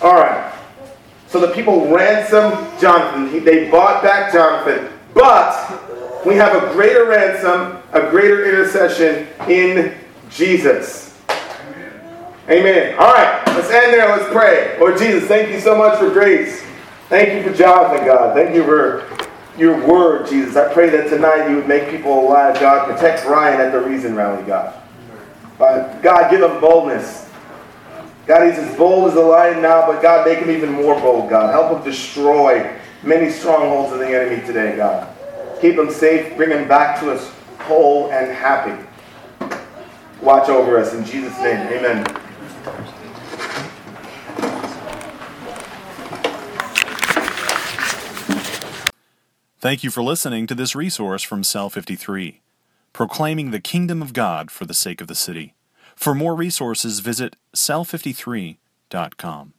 All 0.00 0.14
right. 0.14 0.52
So 1.28 1.38
the 1.38 1.52
people 1.52 1.86
ransomed 1.94 2.80
Jonathan. 2.80 3.44
They 3.44 3.70
bought 3.70 4.02
back 4.02 4.32
Jonathan. 4.32 4.90
But 5.12 6.24
we 6.24 6.34
have 6.36 6.62
a 6.62 6.72
greater 6.72 7.04
ransom, 7.04 7.82
a 7.92 8.10
greater 8.10 8.46
intercession 8.48 9.28
in 9.48 9.94
Jesus. 10.30 11.09
Amen. 12.50 12.96
All 12.98 13.12
right, 13.12 13.42
let's 13.46 13.70
end 13.70 13.92
there. 13.92 14.08
Let's 14.08 14.32
pray. 14.32 14.76
Lord 14.80 14.98
Jesus, 14.98 15.28
thank 15.28 15.50
you 15.50 15.60
so 15.60 15.78
much 15.78 16.00
for 16.00 16.10
grace. 16.10 16.64
Thank 17.08 17.32
you 17.32 17.48
for 17.48 17.56
Jonathan, 17.56 18.00
oh 18.00 18.06
God. 18.06 18.34
Thank 18.34 18.56
you 18.56 18.64
for 18.64 19.08
your 19.56 19.86
word, 19.86 20.28
Jesus. 20.28 20.56
I 20.56 20.72
pray 20.72 20.90
that 20.90 21.08
tonight 21.08 21.48
you 21.48 21.56
would 21.56 21.68
make 21.68 21.88
people 21.90 22.26
alive, 22.26 22.58
God. 22.58 22.92
Protect 22.92 23.24
Ryan 23.24 23.60
at 23.60 23.70
the 23.70 23.80
Reason 23.80 24.16
Rally, 24.16 24.42
God. 24.42 24.74
God, 25.58 26.30
give 26.30 26.42
him 26.42 26.60
boldness. 26.60 27.28
God, 28.26 28.48
he's 28.48 28.58
as 28.58 28.76
bold 28.76 29.10
as 29.10 29.16
a 29.16 29.20
lion 29.20 29.62
now, 29.62 29.86
but 29.86 30.02
God, 30.02 30.26
make 30.26 30.38
him 30.38 30.50
even 30.50 30.72
more 30.72 30.94
bold, 31.00 31.30
God. 31.30 31.52
Help 31.52 31.78
him 31.78 31.84
destroy 31.84 32.76
many 33.04 33.30
strongholds 33.30 33.92
of 33.92 34.00
the 34.00 34.08
enemy 34.08 34.44
today, 34.44 34.76
God. 34.76 35.08
Keep 35.60 35.76
him 35.78 35.90
safe. 35.90 36.36
Bring 36.36 36.50
him 36.50 36.66
back 36.66 36.98
to 37.00 37.12
us 37.12 37.32
whole 37.60 38.10
and 38.10 38.32
happy. 38.32 38.84
Watch 40.20 40.48
over 40.48 40.78
us 40.78 40.94
in 40.94 41.04
Jesus' 41.04 41.38
name. 41.38 41.66
Amen. 41.68 42.19
Thank 49.60 49.84
you 49.84 49.90
for 49.90 50.02
listening 50.02 50.46
to 50.46 50.54
this 50.54 50.74
resource 50.74 51.22
from 51.22 51.44
Cell 51.44 51.68
53, 51.68 52.40
proclaiming 52.94 53.50
the 53.50 53.60
kingdom 53.60 54.00
of 54.00 54.14
God 54.14 54.50
for 54.50 54.64
the 54.64 54.72
sake 54.72 55.02
of 55.02 55.06
the 55.06 55.14
city. 55.14 55.52
For 55.94 56.14
more 56.14 56.34
resources, 56.34 57.00
visit 57.00 57.36
cell53.com. 57.54 59.52